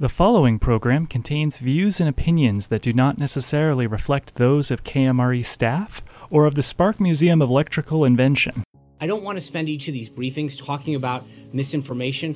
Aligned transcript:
The 0.00 0.08
following 0.08 0.58
program 0.58 1.06
contains 1.06 1.58
views 1.58 2.00
and 2.00 2.08
opinions 2.08 2.66
that 2.66 2.82
do 2.82 2.92
not 2.92 3.16
necessarily 3.16 3.86
reflect 3.86 4.34
those 4.34 4.72
of 4.72 4.82
KMRE 4.82 5.46
staff 5.46 6.02
or 6.30 6.46
of 6.46 6.56
the 6.56 6.64
Spark 6.64 6.98
Museum 6.98 7.40
of 7.40 7.48
Electrical 7.48 8.04
Invention. 8.04 8.64
I 9.00 9.06
don't 9.06 9.22
want 9.22 9.38
to 9.38 9.40
spend 9.40 9.68
each 9.68 9.86
of 9.86 9.94
these 9.94 10.10
briefings 10.10 10.60
talking 10.60 10.96
about 10.96 11.22
misinformation. 11.52 12.34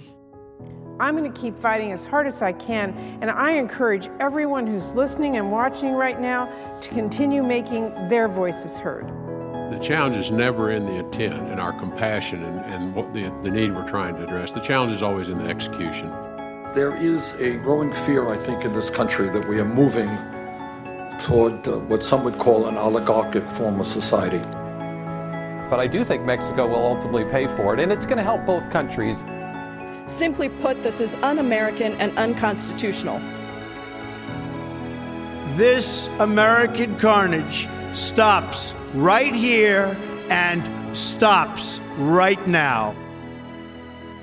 I'm 1.00 1.16
going 1.16 1.32
to 1.32 1.40
keep 1.40 1.58
fighting 1.58 1.90
as 1.90 2.04
hard 2.04 2.28
as 2.28 2.42
I 2.42 2.52
can, 2.52 2.92
and 3.20 3.28
I 3.28 3.50
encourage 3.52 4.08
everyone 4.20 4.68
who's 4.68 4.94
listening 4.94 5.36
and 5.36 5.50
watching 5.50 5.94
right 5.94 6.20
now 6.20 6.46
to 6.80 6.88
continue 6.90 7.42
making 7.42 7.90
their 8.06 8.28
voices 8.28 8.78
heard. 8.78 9.08
The 9.72 9.80
challenge 9.82 10.14
is 10.14 10.30
never 10.30 10.70
in 10.70 10.86
the 10.86 10.94
intent 10.94 11.48
and 11.48 11.60
our 11.60 11.72
compassion 11.72 12.44
and, 12.44 12.60
and 12.72 12.94
what 12.94 13.12
the, 13.12 13.36
the 13.42 13.50
need 13.50 13.74
we're 13.74 13.88
trying 13.88 14.14
to 14.14 14.22
address. 14.22 14.52
The 14.52 14.60
challenge 14.60 14.94
is 14.94 15.02
always 15.02 15.28
in 15.28 15.34
the 15.34 15.48
execution. 15.50 16.14
There 16.74 16.94
is 16.94 17.32
a 17.40 17.56
growing 17.58 17.90
fear, 17.90 18.28
I 18.28 18.36
think, 18.36 18.64
in 18.66 18.74
this 18.74 18.90
country 18.90 19.30
that 19.30 19.48
we 19.48 19.58
are 19.58 19.64
moving 19.64 20.08
toward 21.18 21.66
uh, 21.66 21.78
what 21.78 22.02
some 22.02 22.22
would 22.24 22.38
call 22.38 22.66
an 22.66 22.76
oligarchic 22.76 23.48
form 23.48 23.80
of 23.80 23.86
society. 23.86 24.40
But 25.70 25.80
I 25.80 25.86
do 25.86 26.04
think 26.04 26.24
Mexico 26.24 26.66
will 26.66 26.84
ultimately 26.84 27.24
pay 27.24 27.48
for 27.48 27.72
it, 27.72 27.80
and 27.80 27.90
it's 27.90 28.04
going 28.04 28.18
to 28.18 28.22
help 28.22 28.44
both 28.44 28.68
countries. 28.70 29.24
Simply 30.04 30.50
put, 30.50 30.82
this 30.82 31.00
is 31.00 31.14
un 31.16 31.38
American 31.38 31.94
and 31.94 32.16
unconstitutional. 32.18 33.18
This 35.56 36.08
American 36.18 36.98
carnage 36.98 37.66
stops 37.94 38.74
right 38.92 39.34
here 39.34 39.96
and 40.28 40.96
stops 40.96 41.80
right 41.96 42.46
now. 42.46 42.94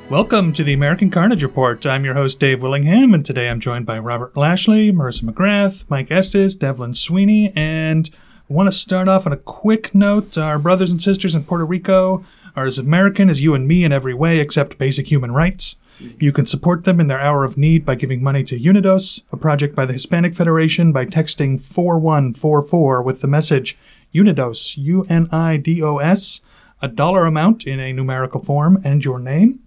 Welcome 0.10 0.54
to 0.54 0.64
the 0.64 0.74
American 0.74 1.10
Carnage 1.10 1.42
Report. 1.42 1.84
I'm 1.84 2.06
your 2.06 2.14
host, 2.14 2.40
Dave 2.40 2.62
Willingham, 2.62 3.16
and 3.16 3.26
today 3.26 3.50
I'm 3.50 3.60
joined 3.60 3.88
by 3.88 3.98
Robert 3.98 4.38
Lashley, 4.38 4.92
Marissa 4.92 5.24
McGrath, 5.24 5.90
Mike 5.90 6.12
Estes, 6.12 6.54
Devlin 6.54 6.94
Sweeney, 6.94 7.52
and 7.56 8.08
I 8.48 8.54
want 8.54 8.68
to 8.68 8.72
start 8.72 9.08
off 9.08 9.26
on 9.26 9.34
a 9.34 9.38
quick 9.38 9.96
note. 9.96 10.38
Our 10.38 10.60
brothers 10.60 10.92
and 10.92 11.02
sisters 11.02 11.34
in 11.34 11.44
Puerto 11.44 11.66
Rico 11.66 12.24
are 12.56 12.66
as 12.66 12.78
American 12.78 13.32
as 13.32 13.42
you 13.42 13.56
and 13.56 13.68
me 13.68 13.84
in 13.84 13.92
every 13.92 14.14
way 14.14 14.38
except 14.38 14.78
basic 14.78 15.08
human 15.08 15.32
rights. 15.32 15.76
You 16.20 16.32
can 16.32 16.46
support 16.46 16.84
them 16.84 17.00
in 17.00 17.08
their 17.08 17.20
hour 17.20 17.44
of 17.44 17.58
need 17.58 17.84
by 17.84 17.96
giving 17.96 18.22
money 18.22 18.44
to 18.44 18.60
Unidos, 18.60 19.24
a 19.32 19.38
project 19.38 19.76
by 19.76 19.88
the 19.88 19.94
Hispanic 19.94 20.36
Federation, 20.36 20.92
by 20.92 21.08
texting 21.08 21.60
4144 21.60 23.02
with 23.02 23.22
the 23.22 23.28
message 23.28 23.76
Unidos, 24.14 24.78
U 24.78 25.08
N 25.10 25.28
I 25.32 25.58
D 25.58 25.82
O 25.82 25.98
S, 25.98 26.42
a 26.80 26.88
dollar 26.88 27.26
amount 27.26 27.66
in 27.66 27.80
a 27.80 27.92
numerical 27.92 28.44
form, 28.44 28.80
and 28.84 29.04
your 29.04 29.18
name. 29.18 29.62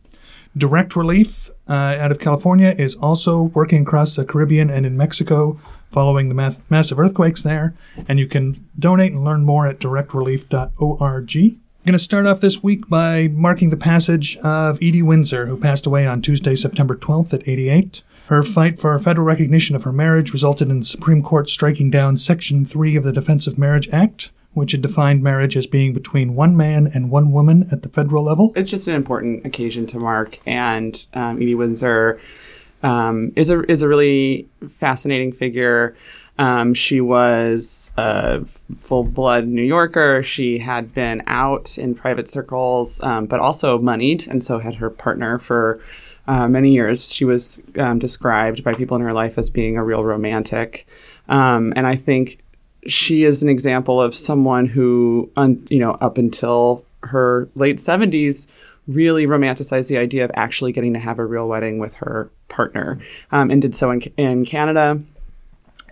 Direct 0.57 0.97
Relief 0.97 1.51
uh, 1.69 1.73
out 1.73 2.11
of 2.11 2.19
California 2.19 2.75
is 2.77 2.97
also 2.97 3.43
working 3.43 3.83
across 3.83 4.17
the 4.17 4.25
Caribbean 4.25 4.71
and 4.71 4.85
in 4.87 4.97
Mexico 4.97 5.61
following 5.91 6.29
the 6.29 6.35
mass- 6.35 6.61
massive 6.69 6.99
earthquakes 6.99 7.43
there. 7.43 7.75
And 8.09 8.19
you 8.19 8.27
can 8.27 8.67
donate 8.79 9.13
and 9.13 9.25
learn 9.25 9.45
more 9.45 9.67
at 9.67 9.79
directrelief.org. 9.79 11.37
I'm 11.37 11.93
going 11.93 11.93
to 11.93 11.99
start 11.99 12.27
off 12.27 12.41
this 12.41 12.63
week 12.63 12.89
by 12.89 13.29
marking 13.29 13.71
the 13.71 13.77
passage 13.77 14.37
of 14.39 14.77
Edie 14.83 15.03
Windsor, 15.03 15.47
who 15.47 15.57
passed 15.57 15.87
away 15.87 16.07
on 16.07 16.21
Tuesday, 16.21 16.55
September 16.55 16.95
12th 16.95 17.33
at 17.33 17.49
88. 17.49 18.03
Her 18.27 18.43
fight 18.43 18.79
for 18.79 18.99
federal 18.99 19.27
recognition 19.27 19.75
of 19.75 19.85
her 19.85 19.93
marriage 19.93 20.35
resulted 20.35 20.69
in 20.69 20.81
the 20.81 20.85
Supreme 20.85 21.23
Court 21.23 21.49
striking 21.49 21.91
down 21.91 22.19
Section 22.19 22.67
3 22.67 22.97
of 22.97 23.05
the 23.05 23.13
Defense 23.13 23.47
of 23.47 23.57
Marriage 23.57 23.89
Act, 23.89 24.31
which 24.55 24.73
had 24.73 24.83
defined 24.83 25.23
marriage 25.23 25.57
as 25.57 25.67
being 25.67 25.93
between 25.93 26.35
one 26.35 26.57
man 26.57 26.91
and 26.93 27.11
one 27.11 27.33
woman 27.33 27.69
at 27.71 27.83
the 27.83 27.89
federal 27.89 28.25
level. 28.25 28.53
It's 28.57 28.71
just 28.71 28.89
an 28.89 28.95
important 28.95 29.47
occasion 29.47 29.87
to 29.89 29.99
mark, 29.99 30.39
and 30.47 31.07
um, 31.15 31.37
Edie 31.37 31.55
Windsor 31.55 32.21
um, 32.83 33.33
is 33.37 33.51
a 33.51 33.63
is 33.71 33.83
a 33.83 33.89
really 33.89 34.49
fascinating 34.69 35.33
figure. 35.33 35.97
Um, 36.39 36.73
she 36.73 37.01
was 37.01 37.91
a 37.97 38.45
full 38.79 39.03
blood 39.03 39.49
New 39.49 39.63
Yorker. 39.63 40.23
She 40.23 40.61
had 40.61 40.95
been 40.95 41.23
out 41.27 41.77
in 41.77 41.97
private 41.97 42.29
circles, 42.29 43.03
um, 43.03 43.27
but 43.27 43.41
also 43.41 43.79
moneyed, 43.79 44.27
and 44.29 44.43
so 44.43 44.61
had 44.61 44.77
her 44.77 44.89
partner 44.89 45.39
for 45.39 45.81
uh, 46.29 46.47
many 46.47 46.71
years. 46.71 47.13
She 47.13 47.25
was 47.25 47.61
um, 47.77 47.99
described 47.99 48.63
by 48.63 48.75
people 48.75 48.97
in 48.97 49.03
her 49.03 49.13
life 49.13 49.37
as 49.37 49.51
being 49.51 49.77
a 49.77 49.85
real 49.85 50.05
romantic, 50.05 50.87
um, 51.29 51.73
and 51.75 51.87
I 51.87 51.97
think 51.97 52.39
she 52.89 53.25
is 53.25 53.43
an 53.43 53.49
example 53.49 54.01
of 54.01 54.15
someone 54.15 54.67
who, 54.67 55.31
un, 55.37 55.65
you 55.71 55.79
know, 55.79 55.93
up 55.93 56.19
until 56.19 56.85
her 57.03 57.49
late 57.55 57.79
seventies, 57.79 58.49
really 58.87 59.27
romanticized 59.27 59.89
the 59.89 59.99
idea 59.99 60.25
of 60.25 60.31
actually 60.35 60.73
getting 60.73 60.95
to 60.95 60.99
have 60.99 61.19
a 61.19 61.25
real 61.25 61.47
wedding 61.47 61.79
with 61.79 61.95
her 61.95 62.31
partner, 62.49 62.99
um, 63.31 63.51
and 63.51 63.63
did 63.63 63.75
so 63.75 63.91
in, 63.91 64.01
in 64.17 64.45
Canada. 64.45 65.01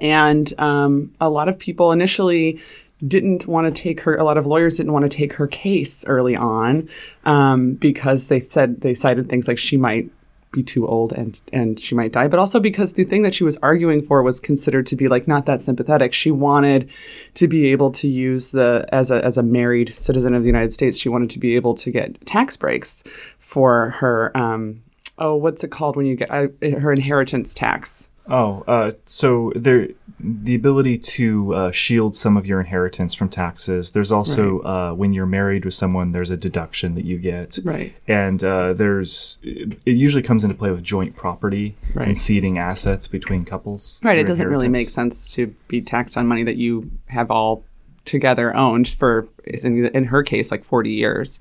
And 0.00 0.52
um, 0.58 1.14
a 1.20 1.30
lot 1.30 1.48
of 1.48 1.58
people 1.58 1.92
initially 1.92 2.60
didn't 3.06 3.46
want 3.46 3.66
to 3.66 3.82
take 3.82 4.00
her. 4.00 4.16
A 4.16 4.24
lot 4.24 4.38
of 4.38 4.46
lawyers 4.46 4.78
didn't 4.78 4.92
want 4.92 5.04
to 5.04 5.14
take 5.14 5.34
her 5.34 5.46
case 5.46 6.04
early 6.06 6.34
on 6.34 6.88
um, 7.24 7.74
because 7.74 8.28
they 8.28 8.40
said 8.40 8.80
they 8.80 8.94
cited 8.94 9.28
things 9.28 9.46
like 9.46 9.58
she 9.58 9.76
might 9.76 10.10
be 10.52 10.62
too 10.62 10.86
old 10.86 11.12
and 11.12 11.40
and 11.52 11.78
she 11.78 11.94
might 11.94 12.12
die. 12.12 12.28
But 12.28 12.38
also 12.38 12.60
because 12.60 12.94
the 12.94 13.04
thing 13.04 13.22
that 13.22 13.34
she 13.34 13.44
was 13.44 13.56
arguing 13.56 14.02
for 14.02 14.22
was 14.22 14.40
considered 14.40 14.86
to 14.86 14.96
be 14.96 15.08
like 15.08 15.28
not 15.28 15.46
that 15.46 15.62
sympathetic. 15.62 16.12
She 16.12 16.30
wanted 16.30 16.90
to 17.34 17.48
be 17.48 17.66
able 17.72 17.90
to 17.92 18.08
use 18.08 18.50
the 18.50 18.88
as 18.92 19.10
a 19.10 19.24
as 19.24 19.36
a 19.36 19.42
married 19.42 19.94
citizen 19.94 20.34
of 20.34 20.42
the 20.42 20.48
United 20.48 20.72
States 20.72 20.98
she 20.98 21.08
wanted 21.08 21.30
to 21.30 21.38
be 21.38 21.56
able 21.56 21.74
to 21.74 21.90
get 21.90 22.24
tax 22.26 22.56
breaks 22.56 23.02
for 23.38 23.90
her 23.90 24.36
um 24.36 24.82
oh 25.18 25.36
what's 25.36 25.62
it 25.64 25.70
called 25.70 25.96
when 25.96 26.06
you 26.06 26.16
get 26.16 26.30
uh, 26.30 26.48
her 26.62 26.92
inheritance 26.92 27.54
tax? 27.54 28.10
Oh, 28.28 28.64
uh, 28.66 28.90
so 29.04 29.52
there, 29.54 29.88
the 30.18 30.54
ability 30.54 30.96
to 30.96 31.54
uh, 31.54 31.70
shield 31.70 32.16
some 32.16 32.36
of 32.38 32.46
your 32.46 32.58
inheritance 32.58 33.12
from 33.14 33.28
taxes. 33.28 33.92
There's 33.92 34.10
also 34.10 34.60
Right. 34.62 34.90
uh, 34.90 34.94
when 34.94 35.12
you're 35.12 35.26
married 35.26 35.64
with 35.66 35.74
someone, 35.74 36.12
there's 36.12 36.30
a 36.30 36.36
deduction 36.38 36.94
that 36.94 37.04
you 37.04 37.18
get, 37.18 37.58
Right. 37.62 37.94
And 38.08 38.42
uh, 38.42 38.72
there's 38.72 39.38
it 39.42 39.78
usually 39.84 40.22
comes 40.22 40.42
into 40.42 40.56
play 40.56 40.70
with 40.70 40.82
joint 40.82 41.16
property 41.16 41.76
Right. 41.94 42.08
and 42.08 42.16
ceding 42.18 42.58
assets 42.58 43.06
between 43.08 43.44
couples. 43.44 44.00
Right. 44.02 44.18
It 44.18 44.26
doesn't 44.26 44.48
really 44.48 44.68
make 44.68 44.86
sense 44.88 45.30
to 45.34 45.54
be 45.68 45.82
taxed 45.82 46.16
on 46.16 46.26
money 46.26 46.44
that 46.44 46.56
you 46.56 46.90
have 47.08 47.30
all 47.30 47.64
together 48.06 48.54
owned 48.56 48.88
for, 48.88 49.28
in, 49.44 49.86
in 49.86 50.04
her 50.04 50.22
case, 50.22 50.50
like 50.50 50.62
40 50.64 50.90
years. 50.92 51.40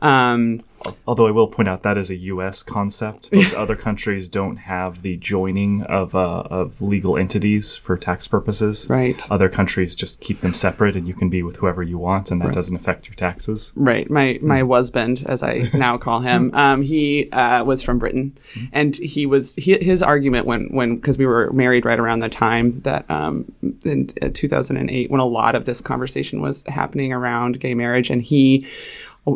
Um, 0.00 0.62
Although 1.06 1.26
I 1.26 1.30
will 1.30 1.48
point 1.48 1.68
out 1.68 1.82
that 1.82 1.98
is 1.98 2.10
a 2.10 2.16
U.S. 2.16 2.62
concept. 2.62 3.32
Most 3.32 3.54
other 3.56 3.76
countries 3.76 4.28
don't 4.28 4.56
have 4.56 5.02
the 5.02 5.16
joining 5.16 5.82
of 5.82 6.14
uh, 6.14 6.44
of 6.50 6.80
legal 6.80 7.16
entities 7.16 7.76
for 7.76 7.96
tax 7.96 8.28
purposes. 8.28 8.86
Right. 8.88 9.20
Other 9.30 9.48
countries 9.48 9.94
just 9.94 10.20
keep 10.20 10.40
them 10.40 10.54
separate, 10.54 10.96
and 10.96 11.08
you 11.08 11.14
can 11.14 11.28
be 11.28 11.42
with 11.42 11.56
whoever 11.56 11.82
you 11.82 11.98
want, 11.98 12.30
and 12.30 12.40
that 12.42 12.54
doesn't 12.54 12.76
affect 12.76 13.08
your 13.08 13.14
taxes. 13.14 13.72
right. 13.74 14.08
My, 14.08 14.38
my 14.42 14.62
husband, 14.62 15.24
as 15.26 15.42
I 15.42 15.68
now 15.74 15.98
call 15.98 16.20
him, 16.20 16.54
um, 16.54 16.82
he 16.82 17.30
uh, 17.30 17.64
was 17.64 17.82
from 17.82 17.98
Britain. 17.98 18.36
And 18.72 18.96
he 18.96 19.26
was, 19.26 19.54
he, 19.56 19.76
his 19.78 20.02
argument 20.02 20.46
when, 20.46 20.68
when, 20.68 20.96
because 20.96 21.18
we 21.18 21.26
were 21.26 21.52
married 21.52 21.84
right 21.84 21.98
around 21.98 22.20
the 22.20 22.28
time 22.28 22.72
that, 22.82 23.08
um, 23.10 23.52
in 23.84 24.08
uh, 24.22 24.30
2008, 24.32 25.10
when 25.10 25.20
a 25.20 25.26
lot 25.26 25.54
of 25.54 25.64
this 25.64 25.80
conversation 25.80 26.40
was 26.40 26.64
happening 26.68 27.12
around 27.12 27.60
gay 27.60 27.74
marriage. 27.74 28.10
And 28.10 28.22
he 28.22 28.66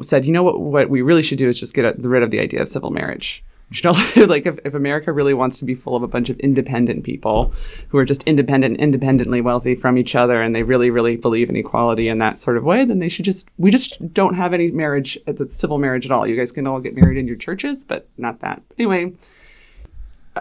said, 0.00 0.24
you 0.24 0.32
know 0.32 0.42
what, 0.42 0.60
what 0.60 0.88
we 0.88 1.02
really 1.02 1.22
should 1.22 1.38
do 1.38 1.48
is 1.48 1.60
just 1.60 1.74
get 1.74 1.98
rid 1.98 2.22
of 2.22 2.30
the 2.30 2.40
idea 2.40 2.62
of 2.62 2.68
civil 2.68 2.90
marriage. 2.90 3.44
You 3.70 3.80
know, 3.84 3.92
like 4.26 4.46
if, 4.46 4.58
if 4.64 4.74
America 4.74 5.12
really 5.12 5.34
wants 5.34 5.58
to 5.58 5.64
be 5.64 5.74
full 5.74 5.96
of 5.96 6.02
a 6.02 6.08
bunch 6.08 6.30
of 6.30 6.38
independent 6.40 7.04
people 7.04 7.52
who 7.88 7.98
are 7.98 8.04
just 8.04 8.22
independent, 8.24 8.78
independently 8.78 9.40
wealthy 9.40 9.74
from 9.74 9.96
each 9.96 10.14
other, 10.14 10.42
and 10.42 10.54
they 10.54 10.62
really, 10.62 10.90
really 10.90 11.16
believe 11.16 11.48
in 11.48 11.56
equality 11.56 12.08
in 12.08 12.18
that 12.18 12.38
sort 12.38 12.56
of 12.56 12.64
way, 12.64 12.84
then 12.84 12.98
they 12.98 13.08
should 13.08 13.24
just, 13.24 13.48
we 13.56 13.70
just 13.70 14.12
don't 14.12 14.34
have 14.34 14.52
any 14.52 14.70
marriage, 14.70 15.18
that's 15.26 15.54
civil 15.54 15.78
marriage 15.78 16.04
at 16.04 16.12
all. 16.12 16.26
You 16.26 16.36
guys 16.36 16.52
can 16.52 16.66
all 16.66 16.80
get 16.80 16.94
married 16.94 17.18
in 17.18 17.26
your 17.26 17.36
churches, 17.36 17.84
but 17.84 18.08
not 18.18 18.40
that. 18.40 18.62
Anyway, 18.78 19.06
uh, 19.06 19.10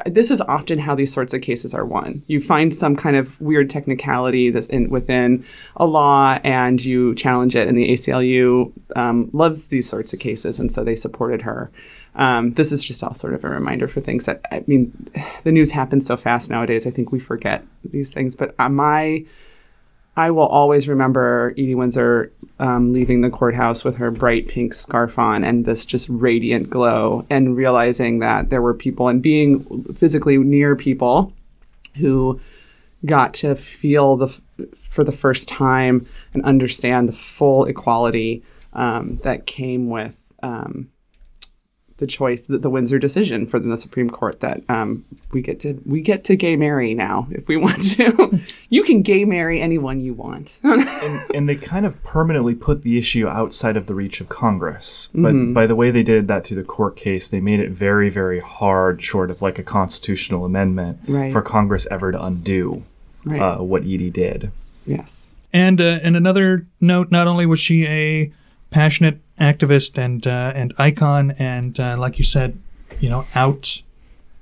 this 0.05 0.31
is 0.31 0.39
often 0.41 0.79
how 0.79 0.95
these 0.95 1.11
sorts 1.11 1.33
of 1.33 1.41
cases 1.41 1.73
are 1.73 1.85
won. 1.85 2.23
You 2.27 2.39
find 2.39 2.73
some 2.73 2.95
kind 2.95 3.15
of 3.17 3.39
weird 3.41 3.69
technicality 3.69 4.49
that's 4.49 4.67
in, 4.67 4.89
within 4.89 5.45
a 5.75 5.85
law, 5.85 6.39
and 6.43 6.83
you 6.83 7.13
challenge 7.15 7.55
it. 7.55 7.67
And 7.67 7.77
the 7.77 7.89
ACLU 7.89 8.71
um, 8.95 9.29
loves 9.33 9.67
these 9.67 9.89
sorts 9.89 10.13
of 10.13 10.19
cases, 10.19 10.59
and 10.59 10.71
so 10.71 10.83
they 10.83 10.95
supported 10.95 11.41
her. 11.41 11.71
Um, 12.15 12.53
this 12.53 12.71
is 12.71 12.83
just 12.83 13.03
all 13.03 13.13
sort 13.13 13.33
of 13.33 13.43
a 13.43 13.49
reminder 13.49 13.87
for 13.87 14.01
things 14.01 14.25
that 14.25 14.41
I 14.51 14.63
mean, 14.67 15.09
the 15.43 15.51
news 15.51 15.71
happens 15.71 16.05
so 16.05 16.15
fast 16.15 16.49
nowadays. 16.49 16.87
I 16.87 16.91
think 16.91 17.11
we 17.11 17.19
forget 17.19 17.63
these 17.83 18.11
things. 18.11 18.35
But 18.35 18.55
uh, 18.59 18.69
my 18.69 19.25
I 20.17 20.31
will 20.31 20.47
always 20.47 20.87
remember 20.87 21.53
Edie 21.57 21.75
Windsor 21.75 22.33
um, 22.59 22.91
leaving 22.91 23.21
the 23.21 23.29
courthouse 23.29 23.83
with 23.83 23.95
her 23.95 24.11
bright 24.11 24.47
pink 24.47 24.73
scarf 24.73 25.17
on 25.17 25.43
and 25.43 25.65
this 25.65 25.85
just 25.85 26.09
radiant 26.09 26.69
glow, 26.69 27.25
and 27.29 27.55
realizing 27.55 28.19
that 28.19 28.49
there 28.49 28.61
were 28.61 28.73
people 28.73 29.07
and 29.07 29.21
being 29.21 29.83
physically 29.93 30.37
near 30.37 30.75
people 30.75 31.33
who 31.97 32.39
got 33.05 33.33
to 33.33 33.55
feel 33.55 34.17
the 34.17 34.27
for 34.75 35.03
the 35.03 35.11
first 35.11 35.47
time 35.47 36.05
and 36.33 36.43
understand 36.43 37.07
the 37.07 37.13
full 37.13 37.65
equality 37.65 38.43
um, 38.73 39.17
that 39.23 39.47
came 39.47 39.89
with 39.89 40.31
um, 40.43 40.90
the 42.01 42.07
choice, 42.07 42.41
the, 42.41 42.57
the 42.57 42.69
Windsor 42.69 42.99
decision 42.99 43.45
from 43.47 43.69
the 43.69 43.77
Supreme 43.77 44.09
Court 44.09 44.39
that 44.41 44.61
um, 44.67 45.05
we 45.31 45.41
get 45.41 45.59
to 45.61 45.79
we 45.85 46.01
get 46.01 46.23
to 46.25 46.35
gay 46.35 46.55
marry 46.57 46.93
now 46.93 47.27
if 47.31 47.47
we 47.47 47.55
want 47.55 47.81
to. 47.91 48.39
you 48.69 48.81
can 48.83 49.03
gay 49.03 49.23
marry 49.23 49.61
anyone 49.61 50.01
you 50.01 50.13
want. 50.13 50.59
and, 50.63 51.21
and 51.33 51.47
they 51.47 51.55
kind 51.55 51.85
of 51.85 52.03
permanently 52.03 52.55
put 52.55 52.81
the 52.81 52.97
issue 52.97 53.27
outside 53.27 53.77
of 53.77 53.85
the 53.85 53.93
reach 53.93 54.19
of 54.19 54.27
Congress. 54.27 55.07
But 55.13 55.33
Mhm. 55.33 55.53
by 55.53 55.67
the 55.67 55.75
way 55.75 55.91
they 55.91 56.03
did 56.03 56.27
that 56.27 56.45
through 56.45 56.57
the 56.57 56.63
court 56.63 56.95
case, 56.95 57.29
they 57.29 57.39
made 57.39 57.59
it 57.59 57.69
very, 57.71 58.09
very 58.09 58.39
hard, 58.41 59.01
short 59.01 59.29
of 59.31 59.41
like 59.41 59.59
a 59.59 59.63
constitutional 59.63 60.43
amendment, 60.43 60.99
Right. 61.07 61.31
for 61.31 61.41
Congress 61.43 61.87
ever 61.91 62.11
to 62.11 62.21
undo 62.21 62.83
Right. 63.23 63.39
uh, 63.39 63.61
what 63.63 63.83
Edie 63.83 64.09
did. 64.09 64.51
yes. 64.87 65.29
And 65.53 65.79
uh, 65.79 65.99
and 66.01 66.15
another 66.15 66.65
note: 66.79 67.11
not 67.11 67.27
only 67.27 67.45
was 67.45 67.59
she 67.59 67.85
a 67.85 68.31
passionate 68.71 69.19
activist 69.39 69.97
and 69.97 70.25
uh, 70.25 70.51
and 70.55 70.73
icon, 70.79 71.31
and 71.31 71.79
uh, 71.79 71.95
like 71.97 72.17
you 72.17 72.23
said, 72.23 72.57
you 72.99 73.09
know, 73.09 73.25
out 73.35 73.83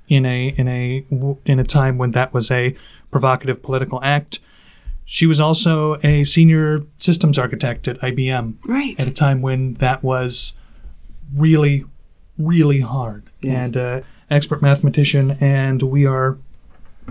in 0.08 0.24
a 0.24 0.48
in 0.48 0.68
a 0.68 1.04
in 1.44 1.58
a 1.58 1.64
time 1.64 1.98
when 1.98 2.12
that 2.12 2.32
was 2.32 2.50
a 2.50 2.74
provocative 3.10 3.62
political 3.62 4.02
act. 4.02 4.40
She 5.04 5.26
was 5.26 5.40
also 5.40 5.98
a 6.04 6.22
senior 6.22 6.84
systems 6.96 7.36
architect 7.36 7.88
at 7.88 7.98
IBM. 8.00 8.54
Right. 8.64 8.98
At 8.98 9.08
a 9.08 9.12
time 9.12 9.42
when 9.42 9.74
that 9.74 10.04
was 10.04 10.54
really, 11.34 11.84
really 12.38 12.80
hard. 12.80 13.24
Yes. 13.40 13.74
And 13.74 14.02
uh, 14.02 14.06
expert 14.30 14.62
mathematician, 14.62 15.32
and 15.40 15.82
we 15.82 16.06
are 16.06 16.38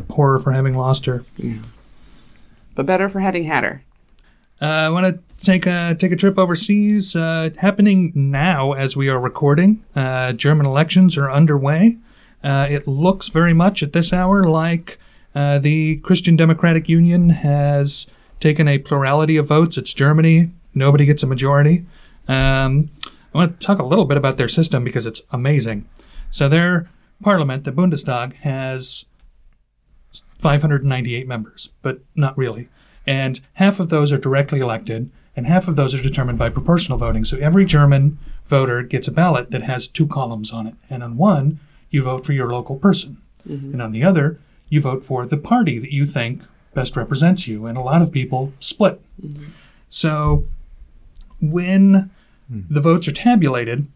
poorer 0.07 0.39
for 0.39 0.53
having 0.53 0.75
lost 0.75 1.07
her. 1.07 1.25
Yeah. 1.35 1.57
But 2.75 2.85
better 2.85 3.09
for 3.09 3.19
having 3.19 3.43
had 3.43 3.65
her. 3.65 3.83
Uh, 4.61 4.65
I 4.65 4.89
want 4.89 5.05
to 5.05 5.43
take 5.43 5.65
a 5.65 5.95
take 5.95 6.11
a 6.11 6.15
trip 6.15 6.37
overseas. 6.37 7.15
Uh, 7.15 7.49
happening 7.57 8.11
now 8.13 8.73
as 8.73 8.97
we 8.97 9.07
are 9.07 9.19
recording. 9.19 9.83
Uh, 9.95 10.33
German 10.33 10.65
elections 10.65 11.17
are 11.17 11.31
underway. 11.31 11.97
It 12.43 12.87
looks 12.87 13.29
very 13.29 13.53
much 13.53 13.83
at 13.83 13.93
this 13.93 14.11
hour 14.11 14.43
like 14.43 14.99
the 15.33 15.97
Christian 16.03 16.35
Democratic 16.35 16.89
Union 16.89 17.29
has 17.29 18.07
taken 18.39 18.67
a 18.67 18.77
plurality 18.77 19.37
of 19.37 19.47
votes. 19.47 19.77
It's 19.77 19.93
Germany. 19.93 20.51
Nobody 20.73 21.05
gets 21.05 21.23
a 21.23 21.27
majority. 21.27 21.85
Um, 22.27 22.89
I 23.33 23.37
want 23.37 23.59
to 23.59 23.65
talk 23.65 23.79
a 23.79 23.83
little 23.83 24.05
bit 24.05 24.17
about 24.17 24.37
their 24.37 24.47
system 24.47 24.83
because 24.83 25.05
it's 25.05 25.21
amazing. 25.31 25.87
So 26.29 26.47
their 26.47 26.89
parliament, 27.23 27.63
the 27.63 27.71
Bundestag, 27.71 28.33
has 28.37 29.05
598 30.39 31.27
members, 31.27 31.69
but 31.81 31.99
not 32.15 32.37
really. 32.37 32.69
And 33.09 33.39
half 33.53 33.79
of 33.79 33.89
those 33.89 34.13
are 34.13 34.19
directly 34.19 34.59
elected, 34.59 35.09
and 35.35 35.47
half 35.47 35.67
of 35.67 35.75
those 35.75 35.95
are 35.95 36.01
determined 36.01 36.37
by 36.37 36.49
proportional 36.49 36.99
voting. 36.99 37.25
So 37.25 37.37
every 37.37 37.65
German 37.65 38.19
voter 38.45 38.83
gets 38.83 39.07
a 39.07 39.11
ballot 39.11 39.49
that 39.49 39.63
has 39.63 39.87
two 39.87 40.05
columns 40.05 40.51
on 40.51 40.67
it. 40.67 40.75
And 40.91 41.01
on 41.01 41.17
one, 41.17 41.59
you 41.89 42.03
vote 42.03 42.23
for 42.23 42.33
your 42.33 42.51
local 42.51 42.75
person. 42.75 43.17
Mm-hmm. 43.47 43.71
And 43.73 43.81
on 43.81 43.93
the 43.93 44.03
other, 44.03 44.39
you 44.67 44.79
vote 44.79 45.03
for 45.03 45.25
the 45.25 45.37
party 45.37 45.79
that 45.79 45.91
you 45.91 46.05
think 46.05 46.43
best 46.75 46.95
represents 46.95 47.47
you. 47.47 47.65
And 47.65 47.79
a 47.79 47.81
lot 47.81 48.03
of 48.03 48.11
people 48.11 48.53
split. 48.59 49.01
Mm-hmm. 49.19 49.45
So 49.87 50.45
when 51.41 52.11
hmm. 52.47 52.61
the 52.69 52.81
votes 52.81 53.07
are 53.07 53.11
tabulated, 53.11 53.87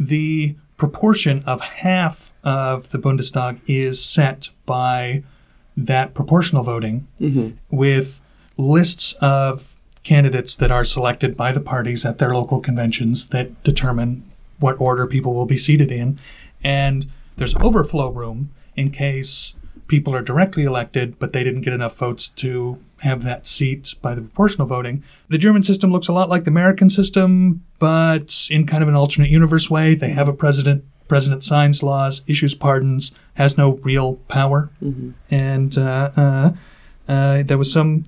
the 0.00 0.56
proportion 0.76 1.44
of 1.46 1.60
half 1.60 2.32
of 2.42 2.90
the 2.90 2.98
Bundestag 2.98 3.60
is 3.68 4.04
set 4.04 4.48
by 4.66 5.22
that 5.76 6.14
proportional 6.14 6.64
voting 6.64 7.06
Mhm. 7.20 7.52
with 7.70 8.22
lists 8.60 9.14
of 9.20 9.76
candidates 10.02 10.56
that 10.56 10.70
are 10.70 10.84
selected 10.84 11.36
by 11.36 11.52
the 11.52 11.60
parties 11.60 12.04
at 12.04 12.18
their 12.18 12.34
local 12.34 12.60
conventions 12.60 13.26
that 13.28 13.62
determine 13.62 14.30
what 14.58 14.80
order 14.80 15.06
people 15.06 15.34
will 15.34 15.46
be 15.46 15.56
seated 15.56 15.90
in. 15.90 16.18
And 16.62 17.06
there's 17.36 17.54
overflow 17.56 18.10
room 18.10 18.50
in 18.76 18.90
case 18.90 19.54
people 19.88 20.14
are 20.14 20.22
directly 20.22 20.64
elected, 20.64 21.18
but 21.18 21.32
they 21.32 21.42
didn't 21.42 21.62
get 21.62 21.72
enough 21.72 21.98
votes 21.98 22.28
to 22.28 22.78
have 22.98 23.22
that 23.24 23.46
seat 23.46 23.94
by 24.00 24.14
the 24.14 24.20
proportional 24.20 24.66
voting. 24.66 25.02
The 25.28 25.38
German 25.38 25.62
system 25.62 25.90
looks 25.90 26.08
a 26.08 26.12
lot 26.12 26.28
like 26.28 26.44
the 26.44 26.50
American 26.50 26.90
system, 26.90 27.64
but 27.78 28.46
in 28.50 28.66
kind 28.66 28.82
of 28.82 28.88
an 28.88 28.94
alternate 28.94 29.30
universe 29.30 29.70
way. 29.70 29.94
They 29.94 30.10
have 30.10 30.28
a 30.28 30.34
president. 30.34 30.84
President 31.08 31.42
signs 31.42 31.82
laws, 31.82 32.22
issues 32.28 32.54
pardons, 32.54 33.10
has 33.34 33.58
no 33.58 33.72
real 33.78 34.16
power. 34.28 34.70
And 35.28 35.76
uh, 35.76 36.10
uh, 36.16 36.52
uh, 37.08 37.42
there 37.42 37.58
was 37.58 37.72
some 37.72 38.04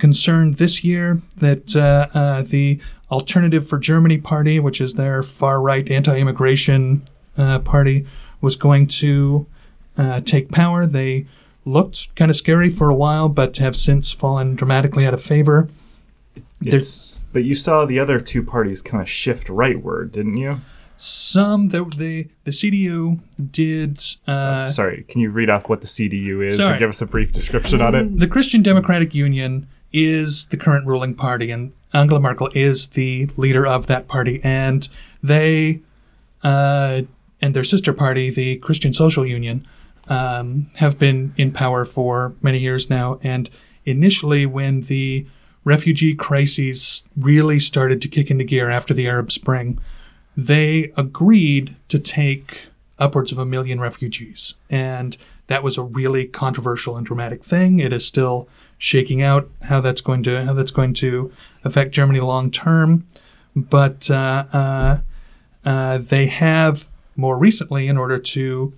concern 0.00 0.52
this 0.52 0.82
year 0.82 1.20
that 1.36 1.76
uh, 1.76 2.08
uh, 2.18 2.42
the 2.42 2.80
Alternative 3.10 3.66
for 3.66 3.78
Germany 3.78 4.18
party, 4.18 4.60
which 4.60 4.80
is 4.80 4.94
their 4.94 5.22
far 5.22 5.60
right 5.60 5.88
anti 5.90 6.16
immigration 6.16 7.02
uh, 7.36 7.58
party, 7.58 8.06
was 8.40 8.54
going 8.54 8.86
to 8.86 9.46
uh, 9.98 10.20
take 10.20 10.50
power. 10.50 10.86
They 10.86 11.26
looked 11.64 12.14
kind 12.14 12.30
of 12.30 12.36
scary 12.36 12.70
for 12.70 12.88
a 12.88 12.94
while, 12.94 13.28
but 13.28 13.56
have 13.56 13.74
since 13.74 14.12
fallen 14.12 14.54
dramatically 14.54 15.06
out 15.06 15.14
of 15.14 15.20
favor. 15.20 15.68
Yes, 16.60 17.28
but 17.32 17.44
you 17.44 17.54
saw 17.54 17.84
the 17.84 17.98
other 17.98 18.20
two 18.20 18.42
parties 18.42 18.80
kind 18.82 19.02
of 19.02 19.08
shift 19.08 19.48
rightward, 19.48 20.12
didn't 20.12 20.36
you? 20.36 20.60
Some 20.94 21.68
the 21.68 21.84
the, 21.96 22.28
the 22.44 22.50
CDU 22.50 23.20
did. 23.50 24.00
Uh, 24.28 24.66
Sorry, 24.66 25.04
can 25.08 25.20
you 25.20 25.30
read 25.30 25.48
off 25.48 25.68
what 25.68 25.80
the 25.80 25.86
CDU 25.86 26.44
is 26.44 26.56
Sorry. 26.56 26.72
and 26.72 26.78
give 26.78 26.90
us 26.90 27.00
a 27.00 27.06
brief 27.06 27.32
description 27.32 27.80
on 27.80 27.94
it? 27.94 28.18
The 28.20 28.28
Christian 28.28 28.62
Democratic 28.62 29.14
Union 29.14 29.66
is 29.92 30.46
the 30.46 30.56
current 30.56 30.86
ruling 30.86 31.14
party, 31.14 31.50
and 31.50 31.72
Angela 31.92 32.20
Merkel 32.20 32.50
is 32.54 32.88
the 32.88 33.28
leader 33.36 33.66
of 33.66 33.86
that 33.88 34.08
party. 34.08 34.40
And 34.44 34.88
they 35.22 35.80
uh, 36.42 37.02
and 37.40 37.54
their 37.54 37.64
sister 37.64 37.92
party, 37.92 38.30
the 38.30 38.56
Christian 38.58 38.92
Social 38.92 39.26
Union, 39.26 39.66
um, 40.08 40.66
have 40.76 40.98
been 40.98 41.34
in 41.36 41.52
power 41.52 41.84
for 41.84 42.34
many 42.42 42.58
years 42.58 42.90
now. 42.90 43.18
And 43.22 43.48
initially, 43.84 44.46
when 44.46 44.82
the 44.82 45.26
refugee 45.64 46.14
crises 46.14 47.04
really 47.16 47.58
started 47.58 48.00
to 48.02 48.08
kick 48.08 48.30
into 48.30 48.44
gear 48.44 48.70
after 48.70 48.94
the 48.94 49.06
Arab 49.06 49.30
Spring, 49.30 49.78
they 50.36 50.92
agreed 50.96 51.76
to 51.88 51.98
take 51.98 52.66
upwards 52.98 53.32
of 53.32 53.38
a 53.38 53.46
million 53.46 53.80
refugees. 53.80 54.54
And 54.68 55.16
that 55.46 55.62
was 55.62 55.76
a 55.76 55.82
really 55.82 56.26
controversial 56.26 56.96
and 56.96 57.04
dramatic 57.04 57.44
thing. 57.44 57.78
It 57.78 57.92
is 57.92 58.06
still 58.06 58.48
shaking 58.80 59.20
out 59.20 59.48
how 59.60 59.78
that's 59.78 60.00
going 60.00 60.22
to 60.24 60.44
how 60.46 60.54
that's 60.54 60.70
going 60.70 60.94
to 60.94 61.30
affect 61.62 61.92
Germany 61.92 62.18
long 62.18 62.50
term. 62.50 63.06
But 63.54 64.10
uh, 64.10 64.46
uh, 64.52 64.98
uh, 65.64 65.98
they 65.98 66.26
have 66.26 66.86
more 67.14 67.36
recently, 67.36 67.86
in 67.86 67.98
order 67.98 68.18
to 68.18 68.72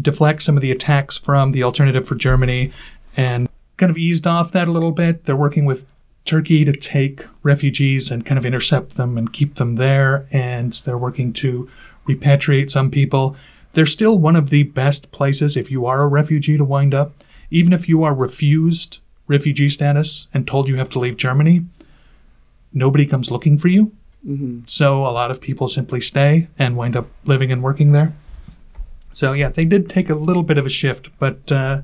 deflect 0.00 0.42
some 0.42 0.56
of 0.56 0.62
the 0.62 0.70
attacks 0.70 1.18
from 1.18 1.50
the 1.50 1.62
Alternative 1.62 2.06
for 2.06 2.14
Germany 2.14 2.72
and 3.16 3.48
kind 3.76 3.90
of 3.90 3.98
eased 3.98 4.26
off 4.26 4.52
that 4.52 4.68
a 4.68 4.72
little 4.72 4.92
bit. 4.92 5.24
They're 5.24 5.36
working 5.36 5.64
with 5.64 5.84
Turkey 6.24 6.64
to 6.64 6.72
take 6.72 7.26
refugees 7.42 8.10
and 8.10 8.24
kind 8.24 8.38
of 8.38 8.46
intercept 8.46 8.96
them 8.96 9.18
and 9.18 9.32
keep 9.32 9.56
them 9.56 9.74
there. 9.74 10.28
And 10.30 10.72
they're 10.72 10.96
working 10.96 11.32
to 11.34 11.68
repatriate 12.08 12.70
some 12.70 12.90
people. 12.90 13.36
They're 13.72 13.86
still 13.86 14.18
one 14.18 14.36
of 14.36 14.50
the 14.50 14.62
best 14.62 15.10
places 15.10 15.56
if 15.56 15.70
you 15.70 15.84
are 15.86 16.02
a 16.02 16.06
refugee 16.06 16.56
to 16.56 16.64
wind 16.64 16.94
up. 16.94 17.12
Even 17.52 17.72
if 17.74 17.86
you 17.88 18.02
are 18.02 18.14
refused 18.14 19.00
refugee 19.28 19.68
status 19.68 20.26
and 20.32 20.46
told 20.46 20.68
you 20.68 20.76
have 20.76 20.88
to 20.90 20.98
leave 20.98 21.16
Germany, 21.18 21.64
nobody 22.72 23.06
comes 23.06 23.30
looking 23.30 23.58
for 23.58 23.68
you. 23.68 23.92
Mhm. 24.26 24.68
So 24.68 25.06
a 25.06 25.12
lot 25.12 25.30
of 25.30 25.40
people 25.40 25.68
simply 25.68 26.00
stay 26.00 26.48
and 26.58 26.76
wind 26.76 26.96
up 26.96 27.08
living 27.26 27.52
and 27.52 27.62
working 27.62 27.92
there. 27.92 28.14
So 29.12 29.34
yeah, 29.34 29.50
they 29.50 29.66
did 29.66 29.88
take 29.90 30.08
a 30.08 30.14
little 30.14 30.42
bit 30.42 30.56
of 30.56 30.64
a 30.64 30.70
shift, 30.70 31.10
but 31.18 31.52
uh, 31.52 31.82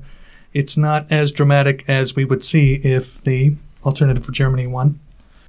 it's 0.53 0.75
not 0.75 1.05
as 1.11 1.31
dramatic 1.31 1.85
as 1.87 2.15
we 2.15 2.25
would 2.25 2.43
see 2.43 2.75
if 2.83 3.21
the 3.21 3.55
Alternative 3.85 4.25
for 4.25 4.31
Germany 4.31 4.67
won. 4.67 4.99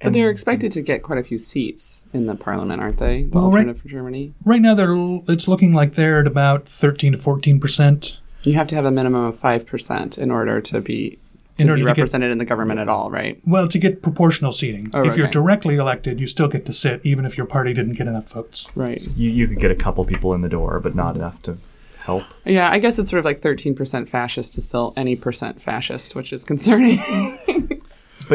But 0.02 0.12
they're 0.12 0.30
expected 0.30 0.70
to 0.72 0.82
get 0.82 1.02
quite 1.02 1.18
a 1.18 1.22
few 1.24 1.36
seats 1.38 2.04
in 2.12 2.26
the 2.26 2.34
parliament, 2.34 2.80
aren't 2.80 2.98
they? 2.98 3.24
The 3.24 3.30
Well, 3.30 3.44
right- 3.50 3.60
Alternative 3.66 3.82
for 3.82 3.88
Germany. 3.88 4.32
Right 4.44 4.60
now, 4.62 4.74
they're 4.74 5.20
it's 5.28 5.48
looking 5.48 5.72
like 5.74 5.94
they're 5.94 6.20
at 6.20 6.26
about 6.26 6.66
thirteen 6.68 7.12
to 7.12 7.18
fourteen 7.18 7.58
percent. 7.58 8.20
You 8.42 8.54
have 8.54 8.66
to 8.68 8.74
have 8.74 8.84
a 8.84 8.90
minimum 8.90 9.24
of 9.24 9.38
five 9.38 9.66
percent 9.66 10.18
in 10.18 10.30
order 10.30 10.60
to 10.60 10.80
be 10.80 11.18
to 11.58 11.64
In 11.64 11.70
order 11.70 11.80
be 11.80 11.82
to 11.82 11.86
get- 11.94 11.98
represented 12.00 12.30
in 12.30 12.38
the 12.38 12.44
government 12.46 12.80
at 12.80 12.88
all, 12.88 13.10
right? 13.10 13.38
Well, 13.46 13.68
to 13.68 13.78
get 13.78 14.00
proportional 14.02 14.50
seating, 14.50 14.90
Oh, 14.94 15.04
if 15.04 15.16
you're 15.16 15.26
okay. 15.26 15.32
directly 15.32 15.76
elected, 15.76 16.18
you 16.18 16.26
still 16.26 16.48
get 16.48 16.64
to 16.66 16.72
sit, 16.72 17.00
even 17.04 17.26
if 17.26 17.36
your 17.36 17.46
party 17.46 17.74
didn't 17.74 17.92
get 17.98 18.08
enough 18.08 18.28
votes. 18.30 18.66
Right. 18.74 19.06
You, 19.14 19.30
you 19.30 19.46
could 19.46 19.58
get 19.60 19.70
a 19.70 19.74
couple 19.74 20.04
people 20.06 20.32
in 20.32 20.40
the 20.40 20.48
door, 20.48 20.80
but 20.82 20.94
not 20.94 21.16
enough 21.16 21.42
to 21.42 21.58
help. 21.98 22.24
Yeah, 22.46 22.70
I 22.70 22.78
guess 22.78 22.98
it's 22.98 23.10
sort 23.10 23.18
of 23.18 23.26
like 23.26 23.40
thirteen 23.40 23.74
percent 23.74 24.08
fascist 24.08 24.54
to 24.54 24.62
still 24.62 24.94
any 24.96 25.16
percent 25.16 25.60
fascist, 25.60 26.14
which 26.14 26.32
is 26.32 26.44
concerning 26.44 26.98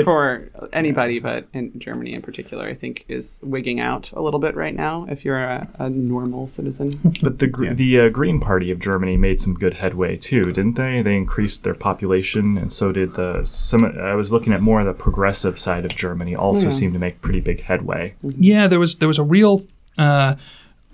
for 0.03 0.49
anybody, 0.73 1.19
but 1.19 1.47
in 1.53 1.77
Germany 1.79 2.13
in 2.13 2.21
particular, 2.21 2.65
I 2.67 2.73
think 2.73 3.05
is 3.07 3.39
wigging 3.43 3.79
out 3.79 4.11
a 4.11 4.21
little 4.21 4.39
bit 4.39 4.55
right 4.55 4.75
now. 4.75 5.05
If 5.09 5.23
you're 5.23 5.39
a, 5.43 5.67
a 5.79 5.89
normal 5.89 6.47
citizen, 6.47 6.91
But 7.23 7.39
the 7.39 7.47
gr- 7.47 7.73
the 7.73 7.99
uh, 8.01 8.09
Green 8.09 8.39
Party 8.39 8.71
of 8.71 8.79
Germany 8.79 9.17
made 9.17 9.39
some 9.39 9.53
good 9.53 9.75
headway 9.75 10.17
too, 10.17 10.45
didn't 10.51 10.75
they? 10.75 11.01
They 11.01 11.15
increased 11.15 11.63
their 11.63 11.75
population, 11.75 12.57
and 12.57 12.71
so 12.73 12.91
did 12.91 13.13
the 13.13 13.43
some. 13.45 13.85
I 13.85 14.13
was 14.15 14.31
looking 14.31 14.53
at 14.53 14.61
more 14.61 14.81
of 14.81 14.85
the 14.87 14.93
progressive 14.93 15.57
side 15.57 15.85
of 15.85 15.95
Germany. 15.95 16.35
Also 16.35 16.65
Yeah. 16.65 16.69
seemed 16.71 16.93
to 16.93 16.99
make 16.99 17.21
pretty 17.21 17.39
big 17.41 17.61
headway. 17.63 18.15
Yeah, 18.21 18.67
there 18.67 18.79
was 18.79 18.95
there 18.97 19.07
was 19.07 19.19
a 19.19 19.23
real 19.23 19.61
uh, 19.97 20.35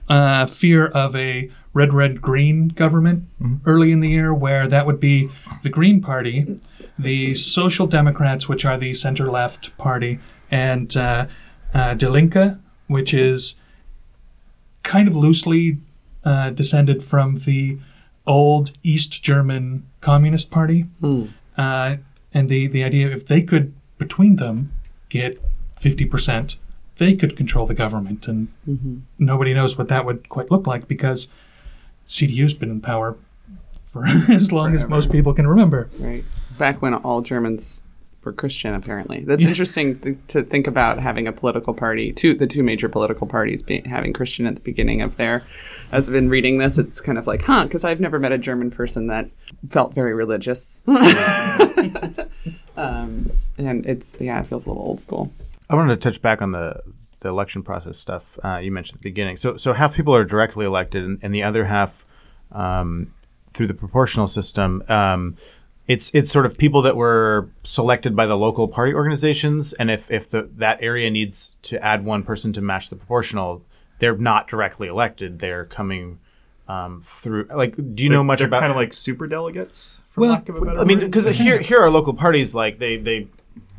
uh, 0.10 0.46
fear 0.46 0.88
of 0.88 1.16
a 1.16 1.50
red, 1.74 1.94
red, 1.94 2.22
green 2.22 2.68
government 2.68 3.24
early 3.66 3.92
in 3.94 4.02
the 4.02 4.10
year, 4.10 4.34
where 4.34 4.68
that 4.68 4.86
would 4.86 5.00
be 5.00 5.30
the 5.64 5.70
Green 5.70 6.02
Party, 6.02 6.60
the 7.02 7.36
Social 7.36 7.88
Democrats, 7.88 8.48
which 8.48 8.66
are 8.66 8.78
the 8.78 8.94
center 8.94 9.30
left 9.30 9.76
party, 9.78 10.20
and 10.50 10.96
uh, 10.96 11.28
uh, 11.74 11.94
Die 11.94 12.08
Linke, 12.08 12.58
which 12.88 13.14
is 13.14 13.56
kind 14.84 15.08
of 15.08 15.16
loosely 15.16 15.78
uh, 16.24 16.50
descended 16.50 17.04
from 17.04 17.36
the 17.38 17.78
old 18.28 18.72
East 18.84 19.24
German 19.24 19.88
Communist 20.02 20.52
Party. 20.52 20.86
Uh, 21.58 21.98
and 22.34 22.50
the, 22.50 22.68
the 22.68 22.84
idea 22.84 23.10
if 23.10 23.26
they 23.26 23.42
could, 23.42 23.74
between 23.98 24.38
them, 24.38 24.72
get 25.10 25.40
50%, 25.78 26.58
they 26.98 27.16
could 27.16 27.36
control 27.36 27.66
the 27.66 27.74
government. 27.74 28.28
And 28.28 28.50
nobody 29.18 29.54
knows 29.54 29.78
what 29.78 29.88
that 29.88 30.06
would 30.06 30.30
quite 30.30 30.52
look 30.52 30.68
like 30.68 30.88
because 30.88 31.28
CDU's 32.06 32.54
been 32.54 32.70
in 32.70 32.82
power 32.82 33.18
for 33.86 34.06
as 34.30 34.52
long 34.52 34.74
as 34.74 34.86
most 34.88 35.12
people 35.12 35.34
can 35.34 35.48
remember. 35.48 35.90
Right. 36.00 36.24
Back 36.62 36.80
when 36.80 36.94
all 36.94 37.22
Germans 37.22 37.82
were 38.24 38.34
Christian, 38.34 38.76
apparently. 38.76 39.24
That's 39.24 39.46
interesting 39.46 39.98
th- 39.98 40.18
to 40.28 40.44
think 40.44 40.68
about 40.68 41.00
having 41.00 41.28
a 41.28 41.32
political 41.32 41.74
party, 41.74 42.14
two 42.14 42.36
the 42.36 42.46
two 42.46 42.62
major 42.62 42.88
political 42.88 43.26
parties 43.26 43.64
be, 43.64 43.82
having 43.82 44.14
Christian 44.14 44.46
at 44.46 44.54
the 44.54 44.62
beginning 44.62 45.02
of 45.02 45.18
their. 45.18 45.44
As 45.92 46.08
I've 46.08 46.14
been 46.14 46.30
reading 46.30 46.60
this, 46.60 46.78
it's 46.78 47.02
kind 47.02 47.18
of 47.18 47.26
like, 47.26 47.42
huh, 47.42 47.64
because 47.64 47.84
I've 47.84 48.00
never 48.00 48.20
met 48.20 48.32
a 48.32 48.38
German 48.38 48.70
person 48.70 49.08
that 49.08 49.32
felt 49.70 49.96
very 49.96 50.14
religious. 50.14 50.84
um, 52.78 53.32
and 53.58 53.84
it's, 53.88 54.18
yeah, 54.20 54.40
it 54.40 54.46
feels 54.46 54.68
a 54.68 54.70
little 54.70 54.84
old 54.84 55.00
school. 55.00 55.34
I 55.68 55.74
wanted 55.74 56.00
to 56.00 56.10
touch 56.12 56.22
back 56.22 56.44
on 56.44 56.52
the, 56.52 56.80
the 57.22 57.30
election 57.30 57.64
process 57.64 57.98
stuff 57.98 58.38
uh, 58.46 58.58
you 58.58 58.72
mentioned 58.72 58.98
at 58.98 59.02
the 59.02 59.10
beginning. 59.10 59.38
So, 59.38 59.58
so 59.58 59.74
half 59.74 59.96
people 59.96 60.16
are 60.16 60.26
directly 60.26 60.68
elected, 60.68 61.04
and, 61.04 61.18
and 61.24 61.34
the 61.34 61.42
other 61.42 61.66
half 61.66 62.06
um, 62.52 63.16
through 63.52 63.66
the 63.66 63.74
proportional 63.74 64.28
system. 64.28 64.84
Um, 64.88 65.38
it's 65.88 66.14
it's 66.14 66.32
sort 66.32 66.46
of 66.46 66.58
people 66.58 66.82
that 66.84 66.96
were 66.96 67.50
selected 67.64 68.16
by 68.16 68.26
the 68.26 68.38
local 68.38 68.68
party 68.68 68.94
organizations, 68.94 69.74
and 69.74 69.90
if 69.90 70.10
if 70.12 70.30
the, 70.30 70.50
that 70.56 70.82
area 70.82 71.10
needs 71.10 71.56
to 71.64 71.84
add 71.84 72.06
one 72.06 72.24
person 72.24 72.54
to 72.54 72.62
match 72.62 72.90
the 72.90 72.96
proportional, 72.96 73.64
they're 74.00 74.18
not 74.18 74.48
directly 74.48 74.88
elected. 74.88 75.40
They're 75.40 75.66
coming 75.66 76.20
um, 76.68 77.02
through. 77.04 77.48
Like, 77.54 77.76
do 77.96 78.04
you 78.04 78.10
know 78.10 78.24
much 78.24 78.40
they're 78.40 78.48
about 78.48 78.62
kind 78.62 78.72
of 78.72 78.78
like 78.78 78.94
super 78.94 79.28
delegates, 79.28 80.02
for 80.10 80.22
well, 80.22 80.32
lack 80.32 80.50
of 80.50 80.56
a 80.56 80.62
better 80.62 80.80
I 80.80 80.84
mean, 80.84 81.00
because 81.00 81.26
here 81.38 81.60
here 81.60 81.80
are 81.80 81.90
local 81.90 82.14
parties 82.14 82.56
like 82.56 82.80
they 82.80 82.98
they 82.98 83.28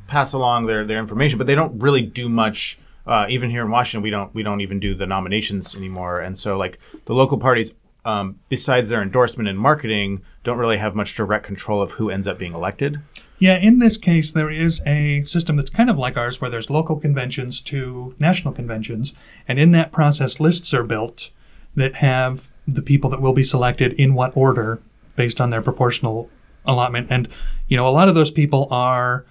pass 0.06 0.32
along 0.32 0.66
their, 0.66 0.84
their 0.84 0.98
information, 0.98 1.38
but 1.38 1.46
they 1.46 1.54
don't 1.54 1.80
really 1.80 2.02
do 2.02 2.28
much. 2.28 2.78
Uh, 3.04 3.26
even 3.28 3.50
here 3.50 3.62
in 3.62 3.70
Washington, 3.70 4.02
we 4.02 4.10
don't 4.10 4.32
we 4.34 4.42
don't 4.42 4.60
even 4.60 4.78
do 4.78 4.94
the 4.94 5.06
nominations 5.06 5.74
anymore, 5.74 6.20
and 6.20 6.38
so 6.38 6.56
like 6.56 6.78
the 7.06 7.14
local 7.14 7.38
parties, 7.38 7.74
um, 8.04 8.40
besides 8.48 8.88
their 8.88 9.02
endorsement 9.02 9.48
and 9.48 9.58
marketing, 9.58 10.22
don't 10.42 10.58
really 10.58 10.78
have 10.78 10.94
much 10.94 11.14
direct 11.14 11.46
control 11.46 11.80
of 11.80 11.92
who 11.92 12.10
ends 12.10 12.26
up 12.26 12.38
being 12.38 12.54
elected. 12.54 13.00
Yeah, 13.38 13.56
in 13.56 13.80
this 13.80 13.96
case, 13.96 14.30
there 14.30 14.50
is 14.50 14.80
a 14.86 15.22
system 15.22 15.56
that's 15.56 15.70
kind 15.70 15.90
of 15.90 15.98
like 15.98 16.16
ours 16.16 16.40
where 16.40 16.50
there's 16.50 16.70
local 16.70 17.00
conventions 17.00 17.60
to 17.62 18.14
national 18.18 18.54
conventions, 18.54 19.14
and 19.48 19.58
in 19.58 19.72
that 19.72 19.90
process, 19.90 20.38
lists 20.38 20.72
are 20.72 20.84
built 20.84 21.30
that 21.74 21.96
have 21.96 22.50
the 22.68 22.82
people 22.82 23.10
that 23.10 23.20
will 23.20 23.32
be 23.32 23.44
selected 23.44 23.92
in 23.94 24.14
what 24.14 24.36
order 24.36 24.80
based 25.16 25.40
on 25.40 25.50
their 25.50 25.62
proportional 25.62 26.28
allotment. 26.64 27.08
And, 27.10 27.28
you 27.66 27.76
know, 27.76 27.88
a 27.88 27.90
lot 27.90 28.08
of 28.08 28.14
those 28.14 28.30
people 28.30 28.68
are 28.70 29.24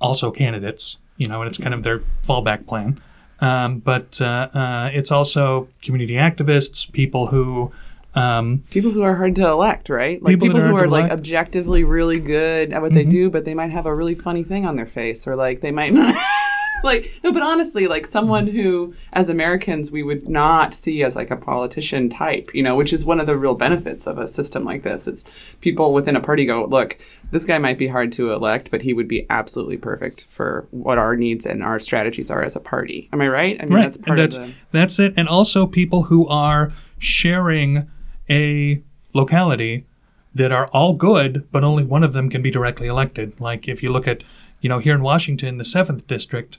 also 0.00 0.30
candidates, 0.30 0.98
you 1.16 1.28
know, 1.28 1.42
and 1.42 1.48
it's 1.48 1.58
kind 1.58 1.74
of 1.74 1.82
their 1.82 1.98
fallback 2.22 2.66
plan. 2.66 3.00
Um, 3.40 3.80
but 3.80 4.20
uh, 4.22 4.48
uh, 4.54 4.90
it's 4.92 5.10
also 5.10 5.68
community 5.82 6.14
activists, 6.14 6.90
people 6.90 7.26
who. 7.28 7.72
Um, 8.16 8.64
people 8.70 8.90
who 8.90 9.02
are 9.02 9.14
hard 9.14 9.36
to 9.36 9.46
elect, 9.46 9.88
right? 9.90 10.22
Like 10.22 10.32
People 10.32 10.48
people, 10.48 10.62
are 10.62 10.68
who 10.68 10.76
are 10.76 10.88
like 10.88 11.10
objectively 11.10 11.84
really 11.84 12.18
good 12.18 12.72
at 12.72 12.80
what 12.80 12.92
they 12.94 13.04
Mhm. 13.04 13.10
do, 13.10 13.30
but 13.30 13.44
they 13.44 13.54
might 13.54 13.70
have 13.70 13.84
a 13.86 13.94
really 13.94 14.14
funny 14.14 14.42
thing 14.42 14.64
on 14.64 14.76
their 14.76 14.86
face, 14.86 15.26
or 15.26 15.36
like 15.36 15.60
they 15.60 15.70
might 15.70 15.92
not. 15.92 16.14
like 16.84 17.12
no, 17.22 17.30
but 17.32 17.42
honestly, 17.42 17.86
like 17.86 18.06
someone 18.06 18.46
who, 18.46 18.94
as 19.12 19.28
Americans, 19.28 19.90
we 19.90 20.02
would 20.02 20.28
not 20.28 20.72
see 20.72 21.02
as 21.02 21.14
like 21.14 21.30
a 21.30 21.36
politician 21.36 22.08
type, 22.08 22.50
you 22.54 22.62
know, 22.62 22.74
which 22.74 22.92
is 22.92 23.04
one 23.04 23.20
of 23.20 23.26
the 23.26 23.36
real 23.36 23.54
benefits 23.54 24.06
of 24.06 24.16
a 24.18 24.26
system 24.26 24.64
like 24.64 24.82
this. 24.82 25.06
It's 25.06 25.24
people 25.60 25.92
within 25.92 26.16
a 26.16 26.20
party 26.20 26.46
go, 26.46 26.64
look, 26.64 26.96
this 27.32 27.44
guy 27.44 27.58
might 27.58 27.76
be 27.76 27.88
hard 27.88 28.12
to 28.12 28.32
elect, 28.32 28.70
but 28.70 28.82
he 28.82 28.94
would 28.94 29.08
be 29.08 29.26
absolutely 29.28 29.76
perfect 29.76 30.26
for 30.28 30.66
what 30.70 30.96
our 30.96 31.16
needs 31.16 31.44
and 31.44 31.62
our 31.62 31.78
strategies 31.78 32.30
are 32.30 32.42
as 32.42 32.56
a 32.56 32.60
party. 32.60 33.08
Am 33.12 33.20
I 33.20 33.28
right? 33.28 33.56
I 33.60 33.64
mean, 33.64 33.74
right. 33.74 33.82
that's 33.82 33.96
part 33.98 34.18
and 34.18 34.24
that's, 34.24 34.36
of 34.36 34.46
the. 34.46 34.54
That's 34.72 34.98
it. 34.98 35.14
And 35.16 35.28
also 35.28 35.66
people 35.66 36.04
who 36.04 36.26
are 36.28 36.72
sharing 36.98 37.90
a 38.28 38.82
locality 39.12 39.86
that 40.34 40.52
are 40.52 40.66
all 40.68 40.92
good, 40.92 41.46
but 41.50 41.64
only 41.64 41.82
one 41.82 42.04
of 42.04 42.12
them 42.12 42.28
can 42.28 42.42
be 42.42 42.50
directly 42.50 42.86
elected. 42.86 43.40
Like 43.40 43.68
if 43.68 43.82
you 43.82 43.90
look 43.90 44.06
at, 44.06 44.22
you 44.60 44.68
know, 44.68 44.78
here 44.78 44.94
in 44.94 45.02
Washington, 45.02 45.58
the 45.58 45.64
7th 45.64 46.06
district, 46.06 46.58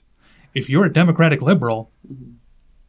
if 0.54 0.70
you're 0.70 0.86
a 0.86 0.92
Democratic 0.92 1.42
liberal, 1.42 1.92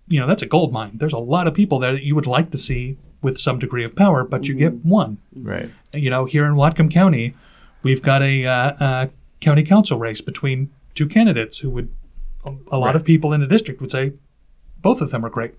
you 0.08 0.18
know, 0.18 0.26
that's 0.26 0.42
a 0.42 0.46
gold 0.46 0.72
mine. 0.72 0.92
There's 0.94 1.12
a 1.12 1.18
lot 1.18 1.46
of 1.46 1.54
people 1.54 1.78
there 1.78 1.92
that 1.92 2.02
you 2.02 2.14
would 2.14 2.26
like 2.26 2.50
to 2.52 2.58
see 2.58 2.96
with 3.20 3.36
some 3.38 3.58
degree 3.58 3.84
of 3.84 3.94
power, 3.94 4.24
but 4.24 4.48
you 4.48 4.54
get 4.54 4.84
one. 4.84 5.18
Right. 5.34 5.70
You 5.92 6.08
know, 6.08 6.24
here 6.24 6.46
in 6.46 6.54
Whatcom 6.54 6.90
County, 6.90 7.34
we've 7.82 8.02
got 8.02 8.22
a, 8.22 8.46
uh, 8.46 8.52
uh 8.52 9.06
county 9.40 9.62
council 9.62 9.98
race 9.98 10.20
between 10.20 10.70
two 10.94 11.06
candidates 11.06 11.58
who 11.58 11.70
would, 11.70 11.90
a, 12.46 12.50
a 12.72 12.78
lot 12.78 12.86
Right. 12.86 12.96
of 12.96 13.04
people 13.04 13.32
in 13.32 13.40
the 13.40 13.46
district 13.46 13.80
would 13.80 13.90
say 13.90 14.14
both 14.80 15.00
of 15.00 15.10
them 15.10 15.24
are 15.24 15.30
great. 15.30 15.54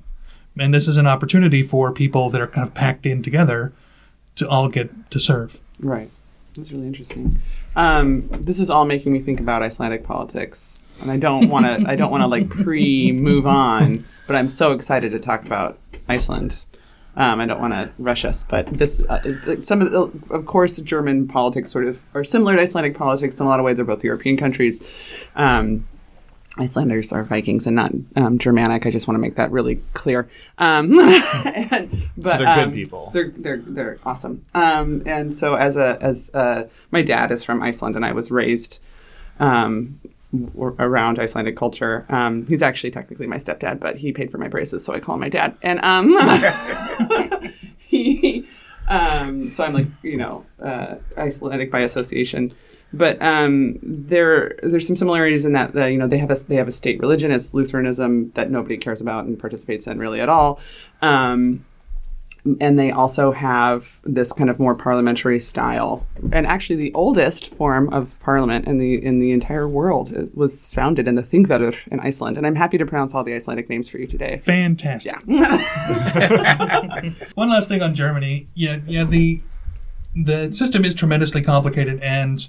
And 0.57 0.73
this 0.73 0.87
is 0.87 0.97
an 0.97 1.07
opportunity 1.07 1.61
for 1.61 1.91
people 1.91 2.29
that 2.29 2.41
are 2.41 2.47
kind 2.47 2.67
of 2.67 2.73
packed 2.73 3.05
in 3.05 3.21
together 3.21 3.71
to 4.35 4.47
all 4.47 4.67
get 4.69 5.11
to 5.11 5.19
serve. 5.19 5.61
Right. 5.79 6.09
That's 6.55 6.71
really 6.71 6.87
interesting. 6.87 7.41
Um, 7.75 8.27
this 8.29 8.59
is 8.59 8.69
all 8.69 8.85
making 8.85 9.13
me 9.13 9.19
think 9.19 9.39
about 9.39 9.61
Icelandic 9.61 10.03
politics, 10.03 10.99
and 11.01 11.11
I 11.11 11.17
don't 11.17 11.49
want 11.49 11.65
to. 11.65 11.89
I 11.89 11.95
don't 11.95 12.11
want 12.11 12.21
to 12.21 12.27
like 12.27 12.49
pre 12.49 13.11
move 13.11 13.45
on, 13.45 14.05
but 14.27 14.35
I'm 14.35 14.47
so 14.47 14.73
excited 14.73 15.11
to 15.11 15.19
talk 15.19 15.45
about 15.45 15.77
Iceland. 16.07 16.65
Um, 17.15 17.39
I 17.39 17.45
don't 17.45 17.61
want 17.61 17.73
to 17.73 17.91
rush 17.99 18.25
us, 18.25 18.43
but 18.43 18.67
this 18.67 19.05
uh, 19.05 19.61
some 19.61 19.81
of 19.81 19.91
the, 19.91 20.33
of 20.33 20.45
course 20.45 20.77
German 20.77 21.27
politics 21.27 21.71
sort 21.71 21.85
of 21.85 22.03
are 22.13 22.23
similar 22.23 22.55
to 22.55 22.61
Icelandic 22.61 22.95
politics 22.95 23.39
in 23.39 23.45
a 23.45 23.49
lot 23.49 23.59
of 23.59 23.65
ways. 23.65 23.75
They're 23.75 23.85
both 23.85 24.03
European 24.03 24.35
countries. 24.35 25.27
Um, 25.35 25.87
Icelanders 26.59 27.13
are 27.13 27.23
Vikings 27.23 27.65
and 27.65 27.75
not 27.75 27.91
um, 28.17 28.37
Germanic. 28.37 28.85
I 28.85 28.91
just 28.91 29.07
want 29.07 29.15
to 29.15 29.21
make 29.21 29.35
that 29.35 29.49
really 29.49 29.81
clear. 29.93 30.29
Um, 30.57 30.99
and, 31.45 32.09
but, 32.17 32.37
they're 32.37 32.55
good 32.55 32.67
um, 32.67 32.71
people. 32.73 33.09
They're 33.13 33.29
they're 33.29 33.57
they're 33.57 33.97
awesome. 34.05 34.43
Um, 34.53 35.01
and 35.05 35.33
so 35.33 35.55
as 35.55 35.77
a 35.77 35.97
as 36.01 36.29
uh, 36.33 36.67
my 36.91 37.01
dad 37.01 37.31
is 37.31 37.43
from 37.43 37.63
Iceland, 37.63 37.95
and 37.95 38.05
I 38.05 38.11
was 38.11 38.29
raised 38.29 38.81
um, 39.39 40.01
w- 40.33 40.75
around 40.79 41.17
Icelandic 41.17 41.55
culture. 41.55 42.05
Um, 42.09 42.45
he's 42.45 42.61
actually 42.61 42.91
technically 42.91 43.27
my 43.27 43.37
stepdad, 43.37 43.79
but 43.79 43.97
he 43.97 44.11
paid 44.11 44.29
for 44.29 44.37
my 44.37 44.49
braces, 44.49 44.83
so 44.83 44.93
I 44.93 44.99
call 44.99 45.15
him 45.15 45.21
my 45.21 45.29
dad. 45.29 45.55
And 45.61 45.79
um, 45.81 46.13
he, 47.77 48.45
um, 48.89 49.49
so 49.49 49.63
I'm 49.63 49.73
like 49.73 49.87
you 50.03 50.17
know 50.17 50.45
uh, 50.61 50.95
Icelandic 51.17 51.71
by 51.71 51.79
association. 51.79 52.53
But 52.91 53.21
um, 53.21 53.77
there, 53.81 54.57
there's 54.63 54.87
some 54.87 54.95
similarities 54.95 55.45
in 55.45 55.53
that 55.53 55.75
uh, 55.75 55.85
you 55.85 55.97
know 55.97 56.07
they 56.07 56.17
have 56.17 56.31
a 56.31 56.35
they 56.35 56.55
have 56.55 56.67
a 56.67 56.71
state 56.71 56.99
religion, 56.99 57.31
it's 57.31 57.53
Lutheranism 57.53 58.31
that 58.31 58.49
nobody 58.49 58.77
cares 58.77 59.01
about 59.01 59.25
and 59.25 59.37
participates 59.37 59.87
in 59.87 59.99
really 59.99 60.21
at 60.21 60.29
all. 60.29 60.59
Um, 61.01 61.65
and 62.59 62.79
they 62.79 62.91
also 62.91 63.31
have 63.31 63.99
this 64.03 64.31
kind 64.31 64.49
of 64.49 64.59
more 64.59 64.73
parliamentary 64.73 65.39
style. 65.39 66.05
And 66.31 66.47
actually, 66.47 66.77
the 66.77 66.93
oldest 66.93 67.47
form 67.47 67.91
of 67.93 68.19
parliament 68.21 68.67
in 68.67 68.77
the 68.77 69.03
in 69.03 69.19
the 69.19 69.31
entire 69.31 69.67
world 69.67 70.11
was 70.33 70.73
founded 70.73 71.07
in 71.07 71.15
the 71.15 71.21
Thingvellir 71.21 71.87
in 71.89 71.99
Iceland. 71.99 72.37
And 72.37 72.47
I'm 72.47 72.55
happy 72.55 72.77
to 72.77 72.85
pronounce 72.85 73.13
all 73.13 73.23
the 73.23 73.33
Icelandic 73.33 73.69
names 73.69 73.89
for 73.89 73.99
you 73.99 74.07
today. 74.07 74.37
Fantastic. 74.37 75.15
Yeah. 75.25 77.11
One 77.35 77.49
last 77.49 77.67
thing 77.67 77.81
on 77.81 77.93
Germany. 77.93 78.47
Yeah, 78.55 78.79
yeah, 78.87 79.03
the 79.03 79.41
the 80.15 80.51
system 80.51 80.85
is 80.85 80.95
tremendously 80.95 81.41
complicated 81.41 81.99
and 82.01 82.47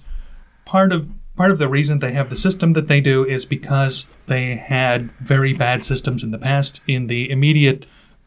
part 0.70 0.92
of 0.92 1.10
part 1.36 1.50
of 1.50 1.58
the 1.58 1.68
reason 1.68 1.98
they 1.98 2.12
have 2.12 2.30
the 2.30 2.36
system 2.36 2.74
that 2.74 2.86
they 2.86 3.00
do 3.00 3.24
is 3.24 3.44
because 3.44 4.16
they 4.26 4.54
had 4.54 5.10
very 5.20 5.52
bad 5.52 5.84
systems 5.84 6.22
in 6.22 6.30
the 6.30 6.38
past. 6.38 6.80
In 6.86 7.08
the 7.08 7.28
immediate 7.28 7.86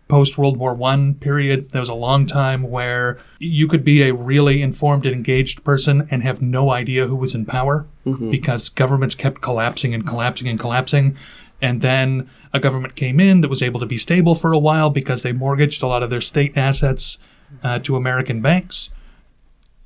post 0.10 0.38
World 0.38 0.58
War 0.58 0.74
One 0.74 1.14
period, 1.16 1.70
there 1.72 1.80
was 1.80 1.88
a 1.90 1.94
long 1.94 2.28
time 2.28 2.64
where 2.64 3.18
you 3.40 3.68
could 3.70 3.86
be 3.86 4.02
a 4.02 4.14
really 4.14 4.62
informed 4.62 5.06
and 5.06 5.16
engaged 5.16 5.64
person 5.64 6.06
and 6.12 6.22
have 6.24 6.42
no 6.42 6.72
idea 6.72 7.08
who 7.08 7.16
was 7.16 7.34
in 7.34 7.46
power 7.46 7.86
Mhm. 8.06 8.30
because 8.30 8.68
governments 8.68 9.16
kept 9.16 9.40
collapsing 9.42 9.94
and 9.94 10.06
collapsing 10.06 10.50
and 10.50 10.60
collapsing. 10.60 11.16
And 11.62 11.80
then 11.82 12.28
a 12.52 12.60
government 12.60 12.96
came 12.96 13.22
in 13.22 13.40
that 13.42 13.48
was 13.50 13.62
able 13.64 13.80
to 13.80 13.86
be 13.86 13.98
stable 13.98 14.36
for 14.36 14.52
a 14.52 14.60
while 14.60 14.90
because 14.90 15.22
they 15.24 15.32
mortgaged 15.32 15.82
a 15.82 15.88
lot 15.88 16.04
of 16.04 16.10
their 16.10 16.20
state 16.22 16.58
assets 16.58 17.18
uh, 17.64 17.80
to 17.80 17.96
American 17.96 18.42
banks, 18.42 18.90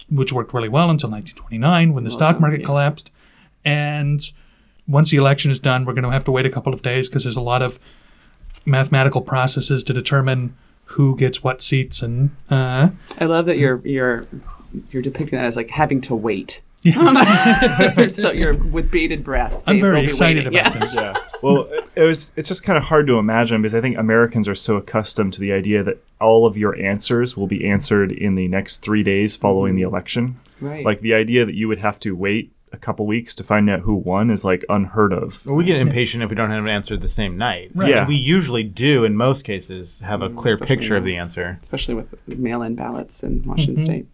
which 0.09 0.31
worked 0.31 0.53
really 0.53 0.69
well 0.69 0.89
until 0.89 1.09
1929 1.09 1.93
when 1.93 2.03
the 2.03 2.09
stock 2.11 2.39
market 2.39 2.63
collapsed. 2.63 3.11
And 3.65 4.21
once 4.87 5.11
the 5.11 5.17
election 5.17 5.51
is 5.51 5.59
done, 5.59 5.85
we're 5.85 5.93
going 5.93 6.03
to 6.03 6.11
have 6.11 6.25
to 6.25 6.31
wait 6.31 6.45
a 6.45 6.49
couple 6.49 6.73
of 6.73 6.81
days 6.81 7.09
because 7.09 7.23
there's 7.23 7.37
a 7.37 7.41
lot 7.41 7.61
of 7.61 7.79
mathematical 8.65 9.21
processes 9.21 9.83
to 9.85 9.93
determine 9.93 10.55
who 10.91 11.17
gets 11.17 11.43
what 11.43 11.61
seats 11.61 12.01
and 12.01 12.31
uh, 12.49 12.89
I 13.19 13.25
love 13.25 13.45
that 13.47 13.57
you're 13.57 13.81
you're 13.85 14.25
you're 14.89 15.01
depicting 15.01 15.37
that 15.37 15.45
as 15.45 15.55
like 15.55 15.69
having 15.69 16.01
to 16.01 16.15
wait. 16.15 16.61
You're, 16.83 18.09
so, 18.09 18.31
you're 18.31 18.53
with 18.53 18.91
bated 18.91 19.23
breath. 19.23 19.63
I'm 19.67 19.79
very 19.79 20.03
excited 20.05 20.45
waiting. 20.45 20.59
about 20.59 20.73
yeah. 20.75 20.79
this. 20.79 20.95
yeah. 20.95 21.17
Well, 21.41 21.63
it, 21.63 21.83
it 21.95 22.03
was. 22.03 22.31
It's 22.35 22.47
just 22.47 22.63
kind 22.63 22.77
of 22.77 22.85
hard 22.85 23.07
to 23.07 23.17
imagine 23.17 23.61
because 23.61 23.75
I 23.75 23.81
think 23.81 23.97
Americans 23.97 24.47
are 24.47 24.55
so 24.55 24.75
accustomed 24.77 25.33
to 25.33 25.39
the 25.41 25.51
idea 25.51 25.83
that 25.83 26.03
all 26.21 26.45
of 26.45 26.57
your 26.57 26.75
answers 26.79 27.35
will 27.35 27.47
be 27.47 27.67
answered 27.67 28.11
in 28.11 28.35
the 28.35 28.47
next 28.47 28.77
three 28.77 29.03
days 29.03 29.35
following 29.35 29.75
the 29.75 29.81
election. 29.83 30.39
Right. 30.61 30.85
Like 30.85 31.01
the 31.01 31.13
idea 31.13 31.45
that 31.45 31.55
you 31.55 31.67
would 31.67 31.79
have 31.79 31.99
to 32.01 32.15
wait 32.15 32.53
a 32.73 32.77
couple 32.77 33.05
weeks 33.05 33.33
to 33.33 33.43
find 33.43 33.69
out 33.69 33.79
who 33.81 33.93
won 33.95 34.29
is 34.29 34.43
like 34.43 34.65
unheard 34.67 35.13
of. 35.13 35.45
Well, 35.45 35.55
we 35.55 35.63
get 35.63 35.77
impatient 35.77 36.21
if 36.23 36.29
we 36.29 36.35
don't 36.35 36.51
have 36.51 36.63
an 36.63 36.69
answer 36.69 36.97
the 36.97 37.07
same 37.07 37.37
night. 37.37 37.71
Right. 37.73 37.89
Yeah. 37.89 37.99
And 37.99 38.07
we 38.07 38.15
usually 38.15 38.63
do, 38.63 39.05
in 39.05 39.15
most 39.15 39.43
cases, 39.45 40.01
have 40.01 40.21
a 40.21 40.29
clear 40.29 40.55
especially 40.55 40.75
picture 40.75 40.97
of 40.97 41.03
the 41.05 41.15
answer. 41.15 41.57
Especially 41.61 41.93
with 41.95 42.13
mail-in 42.27 42.75
ballots 42.75 43.23
in 43.23 43.41
Washington 43.43 43.75
Mm-hmm. 43.75 43.83
State. 43.85 44.05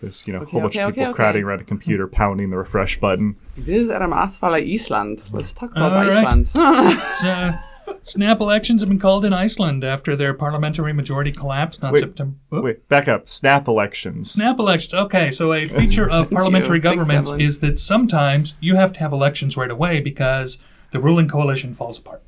There's 0.00 0.26
you 0.26 0.32
know 0.32 0.40
a 0.40 0.42
Okay, 0.42 0.52
whole 0.52 0.60
bunch 0.62 0.76
okay, 0.76 0.82
of 0.82 0.88
okay, 0.90 1.00
people 1.00 1.10
okay. 1.10 1.16
crowding 1.16 1.44
around 1.44 1.60
a 1.60 1.64
computer, 1.64 2.06
pounding 2.06 2.50
the 2.50 2.56
refresh 2.58 3.00
button. 3.00 3.36
Við 3.56 3.90
erum 3.90 4.14
að 4.14 4.36
fara 4.38 4.60
Ísland. 4.60 5.32
Let's 5.32 5.52
talk 5.52 5.72
about 5.72 5.92
All 5.92 6.04
right. 6.04 6.24
Iceland. 6.24 6.52
It's, 7.08 7.24
uh, 7.24 7.58
snap 8.02 8.40
elections 8.40 8.80
have 8.82 8.88
been 8.88 8.98
called 9.00 9.24
in 9.24 9.32
Iceland 9.32 9.82
after 9.82 10.14
their 10.14 10.34
parliamentary 10.34 10.92
majority 10.92 11.32
collapsed 11.32 11.82
on 11.82 11.92
Wait, 11.92 12.00
September. 12.00 12.36
Whoop. 12.50 12.64
Wait, 12.64 12.88
back 12.88 13.08
up. 13.08 13.28
Snap 13.28 13.66
elections. 13.66 14.30
Snap 14.30 14.58
elections. 14.58 14.94
Okay, 14.94 15.30
so 15.30 15.52
a 15.52 15.64
feature 15.66 16.08
of 16.18 16.30
parliamentary 16.30 16.78
you. 16.78 16.82
Thanks, 16.82 16.98
governments 17.00 17.30
Devlin. 17.30 17.46
is 17.46 17.60
that 17.60 17.78
sometimes 17.78 18.54
you 18.60 18.76
have 18.76 18.92
to 18.94 19.00
have 19.00 19.12
elections 19.12 19.56
right 19.56 19.70
away 19.70 20.00
because 20.00 20.58
the 20.92 21.00
ruling 21.00 21.28
coalition 21.28 21.74
falls 21.74 21.98
apart. 21.98 22.22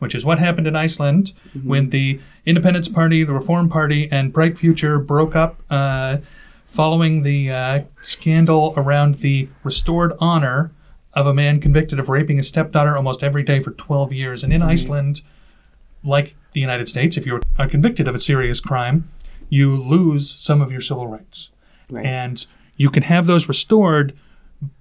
Which 0.00 0.14
is 0.14 0.24
what 0.24 0.38
happened 0.38 0.66
in 0.66 0.74
Iceland 0.76 1.34
when 1.62 1.90
the 1.90 2.20
Independence 2.46 2.88
Party, 2.88 3.22
the 3.22 3.34
Reform 3.34 3.68
Party, 3.68 4.08
and 4.10 4.32
Bright 4.32 4.56
Future 4.56 4.98
broke 4.98 5.36
up 5.36 5.60
uh, 5.68 6.16
following 6.70 7.22
the 7.22 7.50
uh, 7.50 7.80
scandal 8.00 8.72
around 8.76 9.16
the 9.16 9.48
restored 9.64 10.12
honor 10.20 10.70
of 11.14 11.26
a 11.26 11.34
man 11.34 11.60
convicted 11.60 11.98
of 11.98 12.08
raping 12.08 12.36
his 12.36 12.46
stepdaughter 12.46 12.96
almost 12.96 13.24
every 13.24 13.42
day 13.42 13.58
for 13.58 13.72
12 13.72 14.12
years. 14.12 14.44
And 14.44 14.52
in 14.52 14.62
Iceland, 14.62 15.22
like 16.04 16.36
the 16.52 16.60
United 16.60 16.86
States, 16.86 17.16
if 17.16 17.26
you 17.26 17.40
are 17.58 17.66
convicted 17.66 18.06
of 18.06 18.14
a 18.14 18.20
serious 18.20 18.60
crime, 18.60 19.10
you 19.48 19.82
lose 19.82 20.32
some 20.32 20.62
of 20.62 20.70
your 20.70 20.80
civil 20.80 21.08
rights. 21.08 21.50
Right. 21.90 22.06
And 22.06 22.46
you 22.76 22.88
can 22.88 23.02
have 23.02 23.26
those 23.26 23.48
restored 23.48 24.16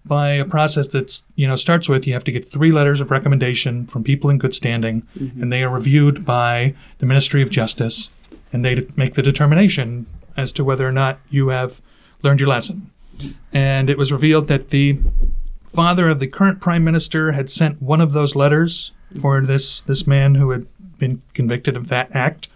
by 0.05 0.33
a 0.33 0.45
process 0.45 0.89
that's, 0.89 1.25
you 1.35 1.47
know, 1.47 1.55
starts 1.55 1.89
with 1.89 2.05
you 2.05 2.13
have 2.13 2.23
to 2.25 2.31
get 2.31 2.45
three 2.45 2.71
letters 2.71 3.01
of 3.01 3.09
recommendation 3.09 3.87
from 3.87 4.03
people 4.03 4.29
in 4.29 4.37
good 4.37 4.53
standing, 4.53 5.07
and 5.15 5.51
they 5.51 5.63
are 5.63 5.73
reviewed 5.73 6.23
by 6.23 6.75
the 6.99 7.07
Ministry 7.07 7.41
of 7.41 7.49
Justice, 7.49 8.11
and 8.53 8.63
they 8.63 8.85
make 8.95 9.15
the 9.15 9.23
determination 9.23 10.05
as 10.39 10.51
to 10.53 10.63
whether 10.63 10.87
or 10.87 10.91
not 10.91 11.19
you 11.29 11.49
have 11.49 11.81
learned 12.23 12.39
your 12.39 12.49
lesson. 12.49 12.91
And 13.51 13.89
it 13.89 13.97
was 13.97 14.11
revealed 14.11 14.47
that 14.47 14.69
the 14.69 14.99
father 15.65 16.09
of 16.09 16.19
the 16.19 16.27
current 16.27 16.59
prime 16.59 16.83
minister 16.83 17.33
had 17.33 17.49
sent 17.49 17.81
one 17.81 18.01
of 18.01 18.13
those 18.13 18.35
letters 18.35 18.91
for 19.19 19.41
this 19.41 19.81
this 19.81 20.05
man 20.07 20.35
who 20.35 20.51
had 20.51 20.67
been 20.97 21.21
convicted 21.33 21.75
of 21.75 21.87
that 21.87 22.13
act, 22.15 22.47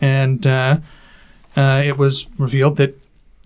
and 0.00 0.46
uh, 0.46 0.78
uh, 1.56 1.82
it 1.84 1.98
was 1.98 2.28
revealed 2.38 2.76
that 2.76 2.96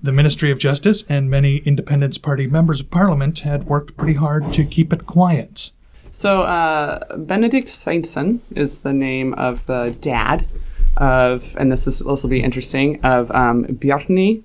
the 0.03 0.13
Ministry 0.13 0.51
of 0.51 0.59
Justice 0.59 1.05
and 1.09 1.31
many 1.31 1.57
Independence 1.59 2.19
Party 2.19 2.47
members 2.47 2.81
of 2.81 2.91
Parliament 2.91 3.41
had 3.41 3.65
worked 3.65 3.97
pretty 3.97 4.15
hard 4.15 4.53
to 4.53 4.65
keep 4.65 4.93
it 4.93 5.07
quiet. 5.07 5.71
So 6.11 6.43
uh, 6.43 7.17
Benedict 7.17 7.69
Sveinsson 7.69 8.41
is 8.55 8.81
the 8.81 8.93
name 8.93 9.33
of 9.35 9.67
the 9.67 9.97
dad 10.01 10.47
of, 10.97 11.57
and 11.59 11.71
this 11.71 11.87
is 11.87 12.01
this 12.01 12.23
will 12.23 12.31
be 12.31 12.43
interesting, 12.43 13.05
of 13.05 13.31
um, 13.33 13.65
Bjarni 13.65 14.43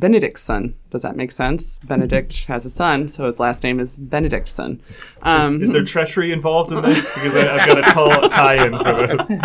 Benediktsson. 0.00 0.74
Does 0.90 1.02
that 1.02 1.16
make 1.16 1.30
sense? 1.30 1.78
Benedict 1.80 2.44
has 2.46 2.64
a 2.64 2.70
son, 2.70 3.08
so 3.08 3.26
his 3.26 3.38
last 3.38 3.62
name 3.62 3.78
is 3.78 3.96
Benediktsson. 3.98 4.80
Um, 5.22 5.62
Is 5.62 5.70
there 5.70 5.84
treachery 5.84 6.32
involved 6.32 6.72
in 6.72 6.82
this? 6.82 7.10
Because 7.10 7.34
I, 7.34 7.56
I've 7.56 7.66
got 7.66 7.78
a 7.78 7.92
tall 7.92 8.28
tie-in 8.28 8.72
for 8.78 9.24
this. 9.28 9.42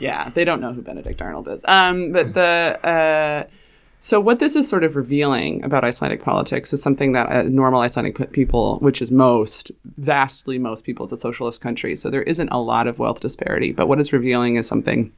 yeah, 0.00 0.30
they 0.30 0.44
don't 0.44 0.60
know 0.60 0.72
who 0.72 0.82
Benedict 0.82 1.20
Arnold 1.20 1.48
is. 1.48 1.62
Um, 1.66 2.12
but 2.12 2.34
the 2.34 2.78
uh, 2.82 3.50
so 3.98 4.20
what 4.20 4.38
this 4.38 4.56
is 4.56 4.68
sort 4.68 4.84
of 4.84 4.96
revealing 4.96 5.64
about 5.64 5.84
Icelandic 5.84 6.22
politics 6.22 6.72
is 6.72 6.82
something 6.82 7.12
that 7.12 7.30
uh, 7.30 7.42
normal 7.44 7.80
Icelandic 7.80 8.32
people, 8.32 8.78
which 8.78 9.00
is 9.00 9.10
most, 9.10 9.70
vastly 9.96 10.58
most 10.58 10.84
people, 10.84 11.04
it's 11.04 11.12
a 11.12 11.16
socialist 11.16 11.60
country, 11.60 11.96
so 11.96 12.10
there 12.10 12.22
isn't 12.22 12.48
a 12.50 12.60
lot 12.60 12.86
of 12.86 12.98
wealth 12.98 13.20
disparity. 13.20 13.72
But 13.72 13.88
what 13.88 13.98
it's 13.98 14.12
revealing 14.12 14.56
is 14.56 14.66
something 14.66 15.12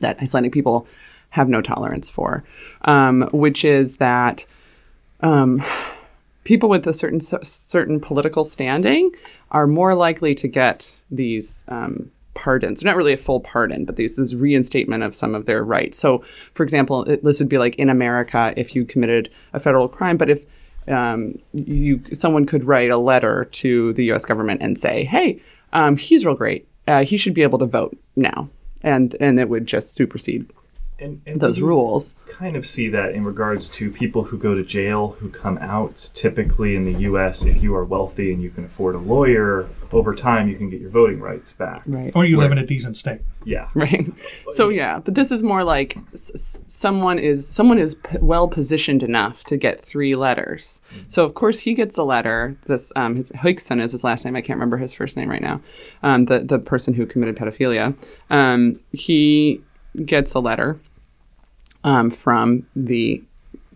that 0.00 0.20
Icelandic 0.20 0.52
people 0.52 0.86
have 1.30 1.48
no 1.48 1.60
tolerance 1.60 2.10
for, 2.10 2.44
um, 2.82 3.28
which 3.32 3.64
is 3.64 3.98
that 3.98 4.46
um, 5.20 5.62
people 6.44 6.68
with 6.68 6.86
a 6.86 6.92
certain 6.92 7.20
certain 7.20 8.00
political 8.00 8.44
standing 8.44 9.10
are 9.50 9.66
more 9.66 9.94
likely 9.94 10.34
to 10.34 10.48
get 10.48 11.00
these 11.10 11.64
um, 11.68 12.10
pardons. 12.36 12.84
Not 12.84 12.96
really 12.96 13.12
a 13.12 13.16
full 13.16 13.40
pardon, 13.40 13.84
but 13.84 13.96
this 13.96 14.18
reinstatement 14.34 15.02
of 15.02 15.14
some 15.14 15.34
of 15.34 15.46
their 15.46 15.64
rights. 15.64 15.98
So, 15.98 16.18
for 16.54 16.62
example, 16.62 17.02
it, 17.04 17.24
this 17.24 17.40
would 17.40 17.48
be 17.48 17.58
like 17.58 17.74
in 17.76 17.88
America 17.88 18.54
if 18.56 18.74
you 18.74 18.84
committed 18.84 19.28
a 19.52 19.58
federal 19.58 19.88
crime, 19.88 20.16
but 20.16 20.30
if 20.30 20.44
um, 20.88 21.38
you 21.52 22.00
someone 22.12 22.46
could 22.46 22.64
write 22.64 22.90
a 22.90 22.96
letter 22.96 23.46
to 23.46 23.92
the 23.94 24.04
U.S. 24.06 24.24
government 24.24 24.62
and 24.62 24.78
say, 24.78 25.04
"Hey, 25.04 25.40
um, 25.72 25.96
he's 25.96 26.24
real 26.24 26.36
great. 26.36 26.68
Uh, 26.86 27.04
he 27.04 27.16
should 27.16 27.34
be 27.34 27.42
able 27.42 27.58
to 27.58 27.66
vote 27.66 27.96
now," 28.14 28.48
and 28.82 29.16
and 29.18 29.40
it 29.40 29.48
would 29.48 29.66
just 29.66 29.94
supersede 29.94 30.48
And, 30.98 31.20
and 31.26 31.40
those 31.40 31.60
rules. 31.60 32.14
Kind 32.28 32.56
of 32.56 32.64
see 32.66 32.88
that 32.88 33.12
in 33.14 33.24
regards 33.24 33.68
to 33.70 33.90
people 33.90 34.24
who 34.24 34.38
go 34.38 34.54
to 34.54 34.62
jail 34.64 35.16
who 35.20 35.28
come 35.28 35.58
out. 35.58 36.10
Typically 36.14 36.74
in 36.74 36.84
the 36.84 37.00
U.S., 37.02 37.44
if 37.44 37.62
you 37.62 37.74
are 37.74 37.84
wealthy 37.84 38.32
and 38.32 38.42
you 38.42 38.48
can 38.50 38.64
afford 38.64 38.94
a 38.94 38.98
lawyer, 38.98 39.68
over 39.92 40.14
time 40.14 40.48
you 40.48 40.56
can 40.56 40.70
get 40.70 40.80
your 40.80 40.88
voting 40.90 41.20
rights 41.20 41.52
back. 41.52 41.82
Right. 41.86 42.10
Or 42.14 42.24
you 42.24 42.38
live 42.38 42.50
in 42.50 42.58
a 42.58 42.66
decent 42.66 42.96
state. 42.96 43.20
Yeah. 43.44 43.68
right 43.74 44.08
so 44.50 44.70
yeah 44.70 44.98
but 44.98 45.14
this 45.14 45.30
is 45.30 45.44
more 45.44 45.62
like 45.62 45.96
s- 46.12 46.32
s- 46.34 46.64
someone 46.66 47.16
is 47.20 47.46
someone 47.46 47.78
is 47.78 47.94
p- 47.94 48.18
well 48.20 48.48
positioned 48.48 49.04
enough 49.04 49.44
to 49.44 49.56
get 49.56 49.78
three 49.80 50.16
letters 50.16 50.82
so 51.06 51.24
of 51.24 51.34
course 51.34 51.60
he 51.60 51.72
gets 51.72 51.96
a 51.96 52.02
letter 52.02 52.56
this 52.66 52.92
um 52.96 53.14
his 53.14 53.30
Hauksson 53.30 53.80
is 53.80 53.92
his 53.92 54.02
last 54.02 54.24
name 54.24 54.34
i 54.34 54.40
can't 54.40 54.56
remember 54.56 54.78
his 54.78 54.92
first 54.94 55.16
name 55.16 55.30
right 55.30 55.40
now 55.42 55.60
um 56.02 56.24
the 56.24 56.40
the 56.40 56.58
person 56.58 56.94
who 56.94 57.06
committed 57.06 57.36
pedophilia 57.36 57.94
um 58.30 58.80
he 58.90 59.60
gets 60.04 60.34
a 60.34 60.40
letter 60.40 60.80
um 61.86 62.10
from 62.10 62.66
the 62.76 63.22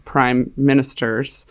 prime 0.04 0.52
minister's 0.56 1.46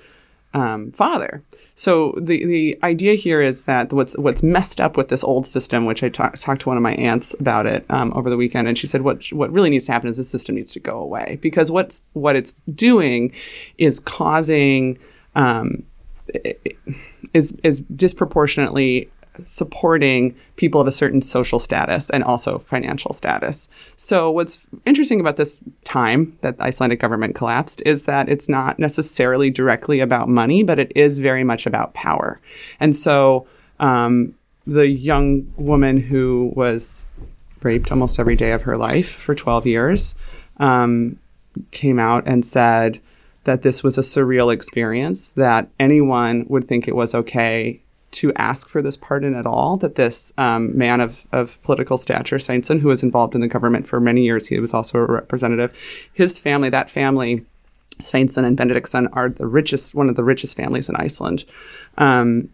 um, 0.54 0.92
father. 0.92 1.44
So 1.76 2.14
the 2.18 2.46
the 2.46 2.80
idea 2.84 3.14
here 3.16 3.42
is 3.42 3.66
that 3.66 3.94
what's 3.94 4.18
what's 4.18 4.44
messed 4.44 4.82
up 4.82 4.98
with 4.98 5.10
this 5.10 5.24
old 5.24 5.46
system, 5.46 5.86
which 5.86 6.04
I 6.04 6.10
talk, 6.10 6.36
talked 6.36 6.62
to 6.62 6.70
one 6.70 6.78
of 6.78 6.84
my 6.84 6.94
aunts 6.96 7.36
about 7.40 7.68
it 7.68 7.86
um, 7.90 8.12
over 8.16 8.30
the 8.30 8.38
weekend, 8.38 8.68
and 8.68 8.78
she 8.78 8.88
said 8.88 9.02
what 9.02 9.32
what 9.32 9.52
really 9.52 9.70
needs 9.70 9.86
to 9.86 9.92
happen 9.92 10.10
is 10.10 10.18
this 10.18 10.30
system 10.30 10.56
needs 10.56 10.74
to 10.74 10.80
go 10.80 11.00
away 11.00 11.38
because 11.42 11.72
what's 11.72 12.04
what 12.14 12.36
it's 12.36 12.62
doing 12.62 13.32
is 13.78 14.00
causing 14.00 14.98
um, 15.36 15.84
is 17.34 17.58
is 17.64 17.82
disproportionately 17.82 19.10
supporting 19.46 20.36
people 20.56 20.82
of 20.82 20.88
a 20.88 20.92
certain 20.92 21.22
social 21.22 21.60
status 21.60 22.10
and 22.10 22.24
also 22.24 22.60
financial 22.60 23.14
status. 23.14 23.68
So 23.96 24.32
what's 24.32 24.68
interesting 24.86 25.20
about 25.20 25.38
this 25.38 25.62
time 25.84 26.38
that 26.42 26.58
the 26.58 26.64
Icelandic 26.64 27.00
government 27.00 27.36
collapsed 27.36 27.82
is 27.86 28.06
that 28.06 28.30
it's 28.30 28.50
not 28.50 28.80
necessarily 28.80 29.50
directly 29.50 30.00
about 30.00 30.30
money, 30.30 30.64
but 30.64 30.80
it 30.80 30.92
is 30.96 31.20
very 31.20 31.44
much 31.44 31.66
about 31.66 31.94
power. 31.94 32.40
And 32.80 32.96
so 32.96 33.48
um, 33.80 34.36
the 34.66 34.88
young 34.88 35.52
woman 35.58 35.98
who 35.98 36.52
was 36.56 37.08
raped 37.64 37.92
almost 37.92 38.20
every 38.20 38.36
day 38.36 38.52
of 38.52 38.64
her 38.64 38.78
life 38.78 39.10
for 39.10 39.36
12 39.36 39.66
years 39.66 40.16
um, 40.58 41.18
came 41.72 42.00
out 42.00 42.28
and 42.28 42.46
said 42.46 43.00
that 43.46 43.62
this 43.62 43.84
was 43.84 43.98
a 43.98 44.02
surreal 44.02 44.54
experience, 44.54 45.34
that 45.34 45.70
anyone 45.80 46.46
would 46.50 46.68
think 46.68 46.88
it 46.88 46.96
was 46.96 47.16
okay 47.16 47.82
to 48.12 48.34
ask 48.34 48.68
for 48.68 48.82
this 48.82 48.98
pardon 48.98 49.36
at 49.36 49.46
all, 49.46 49.78
that 49.78 49.96
this 49.96 50.34
um, 50.38 50.78
man 50.78 51.00
of, 51.00 51.28
of 51.32 51.62
political 51.64 51.98
stature, 51.98 52.38
Sveinsson, 52.38 52.80
who 52.80 52.88
was 52.88 53.04
involved 53.04 53.36
in 53.36 53.42
the 53.42 53.48
government 53.48 53.88
for 53.88 54.00
many 54.00 54.24
years, 54.24 54.48
he 54.48 54.60
was 54.60 54.74
also 54.74 54.98
a 55.00 55.06
representative, 55.06 55.76
his 56.14 56.40
family, 56.40 56.70
that 56.70 56.90
family, 56.90 57.46
Sveinsson 58.00 58.46
and 58.46 58.58
Benediktsson, 58.58 59.10
are 59.14 59.30
the 59.30 59.48
richest, 59.48 59.94
one 59.94 60.10
of 60.10 60.16
the 60.16 60.24
richest 60.24 60.58
families 60.58 60.90
in 60.90 60.96
Iceland. 60.96 61.46
Um, 61.98 62.50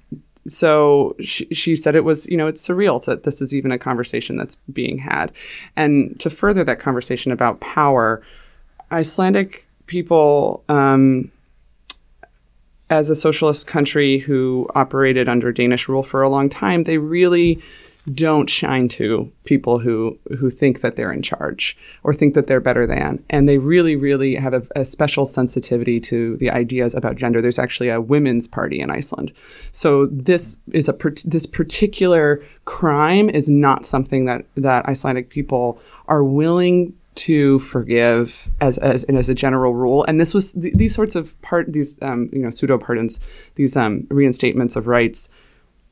so 0.47 1.15
she, 1.19 1.45
she 1.45 1.75
said 1.75 1.95
it 1.95 2.03
was, 2.03 2.27
you 2.27 2.37
know, 2.37 2.47
it's 2.47 2.67
surreal 2.67 3.03
that 3.05 3.23
this 3.23 3.41
is 3.41 3.53
even 3.53 3.71
a 3.71 3.79
conversation 3.79 4.37
that's 4.37 4.55
being 4.71 4.99
had. 4.99 5.31
And 5.75 6.19
to 6.19 6.29
further 6.29 6.63
that 6.63 6.79
conversation 6.79 7.31
about 7.31 7.61
power, 7.61 8.21
Icelandic 8.91 9.67
people, 9.87 10.63
um, 10.69 11.31
as 12.89 13.09
a 13.09 13.15
socialist 13.15 13.67
country 13.67 14.19
who 14.19 14.67
operated 14.75 15.27
under 15.27 15.51
Danish 15.51 15.87
rule 15.89 16.03
for 16.03 16.21
a 16.21 16.29
long 16.29 16.49
time, 16.49 16.83
they 16.83 16.97
really 16.97 17.61
don't 18.13 18.49
shine 18.49 18.87
to 18.87 19.31
people 19.45 19.79
who 19.79 20.17
who 20.37 20.51
think 20.51 20.81
that 20.81 20.95
they're 20.95 21.11
in 21.11 21.23
charge 21.23 21.75
or 22.03 22.13
think 22.13 22.35
that 22.35 22.45
they're 22.45 22.61
better 22.61 22.85
than. 22.85 23.23
And 23.29 23.49
they 23.49 23.57
really 23.57 23.95
really 23.95 24.35
have 24.35 24.53
a, 24.53 24.61
a, 24.75 24.85
special 24.85 25.25
sensitivity 25.25 25.99
to 26.01 26.37
the 26.37 26.51
ideas 26.51 26.93
about 26.93 27.15
gender. 27.15 27.41
There's 27.41 27.57
actually 27.57 27.89
a 27.89 27.99
women's 27.99 28.47
party 28.47 28.79
in 28.79 28.91
Iceland. 28.91 29.33
So 29.71 30.05
this 30.05 30.57
is 30.71 30.87
a 30.87 30.95
this 31.25 31.47
particular 31.47 32.43
crime 32.65 33.29
is 33.29 33.49
not 33.49 33.85
something 33.85 34.25
that 34.25 34.45
that 34.55 34.85
Icelandic 34.87 35.29
people 35.29 35.79
are 36.07 36.23
willing 36.23 36.93
to 37.15 37.59
forgive 37.59 38.49
as 38.61 38.77
as 38.77 39.03
and 39.05 39.17
as 39.17 39.29
a 39.29 39.35
general 39.35 39.73
rule. 39.73 40.03
And 40.05 40.19
this 40.19 40.33
was 40.33 40.53
th- 40.53 40.73
these 40.75 40.93
sorts 40.93 41.15
of 41.15 41.39
part 41.41 41.71
these 41.71 42.01
um, 42.01 42.29
you 42.31 42.39
know 42.39 42.49
pseudo 42.49 42.77
pardons, 42.77 43.19
these 43.55 43.75
um, 43.75 44.03
reinstatements 44.03 44.75
of 44.75 44.87
rights. 44.87 45.29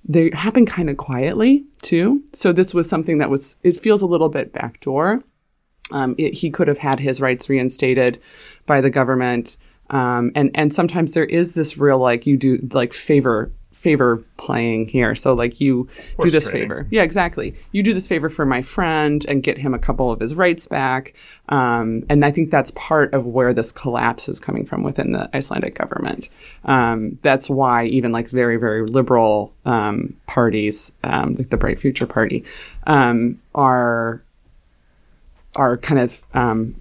They 0.05 0.31
happen 0.33 0.65
kind 0.65 0.89
of 0.89 0.97
quietly 0.97 1.65
too. 1.81 2.23
So 2.33 2.51
this 2.51 2.73
was 2.73 2.89
something 2.89 3.19
that 3.19 3.29
was 3.29 3.55
it 3.63 3.77
feels 3.77 4.01
a 4.01 4.07
little 4.07 4.29
bit 4.29 4.51
backdoor. 4.51 5.23
Um, 5.91 6.15
it, 6.17 6.35
he 6.35 6.49
could 6.49 6.67
have 6.67 6.79
had 6.79 6.99
his 6.99 7.21
rights 7.21 7.49
reinstated 7.49 8.19
by 8.65 8.81
the 8.81 8.89
government. 8.89 9.57
Um, 9.89 10.31
and 10.35 10.51
and 10.55 10.73
sometimes 10.73 11.13
there 11.13 11.25
is 11.25 11.53
this 11.53 11.77
real 11.77 11.99
like 11.99 12.25
you 12.25 12.37
do 12.37 12.67
like 12.73 12.93
favor 12.93 13.51
favor 13.83 14.23
playing 14.37 14.87
here. 14.87 15.13
So 15.13 15.33
like 15.33 15.59
you 15.59 15.89
do 16.21 16.29
this 16.29 16.49
favor. 16.49 16.87
Yeah, 16.89 17.03
exactly. 17.03 17.53
You 17.73 17.83
do 17.83 17.93
this 17.93 18.07
favor 18.07 18.29
for 18.29 18.45
my 18.45 18.61
friend 18.61 19.25
and 19.27 19.43
get 19.43 19.57
him 19.57 19.73
a 19.73 19.79
couple 19.79 20.09
of 20.09 20.21
his 20.21 20.35
rights 20.35 20.67
back. 20.67 21.13
Um, 21.49 22.03
and 22.09 22.23
I 22.23 22.31
think 22.31 22.49
that's 22.49 22.71
part 22.71 23.13
of 23.13 23.27
where 23.27 23.53
this 23.53 23.73
collapse 23.73 24.29
is 24.29 24.39
coming 24.39 24.65
from 24.65 24.83
within 24.83 25.11
the 25.11 25.29
Icelandic 25.35 25.75
government. 25.75 26.29
Um, 26.63 27.19
that's 27.21 27.49
why 27.49 27.85
even 27.85 28.13
like 28.13 28.29
very, 28.29 28.55
very 28.55 28.87
liberal 28.87 29.53
um, 29.65 30.15
parties, 30.27 30.93
um, 31.03 31.35
like 31.35 31.49
the 31.49 31.57
Bright 31.57 31.77
Future 31.77 32.07
Party, 32.07 32.45
um, 32.87 33.39
are 33.53 34.23
are 35.55 35.77
kind 35.77 35.99
of 35.99 36.23
um, 36.33 36.73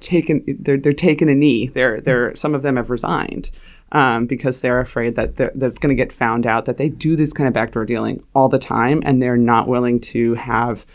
taken 0.00 0.44
they're 0.60 0.76
they're 0.76 0.92
taking 0.92 1.30
a 1.30 1.34
knee. 1.34 1.68
They're 1.68 2.00
they're 2.00 2.34
some 2.34 2.54
of 2.54 2.62
them 2.62 2.76
have 2.76 2.90
resigned 2.90 3.50
um, 3.92 4.26
because 4.26 4.60
they're 4.60 4.80
afraid 4.80 5.16
that 5.16 5.36
that's 5.36 5.78
going 5.78 5.94
to 5.96 6.00
get 6.00 6.12
found 6.12 6.46
out 6.46 6.64
that 6.66 6.76
they 6.76 6.88
do 6.88 7.16
this 7.16 7.32
kind 7.32 7.48
of 7.48 7.54
backdoor 7.54 7.84
dealing 7.84 8.22
all 8.34 8.48
the 8.48 8.58
time, 8.58 9.02
and 9.04 9.22
they're 9.22 9.36
not 9.36 9.68
willing 9.68 10.00
to 10.00 10.34
have 10.34 10.86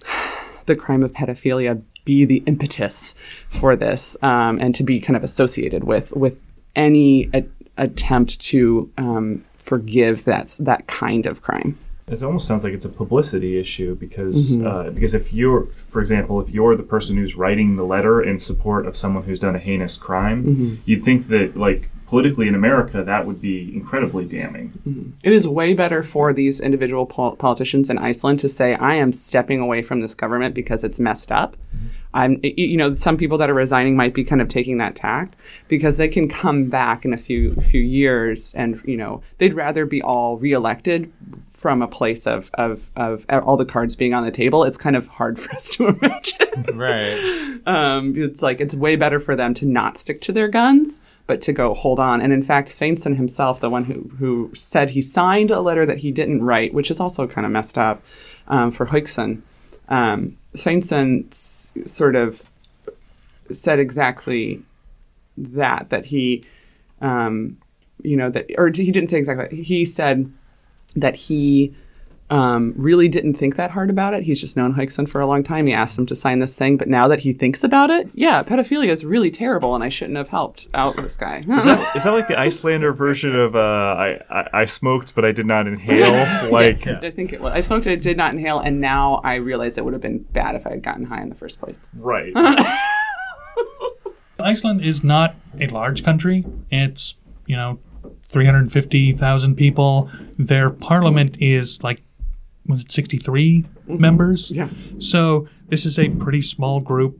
the 0.66 0.76
crime 0.76 1.02
of 1.02 1.12
pedophilia 1.12 1.82
be 2.04 2.24
the 2.24 2.42
impetus 2.46 3.14
for 3.48 3.76
this, 3.76 4.16
um, 4.22 4.58
and 4.60 4.74
to 4.74 4.82
be 4.82 5.00
kind 5.00 5.16
of 5.16 5.24
associated 5.24 5.84
with 5.84 6.14
with 6.16 6.42
any 6.74 7.28
a- 7.34 7.44
attempt 7.76 8.40
to 8.40 8.90
um, 8.96 9.44
forgive 9.56 10.24
that 10.24 10.56
that 10.60 10.86
kind 10.86 11.26
of 11.26 11.42
crime. 11.42 11.78
It 12.10 12.22
almost 12.22 12.46
sounds 12.46 12.64
like 12.64 12.72
it's 12.72 12.84
a 12.84 12.90
publicity 12.90 13.58
issue 13.58 13.94
because 13.94 14.56
mm-hmm. 14.56 14.66
uh, 14.66 14.90
because 14.90 15.14
if 15.14 15.32
you're, 15.32 15.64
for 15.66 16.00
example, 16.00 16.40
if 16.40 16.50
you're 16.50 16.76
the 16.76 16.82
person 16.82 17.16
who's 17.16 17.36
writing 17.36 17.76
the 17.76 17.84
letter 17.84 18.22
in 18.22 18.38
support 18.38 18.86
of 18.86 18.96
someone 18.96 19.24
who's 19.24 19.38
done 19.38 19.54
a 19.54 19.58
heinous 19.58 19.96
crime, 19.96 20.44
mm-hmm. 20.44 20.74
you'd 20.84 21.04
think 21.04 21.26
that 21.28 21.56
like 21.56 21.90
politically 22.06 22.48
in 22.48 22.54
America 22.54 23.04
that 23.04 23.26
would 23.26 23.40
be 23.40 23.74
incredibly 23.74 24.24
damning. 24.24 24.70
Mm-hmm. 24.88 25.10
It 25.22 25.32
is 25.32 25.46
way 25.46 25.74
better 25.74 26.02
for 26.02 26.32
these 26.32 26.60
individual 26.60 27.04
pol- 27.06 27.36
politicians 27.36 27.90
in 27.90 27.98
Iceland 27.98 28.38
to 28.40 28.48
say, 28.48 28.74
"I 28.74 28.94
am 28.94 29.12
stepping 29.12 29.60
away 29.60 29.82
from 29.82 30.00
this 30.00 30.14
government 30.14 30.54
because 30.54 30.84
it's 30.84 30.98
messed 30.98 31.30
up." 31.30 31.56
Mm-hmm. 31.56 31.86
I'm, 32.14 32.40
you 32.42 32.76
know, 32.76 32.94
some 32.94 33.16
people 33.16 33.38
that 33.38 33.50
are 33.50 33.54
resigning 33.54 33.96
might 33.96 34.14
be 34.14 34.24
kind 34.24 34.40
of 34.40 34.48
taking 34.48 34.78
that 34.78 34.96
tact 34.96 35.36
because 35.68 35.98
they 35.98 36.08
can 36.08 36.28
come 36.28 36.70
back 36.70 37.04
in 37.04 37.12
a 37.12 37.16
few 37.16 37.54
few 37.56 37.80
years, 37.80 38.54
and 38.54 38.80
you 38.84 38.96
know, 38.96 39.22
they'd 39.38 39.54
rather 39.54 39.84
be 39.84 40.00
all 40.02 40.38
reelected 40.38 41.12
from 41.50 41.82
a 41.82 41.88
place 41.88 42.26
of 42.26 42.50
of 42.54 42.90
of 42.96 43.26
all 43.30 43.56
the 43.56 43.66
cards 43.66 43.94
being 43.94 44.14
on 44.14 44.24
the 44.24 44.30
table. 44.30 44.64
It's 44.64 44.78
kind 44.78 44.96
of 44.96 45.06
hard 45.08 45.38
for 45.40 45.54
us 45.54 45.68
to 45.76 45.88
imagine. 45.88 46.76
right. 46.76 47.60
Um, 47.66 48.14
it's 48.16 48.42
like 48.42 48.60
it's 48.60 48.74
way 48.74 48.96
better 48.96 49.20
for 49.20 49.36
them 49.36 49.54
to 49.54 49.66
not 49.66 49.98
stick 49.98 50.20
to 50.22 50.32
their 50.32 50.48
guns 50.48 51.02
but 51.28 51.42
to 51.42 51.52
go 51.52 51.74
hold 51.74 52.00
on. 52.00 52.22
And 52.22 52.32
in 52.32 52.42
fact, 52.42 52.68
Sveinsson 52.68 53.16
himself, 53.16 53.60
the 53.60 53.68
one 53.68 53.84
who, 53.84 54.10
who 54.18 54.50
said 54.54 54.90
he 54.90 55.02
signed 55.02 55.50
a 55.50 55.60
letter 55.60 55.84
that 55.84 55.98
he 55.98 56.10
didn't 56.10 56.42
write, 56.42 56.72
which 56.72 56.90
is 56.90 57.00
also 57.00 57.26
kind 57.26 57.44
of 57.44 57.52
messed 57.52 57.76
up 57.76 58.02
um, 58.48 58.70
for 58.70 58.86
Hauksson, 58.86 59.42
um, 59.90 60.37
Sveinsson 60.54 61.26
s- 61.32 61.72
sort 61.84 62.16
of 62.16 62.48
said 63.50 63.78
exactly 63.78 64.62
that, 65.36 65.90
that 65.90 66.06
he, 66.06 66.44
um, 67.00 67.56
you 68.02 68.16
know, 68.16 68.30
that, 68.30 68.46
or 68.56 68.68
he 68.68 68.90
didn't 68.90 69.10
say 69.10 69.18
exactly, 69.18 69.62
he 69.62 69.84
said 69.84 70.32
that 70.96 71.16
he 71.16 71.74
um, 72.30 72.74
really 72.76 73.08
didn't 73.08 73.34
think 73.34 73.56
that 73.56 73.70
hard 73.70 73.88
about 73.88 74.12
it. 74.12 74.24
He's 74.24 74.40
just 74.40 74.56
known 74.56 74.74
Hauksson 74.74 75.08
for 75.08 75.20
a 75.20 75.26
long 75.26 75.42
time. 75.42 75.66
He 75.66 75.72
asked 75.72 75.98
him 75.98 76.04
to 76.06 76.14
sign 76.14 76.40
this 76.40 76.56
thing, 76.56 76.76
but 76.76 76.88
now 76.88 77.08
that 77.08 77.20
he 77.20 77.32
thinks 77.32 77.64
about 77.64 77.90
it, 77.90 78.10
yeah, 78.12 78.42
pedophilia 78.42 78.88
is 78.88 79.04
really 79.04 79.30
terrible, 79.30 79.74
and 79.74 79.82
I 79.82 79.88
shouldn't 79.88 80.18
have 80.18 80.28
helped 80.28 80.68
out 80.74 80.94
this 80.96 81.16
guy. 81.16 81.38
is, 81.38 81.64
that, 81.64 81.96
is, 81.96 82.04
that 82.04 82.10
like 82.10 82.28
the 82.28 82.38
Icelander 82.38 82.92
version 82.92 83.34
of 83.34 83.56
uh, 83.56 83.58
I, 83.58 84.20
I, 84.30 84.48
I 84.52 84.64
smoked 84.66 85.14
but 85.14 85.24
I 85.24 85.32
did 85.32 85.46
not 85.46 85.66
inhale? 85.66 86.48
Like 86.58 86.84
yes, 86.84 87.00
I 87.02 87.10
think 87.10 87.32
it 87.32 87.40
was. 87.40 87.52
I 87.52 87.60
smoked 87.60 87.86
I 87.86 87.96
did 87.96 88.16
not 88.16 88.32
inhale, 88.32 88.58
and 88.58 88.80
now 88.80 89.20
I 89.24 89.36
realize 89.36 89.76
it 89.76 89.84
would 89.84 89.92
have 89.92 90.02
been 90.02 90.18
bad 90.18 90.54
if 90.54 90.66
I 90.66 90.70
had 90.70 90.82
gotten 90.82 91.04
high 91.04 91.20
in 91.20 91.28
the 91.28 91.34
first 91.34 91.60
place. 91.60 91.90
Right. 91.94 92.32
Iceland 94.40 94.84
is 94.84 95.04
not 95.04 95.34
a 95.60 95.66
large 95.68 96.04
country. 96.04 96.44
It's 96.70 97.16
you 97.46 97.56
know 97.56 97.78
350,000 98.28 99.56
people. 99.56 100.10
Their 100.38 100.70
parliament 100.70 101.38
is 101.40 101.82
like 101.82 102.00
was 102.68 102.82
it 102.82 102.92
63 102.92 103.62
mm-hmm. 103.62 104.00
members? 104.00 104.50
Yeah. 104.50 104.68
So 104.98 105.48
this 105.68 105.84
is 105.84 105.98
a 105.98 106.08
pretty 106.10 106.42
small 106.42 106.80
group 106.80 107.18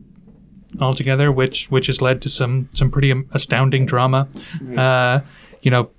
altogether, 0.81 1.33
which 1.33 1.71
which 1.71 1.87
has 1.87 2.01
led 2.03 2.23
to 2.23 2.29
some 2.29 2.69
some 2.73 2.91
pretty 2.91 3.13
astounding 3.33 3.87
drama. 3.87 4.29
Right. 4.61 4.79
Uh, 4.79 5.21
you 5.63 5.71
know, 5.71 5.91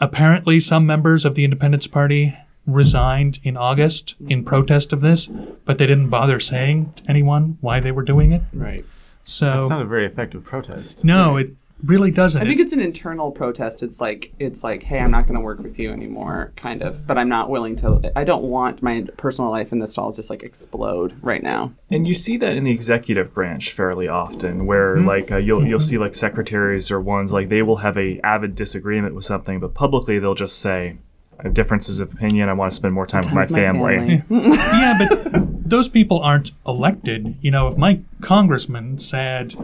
apparently 0.00 0.60
some 0.60 0.86
members 0.86 1.24
of 1.24 1.34
the 1.34 1.44
Independence 1.44 1.86
Party 1.86 2.36
resigned 2.66 3.38
in 3.42 3.56
August 3.56 4.14
in 4.28 4.44
protest 4.44 4.92
of 4.92 5.00
this, 5.00 5.26
but 5.26 5.78
they 5.78 5.86
didn't 5.86 6.08
bother 6.10 6.38
saying 6.38 6.92
to 6.96 7.04
anyone 7.08 7.56
why 7.60 7.80
they 7.80 7.90
were 7.90 8.02
doing 8.02 8.32
it. 8.32 8.42
Right. 8.52 8.84
So 9.22 9.52
that's 9.52 9.68
not 9.68 9.82
a 9.82 9.86
very 9.86 10.06
effective 10.06 10.44
protest. 10.44 11.04
No, 11.04 11.36
it 11.36 11.50
really 11.84 12.10
doesn't. 12.10 12.40
I 12.40 12.44
think 12.44 12.60
it's, 12.60 12.72
it's, 12.72 12.72
an 12.72 12.80
internal 12.80 13.30
protest. 13.30 13.82
It's 13.82 14.00
like 14.00 14.32
it's 14.38 14.64
like, 14.64 14.82
hey, 14.82 14.98
I'm 14.98 15.10
not 15.10 15.26
going 15.26 15.36
to 15.38 15.40
work 15.40 15.60
with 15.60 15.78
you 15.78 15.90
anymore, 15.90 16.52
kind 16.56 16.82
of. 16.82 17.06
But 17.06 17.18
I'm 17.18 17.28
not 17.28 17.50
willing 17.50 17.76
to. 17.76 18.12
I 18.16 18.24
don't 18.24 18.44
want 18.44 18.82
my 18.82 19.06
personal 19.16 19.50
life 19.50 19.72
in 19.72 19.78
this 19.78 19.94
to 19.94 20.00
all 20.00 20.12
just 20.12 20.30
like 20.30 20.42
explode 20.42 21.14
right 21.22 21.42
now. 21.42 21.72
And 21.90 22.06
you 22.06 22.14
see 22.14 22.36
that 22.38 22.56
in 22.56 22.64
the 22.64 22.70
executive 22.70 23.32
branch 23.32 23.72
fairly 23.72 24.08
often, 24.08 24.66
where 24.66 24.96
mm-hmm. 24.96 25.06
like 25.06 25.32
uh, 25.32 25.36
you'll 25.36 25.66
you'll 25.66 25.80
see 25.80 25.98
like 25.98 26.14
secretaries 26.14 26.90
or 26.90 27.00
ones 27.00 27.32
like 27.32 27.48
they 27.48 27.62
will 27.62 27.78
have 27.78 27.96
a 27.96 28.20
avid 28.20 28.54
disagreement 28.54 29.14
with 29.14 29.24
something, 29.24 29.60
but 29.60 29.74
publicly 29.74 30.18
they'll 30.18 30.34
just 30.34 30.58
say. 30.58 30.98
I 31.40 31.44
have 31.44 31.54
differences 31.54 32.00
of 32.00 32.12
opinion. 32.12 32.48
I 32.48 32.52
want 32.52 32.72
to 32.72 32.74
spend 32.74 32.94
more 32.94 33.06
time, 33.06 33.22
time 33.22 33.36
with 33.36 33.52
my, 33.52 33.56
my 33.56 33.62
family. 33.62 34.22
family. 34.22 34.24
yeah, 34.56 34.98
but 34.98 35.70
those 35.70 35.88
people 35.88 36.18
aren't 36.18 36.50
elected. 36.66 37.36
You 37.40 37.52
know, 37.52 37.68
if 37.68 37.76
my 37.76 38.00
congressman 38.20 38.98
said, 38.98 39.54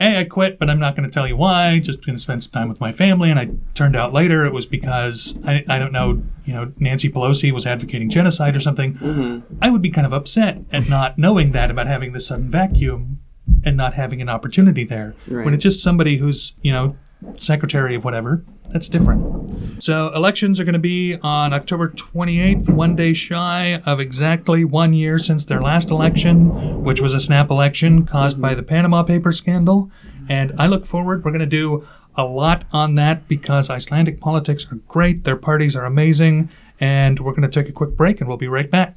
hey, 0.00 0.18
I 0.18 0.24
quit, 0.24 0.58
but 0.58 0.70
I'm 0.70 0.78
not 0.80 0.96
going 0.96 1.08
to 1.08 1.12
tell 1.12 1.28
you 1.28 1.36
why. 1.36 1.78
Just 1.78 2.04
going 2.04 2.16
to 2.16 2.22
spend 2.22 2.42
some 2.42 2.50
time 2.52 2.68
with 2.70 2.80
my 2.80 2.90
family. 2.90 3.30
And 3.30 3.38
I 3.38 3.50
turned 3.74 3.94
out 3.94 4.14
later 4.14 4.46
it 4.46 4.52
was 4.52 4.64
because 4.64 5.38
I, 5.46 5.62
I 5.68 5.78
don't 5.78 5.92
know, 5.92 6.22
you 6.46 6.54
know, 6.54 6.72
Nancy 6.78 7.10
Pelosi 7.10 7.52
was 7.52 7.66
advocating 7.66 8.08
genocide 8.08 8.56
or 8.56 8.60
something. 8.60 8.94
Mm-hmm. 8.94 9.58
I 9.60 9.70
would 9.70 9.82
be 9.82 9.90
kind 9.90 10.06
of 10.06 10.14
upset 10.14 10.58
at 10.72 10.88
not 10.88 11.18
knowing 11.18 11.52
that 11.52 11.70
about 11.70 11.86
having 11.86 12.12
this 12.12 12.26
sudden 12.26 12.50
vacuum 12.50 13.20
and 13.62 13.76
not 13.76 13.92
having 13.92 14.22
an 14.22 14.30
opportunity 14.30 14.84
there. 14.84 15.14
Right. 15.28 15.44
When 15.44 15.52
it's 15.52 15.62
just 15.62 15.82
somebody 15.82 16.16
who's, 16.16 16.54
you 16.62 16.72
know, 16.72 16.96
secretary 17.36 17.94
of 17.94 18.02
whatever, 18.02 18.42
that's 18.72 18.88
different. 18.88 19.82
So 19.82 20.12
elections 20.14 20.60
are 20.60 20.64
going 20.64 20.74
to 20.74 20.78
be 20.78 21.16
on 21.22 21.52
October 21.52 21.88
28th, 21.88 22.68
one 22.70 22.96
day 22.96 23.12
shy 23.12 23.80
of 23.86 23.98
exactly 23.98 24.64
one 24.64 24.92
year 24.92 25.18
since 25.18 25.46
their 25.46 25.62
last 25.62 25.90
election, 25.90 26.82
which 26.82 27.00
was 27.00 27.14
a 27.14 27.20
snap 27.20 27.50
election 27.50 28.04
caused 28.04 28.40
by 28.40 28.54
the 28.54 28.62
Panama 28.62 29.02
Papers 29.02 29.38
scandal. 29.38 29.90
And 30.28 30.52
I 30.58 30.66
look 30.66 30.86
forward. 30.86 31.24
We're 31.24 31.30
going 31.30 31.40
to 31.40 31.46
do 31.46 31.86
a 32.14 32.24
lot 32.24 32.64
on 32.72 32.94
that 32.96 33.26
because 33.26 33.70
Icelandic 33.70 34.20
politics 34.20 34.70
are 34.70 34.76
great. 34.86 35.24
Their 35.24 35.36
parties 35.36 35.74
are 35.76 35.84
amazing. 35.84 36.50
And 36.78 37.18
we're 37.18 37.32
going 37.32 37.48
to 37.48 37.48
take 37.48 37.68
a 37.68 37.72
quick 37.72 37.96
break 37.96 38.20
and 38.20 38.28
we'll 38.28 38.36
be 38.36 38.48
right 38.48 38.70
back. 38.70 38.96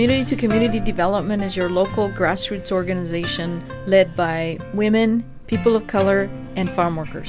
Community 0.00 0.24
to 0.24 0.36
Community 0.36 0.80
Development 0.80 1.42
is 1.42 1.54
your 1.54 1.68
local 1.68 2.08
grassroots 2.08 2.72
organization 2.72 3.62
led 3.86 4.16
by 4.16 4.58
women, 4.72 5.22
people 5.46 5.76
of 5.76 5.86
color, 5.88 6.26
and 6.56 6.70
farm 6.70 6.96
workers. 6.96 7.28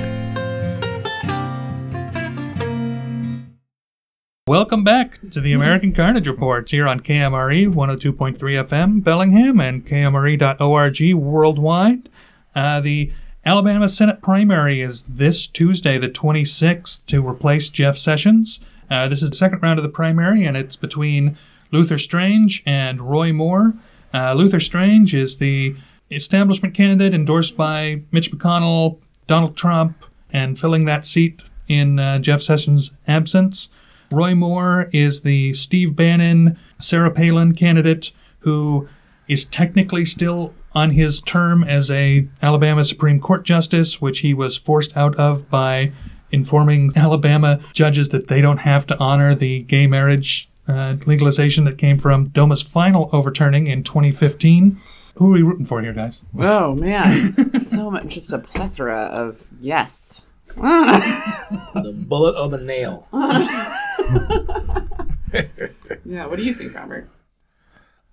Welcome 4.52 4.84
back 4.84 5.18
to 5.32 5.40
the 5.40 5.54
American 5.54 5.94
Carnage 5.94 6.28
Report 6.28 6.70
here 6.70 6.86
on 6.86 7.00
KMRE 7.00 7.74
102.3 7.74 8.36
FM 8.38 9.02
Bellingham 9.02 9.62
and 9.62 9.86
KMRE.org 9.86 11.14
worldwide. 11.14 12.10
Uh, 12.54 12.82
the 12.82 13.14
Alabama 13.46 13.88
Senate 13.88 14.22
primary 14.22 14.82
is 14.82 15.04
this 15.04 15.48
Tuesday, 15.48 15.98
the 15.98 16.10
26th, 16.10 17.06
to 17.06 17.26
replace 17.26 17.70
Jeff 17.70 17.96
Sessions. 17.96 18.60
Uh, 18.90 19.08
this 19.08 19.24
is 19.24 19.30
the 19.30 19.38
second 19.38 19.64
round 19.64 19.80
of 19.80 19.84
the 19.84 19.90
primary, 19.90 20.44
and 20.44 20.58
it's 20.58 20.76
between 20.76 21.38
Luther 21.72 21.98
Strange 21.98 22.62
and 22.66 23.00
Roy 23.00 23.32
Moore. 23.32 23.76
Uh, 24.14 24.34
Luther 24.34 24.60
Strange 24.60 25.16
is 25.16 25.38
the 25.38 25.78
establishment 26.12 26.76
candidate 26.76 27.14
endorsed 27.14 27.56
by 27.56 28.02
Mitch 28.12 28.34
McConnell, 28.34 28.98
Donald 29.28 29.56
Trump, 29.56 30.06
and 30.34 30.60
filling 30.60 30.84
that 30.84 31.06
seat 31.06 31.46
in 31.70 32.00
uh, 32.00 32.20
Jeff 32.20 32.42
Sessions' 32.42 32.92
absence. 33.08 33.70
Roy 34.12 34.36
Moore 34.36 34.90
is 34.92 35.22
the 35.22 35.54
Steve 35.54 35.96
Bannon, 35.96 36.58
Sarah 36.78 37.12
Palin 37.12 37.54
candidate 37.54 38.12
who 38.42 38.88
is 39.28 39.46
technically 39.46 40.06
still 40.06 40.54
on 40.74 40.92
his 40.92 41.22
term 41.22 41.64
as 41.64 41.90
a 41.92 42.28
Alabama 42.42 42.84
Supreme 42.84 43.20
Court 43.20 43.44
justice, 43.44 44.02
which 44.02 44.20
he 44.20 44.34
was 44.34 44.58
forced 44.58 44.96
out 44.96 45.16
of 45.16 45.50
by 45.50 45.92
informing 46.32 46.92
Alabama 46.96 47.60
judges 47.74 48.10
that 48.10 48.28
they 48.28 48.42
don't 48.42 48.60
have 48.60 48.86
to 48.88 48.98
honor 48.98 49.36
the 49.36 49.64
gay 49.64 49.88
marriage 49.88 50.50
uh, 50.68 50.96
legalization 51.06 51.64
that 51.66 51.78
came 51.78 51.98
from 51.98 52.30
DOMA's 52.30 52.62
final 52.62 53.10
overturning 53.12 53.68
in 53.68 53.84
2015. 53.84 54.80
Who 55.16 55.28
are 55.28 55.32
we 55.32 55.42
rooting 55.42 55.66
for 55.66 55.82
here, 55.82 55.94
guys? 55.94 56.24
Oh 56.38 56.76
man, 56.76 57.34
so 57.60 57.92
much, 57.92 58.08
just 58.08 58.32
a 58.32 58.40
plethora 58.40 59.04
of 59.12 59.48
yes. 59.60 60.26
the 60.56 61.94
bullet 62.08 62.40
or 62.40 62.50
the 62.50 62.58
nail. 62.58 63.08
yeah, 66.06 66.26
what 66.26 66.36
do 66.38 66.44
you 66.44 66.54
think, 66.54 66.74
Robert? 66.76 67.10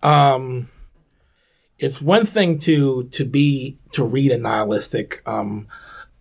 Um, 0.03 0.69
it's 1.79 2.01
one 2.01 2.25
thing 2.27 2.59
to 2.61 3.05
to 3.05 3.25
be 3.25 3.79
to 3.93 4.05
read 4.05 4.31
a 4.33 4.39
nihilistic 4.39 5.23
um, 5.27 5.67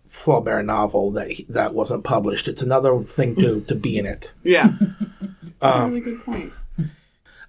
Flaubert 0.08 0.64
novel 0.64 1.10
that 1.12 1.30
that 1.48 1.74
wasn't 1.74 2.04
published. 2.04 2.48
It's 2.48 2.62
another 2.62 3.02
thing 3.02 3.36
to 3.36 3.60
to 3.62 3.74
be 3.74 3.98
in 3.98 4.06
it. 4.06 4.32
Yeah, 4.42 4.72
that's 5.60 5.76
Um, 5.76 5.82
a 5.82 5.88
really 5.88 6.00
good 6.00 6.24
point. 6.24 6.52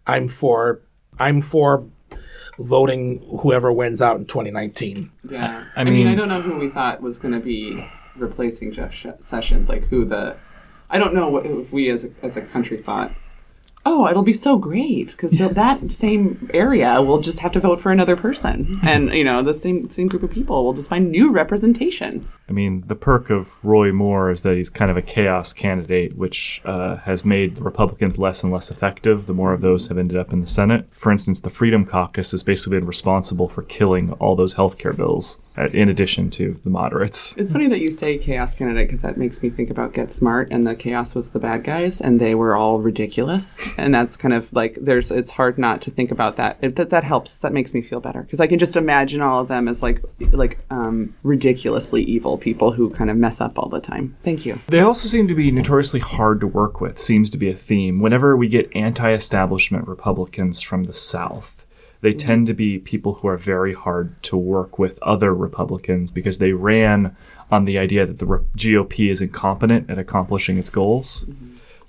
I'm 0.05 0.27
for 0.27 0.81
I'm 1.19 1.41
for 1.41 1.85
voting 2.57 3.23
whoever 3.41 3.71
wins 3.71 4.01
out 4.01 4.17
in 4.17 4.25
2019. 4.25 5.11
Yeah, 5.29 5.65
I 5.75 5.81
I, 5.81 5.83
mean, 5.85 6.05
I 6.07 6.09
mean- 6.09 6.17
don't 6.17 6.27
know 6.29 6.41
who 6.41 6.57
we 6.59 6.69
thought 6.69 7.01
was 7.01 7.17
going 7.17 7.33
to 7.33 7.39
be 7.39 7.87
replacing 8.17 8.71
Jeff 8.73 8.93
Sh- 8.93 9.05
Sessions. 9.21 9.69
Like 9.69 9.85
who 9.85 10.03
the, 10.03 10.35
I 10.89 10.97
don't 10.97 11.13
know 11.13 11.29
what 11.29 11.71
we 11.71 11.89
as 11.89 12.05
a, 12.05 12.09
as 12.23 12.35
a 12.35 12.41
country 12.41 12.77
thought. 12.77 13.11
Oh, 13.85 14.07
it'll 14.07 14.23
be 14.23 14.33
so 14.33 14.57
great 14.57 15.11
because 15.11 15.31
that 15.39 15.91
same 15.91 16.49
area 16.53 17.01
will 17.01 17.21
just 17.21 17.39
have 17.39 17.51
to 17.53 17.59
vote 17.59 17.79
for 17.79 17.91
another 17.91 18.15
person, 18.15 18.79
and 18.83 19.13
you 19.13 19.23
know 19.23 19.41
the 19.41 19.53
same 19.53 19.89
same 19.89 20.07
group 20.07 20.23
of 20.23 20.31
people 20.31 20.63
will 20.63 20.73
just 20.73 20.89
find 20.89 21.11
new 21.11 21.31
representation. 21.31 22.27
I 22.49 22.51
mean, 22.51 22.83
the 22.87 22.95
perk 22.95 23.29
of 23.29 23.63
Roy 23.63 23.91
Moore 23.91 24.31
is 24.31 24.41
that 24.41 24.57
he's 24.57 24.69
kind 24.71 24.89
of 24.89 24.97
a 24.97 25.01
chaos 25.03 25.53
candidate, 25.53 26.17
which 26.17 26.61
uh, 26.65 26.95
has 26.97 27.23
made 27.23 27.55
the 27.55 27.63
Republicans 27.63 28.17
less 28.17 28.43
and 28.43 28.51
less 28.51 28.71
effective 28.71 29.27
the 29.27 29.33
more 29.33 29.53
of 29.53 29.61
those 29.61 29.87
have 29.87 29.97
ended 29.97 30.17
up 30.17 30.33
in 30.33 30.41
the 30.41 30.47
Senate. 30.47 30.87
For 30.91 31.11
instance, 31.11 31.41
the 31.41 31.51
Freedom 31.51 31.85
Caucus 31.85 32.31
has 32.31 32.41
basically 32.41 32.79
been 32.79 32.87
responsible 32.87 33.47
for 33.47 33.61
killing 33.61 34.13
all 34.13 34.35
those 34.35 34.53
health 34.53 34.79
care 34.79 34.93
bills, 34.93 35.41
uh, 35.57 35.67
in 35.73 35.89
addition 35.89 36.31
to 36.31 36.59
the 36.63 36.69
moderates. 36.69 37.37
It's 37.37 37.51
funny 37.51 37.67
that 37.67 37.81
you 37.81 37.91
say 37.91 38.17
chaos 38.17 38.55
candidate 38.55 38.87
because 38.87 39.03
that 39.03 39.17
makes 39.17 39.43
me 39.43 39.49
think 39.51 39.69
about 39.69 39.93
Get 39.93 40.11
Smart 40.11 40.47
and 40.51 40.65
the 40.65 40.75
KAOS 40.75 41.15
was 41.15 41.31
the 41.31 41.39
bad 41.39 41.63
guys 41.63 42.01
and 42.01 42.19
they 42.19 42.33
were 42.33 42.55
all 42.55 42.79
ridiculous. 42.79 43.63
And 43.79 43.93
that's 43.93 44.17
kind 44.17 44.33
of 44.33 44.51
like 44.53 44.75
there's 44.75 45.11
it's 45.11 45.31
hard 45.31 45.57
not 45.57 45.81
to 45.81 45.91
think 45.91 46.11
about 46.11 46.35
that. 46.37 46.57
It, 46.61 46.75
that 46.75 46.89
that 46.89 47.03
helps. 47.03 47.39
That 47.39 47.53
makes 47.53 47.73
me 47.73 47.81
feel 47.81 47.99
better 47.99 48.21
because 48.21 48.39
I 48.39 48.47
can 48.47 48.59
just 48.59 48.75
imagine 48.75 49.21
all 49.21 49.41
of 49.41 49.47
them 49.47 49.67
as 49.67 49.81
like 49.81 50.01
like 50.31 50.59
um, 50.69 51.15
ridiculously 51.23 52.03
evil 52.03 52.37
people 52.37 52.71
who 52.71 52.89
kind 52.89 53.09
of 53.09 53.17
mess 53.17 53.41
up 53.41 53.57
all 53.57 53.69
the 53.69 53.81
time. 53.81 54.15
Thank 54.23 54.45
you. 54.45 54.59
They 54.67 54.81
also 54.81 55.07
seem 55.07 55.27
to 55.27 55.35
be 55.35 55.51
notoriously 55.51 55.99
hard 55.99 56.39
to 56.41 56.47
work 56.47 56.81
with, 56.81 56.99
seems 56.99 57.29
to 57.31 57.37
be 57.37 57.49
a 57.49 57.55
theme. 57.55 57.99
Whenever 57.99 58.35
we 58.35 58.47
get 58.47 58.69
anti 58.75 59.11
establishment 59.11 59.87
Republicans 59.87 60.61
from 60.61 60.85
the 60.85 60.93
South, 60.93 61.65
they 62.01 62.13
tend 62.13 62.47
to 62.47 62.53
be 62.53 62.79
people 62.79 63.15
who 63.15 63.27
are 63.27 63.37
very 63.37 63.73
hard 63.73 64.21
to 64.23 64.37
work 64.37 64.79
with 64.79 65.01
other 65.01 65.33
Republicans 65.33 66.11
because 66.11 66.37
they 66.37 66.53
ran 66.53 67.15
on 67.51 67.65
the 67.65 67.77
idea 67.77 68.05
that 68.05 68.19
the 68.19 68.25
Re- 68.25 68.45
GOP 68.55 69.09
is 69.09 69.21
incompetent 69.21 69.89
at 69.89 69.99
accomplishing 69.99 70.57
its 70.57 70.69
goals. 70.69 71.27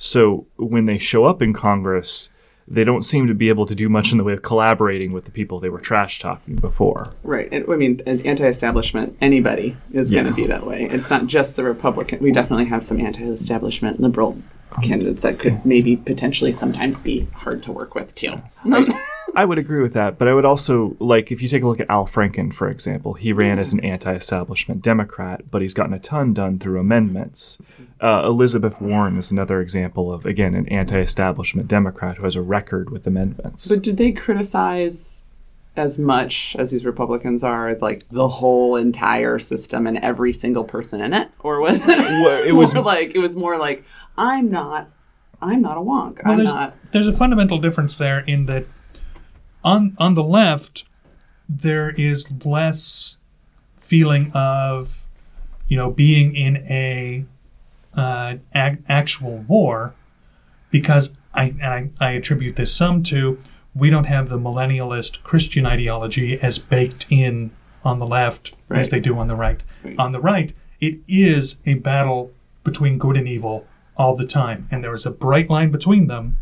So 0.03 0.47
when 0.57 0.87
they 0.87 0.97
show 0.97 1.27
up 1.27 1.43
in 1.43 1.53
Congress, 1.53 2.31
they 2.67 2.85
don't 2.85 3.03
seem 3.03 3.27
to 3.27 3.35
be 3.35 3.51
able 3.51 3.67
to 3.67 3.75
do 3.75 3.91
much 3.91 4.13
in 4.13 4.19
the 4.19 4.25
way 4.25 4.33
of 4.33 4.41
collaborating 4.41 5.13
with 5.13 5.27
the 5.27 5.31
people 5.31 5.61
they 5.61 5.69
were 5.69 5.79
trash 5.79 6.19
talking 6.19 6.57
before. 6.57 7.13
Right. 7.23 7.51
And, 7.53 7.71
I 7.71 7.77
mean, 7.77 8.01
an 8.07 8.23
anti-establishment. 8.23 9.19
Anybody 9.21 9.77
is 9.93 10.11
going 10.11 10.25
to 10.25 10.33
be 10.33 10.47
that 10.47 10.67
way. 10.67 10.85
It's 10.85 11.11
not 11.11 11.27
just 11.27 11.57
the 11.57 11.65
Republican. 11.65 12.21
We 12.21 12.33
definitely 12.33 12.65
have 12.65 12.83
some 12.83 12.99
anti-establishment 12.99 14.01
liberal 14.01 14.41
um, 14.73 14.83
candidates 14.83 15.21
that 15.21 15.39
could 15.39 15.67
maybe 15.67 15.97
potentially 15.97 16.53
sometimes 16.53 17.01
be 17.01 17.29
hard 17.35 17.63
to 17.65 17.73
work 17.73 17.95
with 17.95 18.15
too. 18.15 18.41
I 19.35 19.45
would 19.45 19.59
agree 19.59 19.81
with 19.81 19.93
that, 19.95 20.19
but 20.19 20.29
I 20.29 20.35
would 20.35 20.45
also 20.45 20.97
like 20.99 21.31
if 21.31 21.41
you 21.43 21.49
take 21.49 21.63
a 21.63 21.67
look 21.67 21.81
at 21.81 21.89
Al 21.91 22.07
Franken, 22.07 22.53
for 22.53 22.69
example, 22.69 23.15
he 23.15 23.33
ran 23.33 23.59
as 23.59 23.73
an 23.73 23.81
anti-establishment 23.81 24.83
Democrat, 24.83 25.51
but 25.51 25.63
he's 25.63 25.75
gotten 25.75 25.93
a 25.95 25.99
ton 25.99 26.35
done 26.35 26.59
through 26.59 26.81
amendments. 26.81 27.59
Uh, 28.01 28.23
Elizabeth 28.25 28.81
Warren 28.81 29.17
is 29.17 29.31
another 29.31 29.61
example 29.61 30.13
of 30.13 30.27
again 30.27 30.55
an 30.55 30.67
anti-establishment 30.69 31.69
Democrat 31.69 32.17
who 32.17 32.25
has 32.25 32.37
a 32.37 32.43
record 32.43 32.91
with 32.91 33.07
amendments. 33.07 33.69
But 33.69 33.83
did 33.83 33.97
they 33.97 34.13
criticize 34.13 35.25
as 35.77 35.99
much 35.99 36.57
as 36.59 36.73
these 36.73 36.85
Republicans 36.85 37.45
are 37.45 37.75
like 37.77 38.05
the 38.11 38.27
whole 38.29 38.77
entire 38.77 39.39
system 39.39 39.87
and 39.87 39.99
every 39.99 40.33
single 40.33 40.65
person 40.65 41.01
in 41.01 41.13
it, 41.13 41.31
or 41.41 41.61
was 41.61 41.81
it? 41.87 42.47
it 42.47 42.53
was- 42.55 42.75
more 42.75 42.83
like 42.85 43.15
it 43.15 43.19
was 43.19 43.37
more 43.37 43.57
like 43.59 43.85
I'm 44.19 44.51
not, 44.51 44.89
I'm 45.41 45.63
not 45.63 45.77
a 45.79 45.81
wonk. 45.81 46.23
Well, 46.25 46.33
I'm 46.33 46.39
there's, 46.39 46.53
not. 46.53 46.75
there's 46.93 47.07
a 47.07 47.13
fundamental 47.13 47.59
difference 47.59 47.97
there 47.97 48.21
in 48.21 48.47
that 48.47 48.67
on 49.65 49.97
on 49.99 50.15
the 50.15 50.25
left 50.25 50.85
there 51.49 51.91
is 51.91 52.31
less 52.45 53.17
feeling 53.77 54.31
of 54.33 55.07
you 55.69 55.77
know 55.77 55.91
being 55.91 56.35
in 56.35 56.59
a 56.69 57.25
uh, 57.95 58.37
ac- 58.55 58.79
actual 58.89 59.39
war 59.49 59.95
because 60.71 61.13
I, 61.35 61.55
and 61.61 61.65
I 61.65 61.91
I 62.01 62.11
attribute 62.13 62.57
this 62.57 62.75
some 62.75 63.03
to 63.05 63.39
we 63.75 63.91
don't 63.91 64.05
have 64.05 64.29
the 64.29 64.39
millennialist 64.39 65.23
Christian 65.23 65.67
ideology 65.67 66.41
as 66.41 66.59
baked 66.59 67.07
in 67.11 67.51
on 67.85 67.99
the 67.99 68.07
left 68.07 68.55
as 68.71 68.91
they 68.91 69.01
do 69.01 69.19
on 69.19 69.29
the 69.29 69.37
right. 69.37 69.63
On 69.99 70.11
the 70.11 70.21
right, 70.21 70.53
it 70.81 70.99
is 71.09 71.57
a 71.67 71.75
battle 71.75 72.33
between 72.65 72.99
good 72.99 73.17
and 73.17 73.29
evil 73.29 73.67
all 73.97 74.17
the 74.17 74.27
time, 74.27 74.69
and 74.71 74.83
there 74.83 74.93
is 74.95 75.07
a 75.07 75.11
bright 75.11 75.49
line 75.49 75.71
between 75.71 76.07
them. 76.07 76.37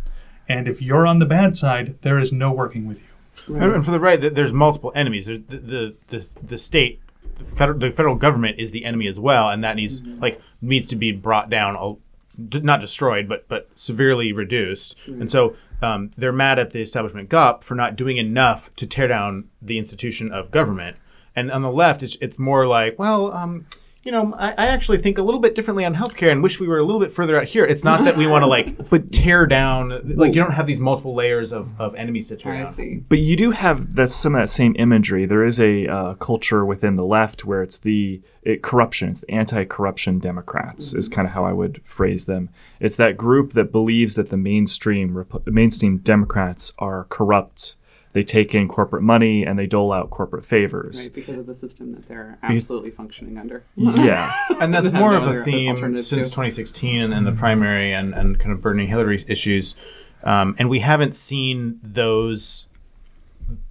And 0.48 0.68
if 0.68 0.80
you're 0.80 1.06
on 1.06 1.18
the 1.18 1.26
bad 1.26 1.56
side, 1.56 1.96
there 2.02 2.18
is 2.18 2.32
no 2.32 2.50
working 2.50 2.86
with 2.86 3.00
you. 3.00 3.07
And 3.48 3.74
and 3.74 3.84
for 3.84 3.90
the 3.90 4.00
right, 4.00 4.20
th- 4.20 4.34
there's 4.34 4.52
multiple 4.52 4.92
enemies. 4.94 5.26
There's 5.26 5.40
the 5.48 5.56
the 5.58 5.96
the, 6.08 6.28
the 6.42 6.58
state, 6.58 7.00
the 7.36 7.44
federal, 7.56 7.78
the 7.78 7.90
federal 7.90 8.14
government 8.14 8.58
is 8.58 8.70
the 8.70 8.84
enemy 8.84 9.06
as 9.08 9.18
well, 9.18 9.48
and 9.48 9.62
that 9.64 9.76
needs 9.76 10.02
like 10.06 10.40
needs 10.60 10.86
to 10.86 10.96
be 10.96 11.12
brought 11.12 11.50
down, 11.50 11.98
not 12.38 12.80
destroyed, 12.80 13.28
but 13.28 13.48
but 13.48 13.68
severely 13.74 14.32
reduced. 14.32 14.96
And 15.06 15.30
so 15.30 15.56
um, 15.82 16.10
they're 16.16 16.32
mad 16.32 16.58
at 16.58 16.72
the 16.72 16.80
establishment 16.80 17.28
GOP 17.30 17.62
for 17.62 17.74
not 17.74 17.96
doing 17.96 18.16
enough 18.16 18.74
to 18.76 18.86
tear 18.86 19.08
down 19.08 19.48
the 19.62 19.78
institution 19.78 20.32
of 20.32 20.50
government. 20.50 20.96
And 21.36 21.50
on 21.52 21.62
the 21.62 21.70
left, 21.70 22.02
it's 22.02 22.16
it's 22.20 22.38
more 22.38 22.66
like, 22.66 22.98
well, 22.98 23.32
um, 23.32 23.66
you 24.04 24.12
know, 24.12 24.32
I, 24.38 24.50
I 24.52 24.66
actually 24.68 24.98
think 24.98 25.18
a 25.18 25.22
little 25.22 25.40
bit 25.40 25.54
differently 25.54 25.84
on 25.84 25.94
healthcare 25.94 26.30
and 26.30 26.42
wish 26.42 26.60
we 26.60 26.68
were 26.68 26.78
a 26.78 26.84
little 26.84 27.00
bit 27.00 27.12
further 27.12 27.38
out 27.38 27.46
here. 27.48 27.64
It's 27.64 27.82
not 27.82 28.04
that 28.04 28.16
we 28.16 28.26
want 28.26 28.42
to 28.42 28.46
like, 28.46 28.88
but 28.90 29.10
tear 29.12 29.46
down. 29.46 30.14
Like 30.16 30.34
you 30.34 30.40
don't 30.40 30.52
have 30.52 30.66
these 30.66 30.78
multiple 30.78 31.14
layers 31.14 31.52
of, 31.52 31.68
of 31.80 31.94
enemies 31.96 32.28
to 32.28 32.36
tear 32.36 32.54
I 32.54 32.56
down. 32.58 32.66
see. 32.66 33.02
But 33.08 33.18
you 33.18 33.36
do 33.36 33.50
have 33.50 33.96
that 33.96 34.10
some 34.10 34.34
of 34.34 34.42
that 34.42 34.48
same 34.48 34.76
imagery. 34.78 35.26
There 35.26 35.44
is 35.44 35.58
a 35.58 35.86
uh, 35.86 36.14
culture 36.14 36.64
within 36.64 36.96
the 36.96 37.04
left 37.04 37.44
where 37.44 37.62
it's 37.62 37.78
the 37.78 38.22
it, 38.42 38.62
corruption. 38.62 39.10
It's 39.10 39.22
the 39.22 39.32
anti-corruption 39.32 40.20
Democrats 40.20 40.94
is 40.94 41.08
kind 41.08 41.26
of 41.26 41.34
how 41.34 41.44
I 41.44 41.52
would 41.52 41.84
phrase 41.84 42.26
them. 42.26 42.50
It's 42.80 42.96
that 42.96 43.16
group 43.16 43.52
that 43.52 43.72
believes 43.72 44.14
that 44.14 44.30
the 44.30 44.36
mainstream 44.36 45.10
Repu- 45.10 45.46
mainstream 45.46 45.98
Democrats 45.98 46.72
are 46.78 47.04
corrupt. 47.04 47.74
They 48.12 48.22
take 48.22 48.54
in 48.54 48.68
corporate 48.68 49.02
money 49.02 49.44
and 49.44 49.58
they 49.58 49.66
dole 49.66 49.92
out 49.92 50.10
corporate 50.10 50.44
favors. 50.44 51.06
Right, 51.06 51.14
because 51.14 51.36
of 51.36 51.46
the 51.46 51.54
system 51.54 51.92
that 51.92 52.08
they're 52.08 52.38
absolutely 52.42 52.90
functioning 52.90 53.38
under. 53.38 53.64
Yeah. 53.76 54.34
and 54.60 54.72
that's 54.72 54.90
more 54.90 55.14
of 55.14 55.26
a 55.26 55.42
theme 55.42 55.76
since 55.98 56.28
2016 56.28 57.00
and, 57.00 57.12
and 57.12 57.26
the 57.26 57.32
primary 57.32 57.92
and, 57.92 58.14
and 58.14 58.38
kind 58.38 58.52
of 58.52 58.60
burning 58.60 58.88
Hillary 58.88 59.22
issues. 59.28 59.76
Um, 60.24 60.56
and 60.58 60.68
we 60.68 60.80
haven't 60.80 61.14
seen 61.14 61.78
those 61.82 62.68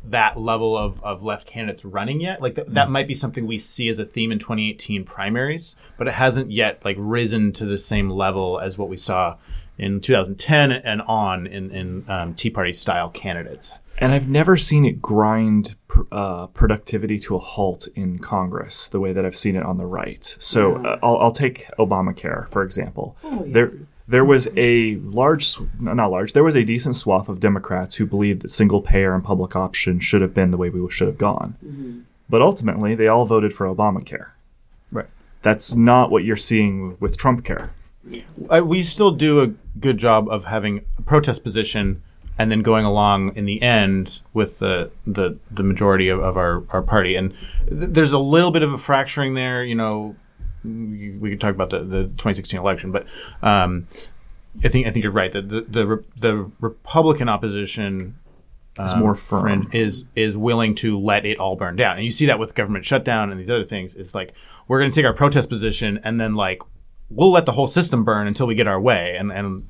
that 0.04 0.40
level 0.40 0.78
of, 0.78 1.04
of 1.04 1.22
left 1.22 1.46
candidates 1.46 1.86
running 1.86 2.22
yet. 2.22 2.42
Like 2.42 2.56
th- 2.56 2.68
that 2.70 2.90
might 2.90 3.08
be 3.08 3.14
something 3.14 3.46
we 3.46 3.58
see 3.58 3.90
as 3.90 4.00
a 4.00 4.06
theme 4.06 4.32
in 4.32 4.40
2018 4.40 5.04
primaries, 5.04 5.76
but 5.98 6.08
it 6.08 6.14
hasn't 6.14 6.52
yet 6.52 6.84
like 6.84 6.96
risen 7.00 7.52
to 7.54 7.66
the 7.66 7.78
same 7.78 8.10
level 8.10 8.60
as 8.60 8.78
what 8.78 8.90
we 8.90 8.98
saw 8.98 9.38
in 9.78 10.00
2010 10.02 10.72
and 10.72 11.02
on 11.04 11.46
in, 11.48 11.72
in 11.72 12.06
um, 12.08 12.34
Tea 12.34 12.50
Party 12.50 12.74
style 12.74 13.10
candidates. 13.10 13.80
And 14.00 14.12
I've 14.12 14.28
never 14.30 14.58
seen 14.58 14.86
it 14.86 15.02
grind 15.02 15.76
pr- 15.88 16.02
uh, 16.12 16.48
productivity 16.48 17.18
to 17.20 17.36
a 17.36 17.40
halt 17.40 17.88
in 17.96 18.20
Congress 18.20 18.90
the 18.90 19.00
way 19.00 19.12
that 19.12 19.26
I've 19.26 19.36
seen 19.36 19.56
it 19.56 19.64
on 19.64 19.78
the 19.78 19.88
right. 19.88 20.24
So 20.40 20.80
Yeah. 20.82 20.90
uh, 20.90 21.00
I'll, 21.02 21.18
I'll 21.18 21.32
take 21.32 21.66
Obamacare 21.80 22.48
for 22.50 22.62
example. 22.62 23.18
Oh, 23.24 23.44
There, 23.48 23.66
yes. 23.70 23.96
there 24.08 24.24
was 24.24 24.50
a 24.56 24.98
large, 24.98 25.56
not 25.80 26.12
large, 26.12 26.34
there 26.34 26.44
was 26.44 26.56
a 26.56 26.64
decent 26.64 26.96
swath 26.96 27.28
of 27.28 27.40
Democrats 27.40 27.96
who 27.96 28.06
believed 28.06 28.44
that 28.44 28.50
single 28.50 28.82
payer 28.84 29.16
and 29.16 29.24
public 29.24 29.56
option 29.56 30.00
should 30.00 30.22
have 30.22 30.34
been 30.34 30.52
the 30.52 30.58
way 30.58 30.70
we 30.70 30.88
should 30.92 31.08
have 31.08 31.18
gone. 31.18 31.56
Mm-hmm. 31.66 32.00
But 32.30 32.42
ultimately, 32.44 32.94
they 32.94 33.08
all 33.08 33.26
voted 33.26 33.52
for 33.54 33.66
Obamacare. 33.66 34.28
Right. 34.92 35.08
That's 35.42 35.76
not 35.76 36.12
what 36.12 36.24
you're 36.24 36.36
seeing 36.36 36.98
with 37.00 37.18
Trump 37.18 37.44
care. 37.46 37.72
I, 38.50 38.62
we 38.62 38.84
still 38.84 39.12
do 39.12 39.42
a 39.42 39.54
good 39.80 39.98
job 39.98 40.28
of 40.30 40.46
having 40.46 40.84
a 40.98 41.02
protest 41.02 41.44
position 41.44 42.02
and 42.38 42.52
then 42.52 42.62
going 42.62 42.86
along 42.86 43.36
in 43.36 43.46
the 43.46 43.62
end 43.62 44.22
with 44.34 44.60
the 44.60 44.92
the, 45.06 45.38
the 45.50 45.64
majority 45.64 46.10
of, 46.10 46.20
of 46.20 46.38
our, 46.38 46.64
our 46.70 46.82
party. 46.82 47.16
And 47.16 47.34
th- 47.68 47.92
there's 47.92 48.12
a 48.12 48.20
little 48.20 48.52
bit 48.52 48.64
of 48.64 48.72
a 48.72 48.78
fracturing 48.78 49.34
there. 49.34 49.64
You 49.64 49.76
know, 49.76 50.16
we, 50.64 51.30
could 51.30 51.42
talk 51.42 51.56
about 51.56 51.70
the, 51.70 51.80
the 51.80 52.04
2016 52.04 52.60
election, 52.60 52.92
but 52.92 53.08
um, 53.42 53.88
I 54.64 54.70
think 54.70 54.88
I 54.88 54.92
think 54.92 55.04
you're 55.04 55.12
right. 55.12 55.32
that 55.32 55.50
the 55.50 55.62
the, 55.62 55.88
Re- 55.88 56.04
the 56.16 56.52
Republican 56.60 57.30
opposition. 57.30 58.20
Is 58.80 58.94
um, 58.94 59.00
more 59.00 59.16
firm. 59.16 59.70
is 59.74 60.06
is 60.16 60.38
willing 60.38 60.76
to 60.76 61.00
let 61.00 61.26
it 61.26 61.40
all 61.40 61.56
burn 61.56 61.76
down, 61.76 61.96
and 61.96 62.06
you 62.06 62.12
see 62.12 62.28
that 62.28 62.38
with 62.38 62.54
government 62.54 62.86
shutdown 62.86 63.32
and 63.32 63.40
these 63.40 63.50
other 63.50 63.66
things. 63.66 63.96
It's 63.96 64.14
like 64.14 64.34
we're 64.68 64.80
going 64.80 64.92
to 64.92 64.96
take 64.96 65.04
our 65.04 65.16
protest 65.16 65.50
position, 65.50 66.00
and 66.04 66.22
then 66.22 66.36
like 66.36 66.62
we'll 67.10 67.32
let 67.32 67.46
the 67.46 67.54
whole 67.54 67.68
system 67.68 68.04
burn 68.04 68.28
until 68.28 68.48
we 68.48 68.56
get 68.56 68.68
our 68.68 68.80
way, 68.80 69.16
and 69.18 69.32
and 69.32 69.68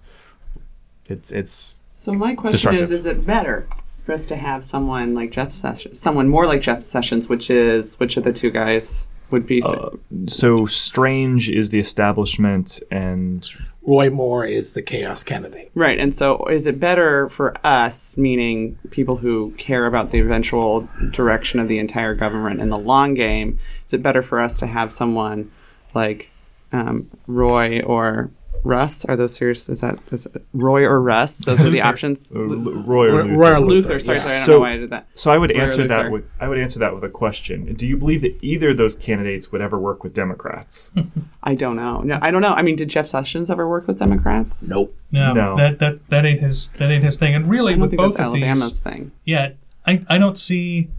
it's 1.05 1.31
it's 1.31 1.81
So 1.93 2.13
my 2.13 2.35
question 2.35 2.73
is: 2.73 2.91
Is 2.91 3.05
it 3.05 3.25
better 3.25 3.67
for 4.03 4.13
us 4.13 4.25
to 4.27 4.35
have 4.35 4.63
someone 4.63 5.13
like 5.13 5.31
Jeff 5.31 5.51
Sessions, 5.51 5.99
someone 5.99 6.29
more 6.29 6.47
like 6.47 6.61
Jeff 6.61 6.81
Sessions, 6.81 7.27
which 7.29 7.49
is 7.49 7.99
which 7.99 8.17
of 8.17 8.23
the 8.23 8.33
two 8.33 8.49
guys 8.49 9.09
would 9.31 9.45
be? 9.45 9.61
Uh, 9.63 9.89
so 10.27 10.65
Strange 10.65 11.49
is 11.49 11.69
the 11.69 11.79
establishment, 11.79 12.79
and 12.91 13.47
Roy 13.87 14.09
Moore 14.09 14.45
is 14.45 14.73
the 14.73 14.81
chaos 14.81 15.23
candidate. 15.23 15.71
Right. 15.73 15.99
And 15.99 16.13
so 16.13 16.45
is 16.45 16.67
it 16.67 16.79
better 16.79 17.29
for 17.29 17.55
us, 17.65 18.17
meaning 18.17 18.77
people 18.91 19.17
who 19.17 19.51
care 19.57 19.85
about 19.85 20.11
the 20.11 20.19
eventual 20.19 20.87
direction 21.11 21.59
of 21.59 21.67
the 21.67 21.79
entire 21.79 22.13
government 22.13 22.59
in 22.59 22.69
the 22.69 22.77
long 22.77 23.13
game, 23.13 23.59
is 23.85 23.93
it 23.93 24.03
better 24.03 24.21
for 24.21 24.41
us 24.41 24.59
to 24.59 24.67
have 24.67 24.91
someone 24.91 25.51
like 25.93 26.31
um, 26.71 27.09
Roy 27.27 27.81
or 27.81 28.31
Russ? 28.63 29.05
Are 29.05 29.15
those 29.15 29.35
serious? 29.35 29.69
Is 29.69 29.81
that 29.81 29.99
is 30.11 30.27
Roy 30.53 30.83
or 30.83 31.01
Russ? 31.01 31.39
Those 31.39 31.61
are 31.63 31.69
the 31.69 31.81
options. 31.89 32.31
Uh, 32.33 32.39
Lu- 32.39 32.81
Roy 32.81 33.05
or 33.07 33.23
Luther. 33.23 33.37
Roy 33.37 33.51
or 33.53 33.59
Luther. 33.61 33.99
Sorry, 33.99 34.17
sorry, 34.17 34.35
I 34.41 34.45
don't 34.45 34.47
know 34.55 34.59
why 34.59 34.71
I 34.73 34.77
did 34.77 34.89
that. 34.89 35.07
So 35.15 35.31
I 35.31 35.37
would 35.37 35.51
Roy 35.51 35.61
answer 35.61 35.87
that 35.87 36.11
with 36.11 36.25
I 36.39 36.47
would 36.47 36.57
answer 36.59 36.79
that 36.79 36.93
with 36.93 37.03
a 37.03 37.09
question. 37.09 37.73
Do 37.75 37.87
you 37.87 37.95
believe 37.97 38.21
that 38.21 38.37
either 38.41 38.69
of 38.69 38.77
those 38.77 38.95
candidates 38.95 39.51
would 39.51 39.61
ever 39.61 39.77
work 39.79 40.03
with 40.03 40.13
Democrats? 40.13 40.91
I 41.43 41.55
don't 41.55 41.75
know. 41.75 42.01
No, 42.01 42.19
I 42.21 42.31
don't 42.31 42.41
know. 42.41 42.53
I 42.53 42.61
mean, 42.63 42.75
did 42.75 42.89
Jeff 42.89 43.05
Sessions 43.05 43.49
ever 43.49 43.67
work 43.69 43.87
with 43.87 43.99
Democrats? 43.99 44.61
Nope. 44.63 44.95
No, 45.11 45.33
No. 45.33 45.55
that 45.57 45.79
that 45.79 46.09
that 46.09 46.25
ain't 46.25 46.41
his 46.41 46.69
that 46.77 46.89
ain't 46.91 47.03
his 47.03 47.15
thing. 47.17 47.35
And 47.35 47.49
really, 47.49 47.73
I 47.73 47.75
don't 47.75 47.81
with 47.81 47.91
think 47.91 47.99
both 47.99 48.17
that's 48.17 48.19
of 48.27 48.35
Alabama's 48.35 48.59
these, 48.69 48.79
thing. 48.79 49.11
yeah, 49.23 49.51
I 49.85 50.03
I 50.09 50.17
don't 50.17 50.37
see 50.37 50.89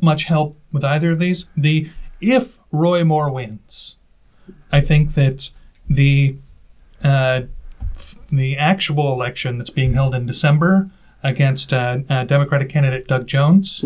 much 0.00 0.24
help 0.24 0.56
with 0.72 0.84
either 0.84 1.12
of 1.12 1.18
these. 1.18 1.48
The 1.56 1.90
if 2.20 2.58
Roy 2.72 3.04
Moore 3.04 3.30
wins, 3.30 3.96
I 4.72 4.80
think 4.80 5.14
that 5.14 5.50
the 5.88 6.36
uh, 7.04 7.42
the 8.28 8.56
actual 8.56 9.12
election 9.12 9.58
that's 9.58 9.70
being 9.70 9.92
held 9.92 10.14
in 10.14 10.24
December 10.26 10.90
against 11.22 11.72
uh, 11.72 11.98
uh, 12.08 12.24
Democratic 12.24 12.68
candidate 12.68 13.06
Doug 13.06 13.26
Jones 13.26 13.82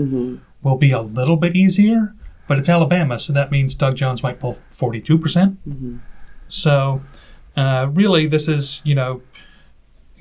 will 0.63 0.77
be 0.77 0.91
a 0.91 1.01
little 1.01 1.37
bit 1.37 1.57
easier. 1.57 2.15
But 2.49 2.59
it's 2.59 2.69
Alabama, 2.69 3.19
so 3.19 3.33
that 3.33 3.51
means 3.51 3.75
Doug 3.75 3.97
Jones 3.97 4.23
might 4.23 4.39
pull 4.39 4.53
forty-two 4.71 5.19
percent. 5.19 5.59
So, 6.49 7.01
uh, 7.57 7.89
really, 7.93 8.29
this 8.29 8.47
is 8.47 8.81
you 8.85 8.95
know 8.95 9.23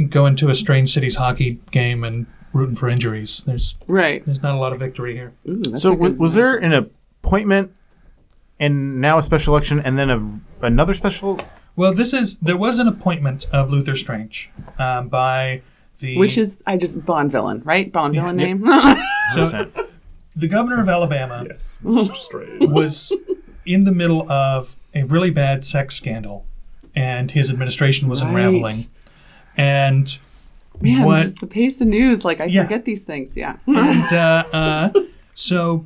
going 0.10 0.36
to 0.38 0.50
a 0.50 0.56
strange 0.56 0.92
cities 0.92 1.16
hockey 1.18 1.60
game 1.72 2.04
and 2.04 2.26
rooting 2.52 2.74
for 2.76 2.90
injuries. 2.90 3.44
There's 3.46 3.78
right. 3.88 4.26
There's 4.26 4.42
not 4.42 4.56
a 4.56 4.58
lot 4.58 4.74
of 4.74 4.80
victory 4.80 5.14
here. 5.16 5.34
so. 5.78 5.92
W- 5.92 6.16
was 6.16 6.34
there 6.34 6.56
an 6.58 6.74
appointment 6.74 7.72
and 8.60 9.02
now 9.02 9.18
a 9.18 9.24
special 9.24 9.54
election 9.54 9.80
and 9.80 9.98
then 10.00 10.10
a, 10.10 10.66
another 10.66 10.94
special? 10.94 11.40
Well, 11.76 11.94
this 11.94 12.14
is 12.14 12.38
there 12.40 12.58
was 12.58 12.80
an 12.80 12.88
appointment 12.88 13.48
of 13.52 13.70
Luther 13.70 13.96
Strange 13.96 14.50
um, 14.80 15.10
by 15.10 15.62
the 16.00 16.18
Which 16.18 16.38
is 16.38 16.58
I 16.66 16.78
just 16.78 17.06
Bond 17.06 17.32
villain, 17.32 17.62
right? 17.66 17.92
Bond 17.92 18.14
villain 18.16 18.40
Yep. 18.40 18.48
name. 18.48 18.66
so 19.34 19.70
the 20.36 20.48
governor 20.48 20.82
of 20.82 20.90
Alabama 20.90 21.46
yes, 21.48 21.82
was 21.84 23.14
in 23.66 23.84
the 23.84 23.92
middle 23.92 24.30
of 24.32 24.76
a 24.94 25.04
really 25.04 25.32
bad 25.32 25.66
sex 25.66 25.96
scandal, 25.96 26.46
and 26.96 27.32
his 27.32 27.50
administration 27.50 28.08
was 28.08 28.22
Right. 28.24 28.30
unraveling. 28.30 28.74
And 29.58 30.18
Man, 30.82 31.04
what 31.06 31.22
just 31.22 31.40
the 31.40 31.48
pace 31.48 31.80
of 31.82 31.88
news. 31.88 32.26
Like 32.26 32.42
I 32.42 32.46
Yeah. 32.46 32.64
forget 32.64 32.86
these 32.86 33.04
things. 33.04 33.36
Yeah. 33.38 33.58
and 33.68 34.14
uh, 34.14 34.44
uh, 34.54 34.90
so 35.34 35.84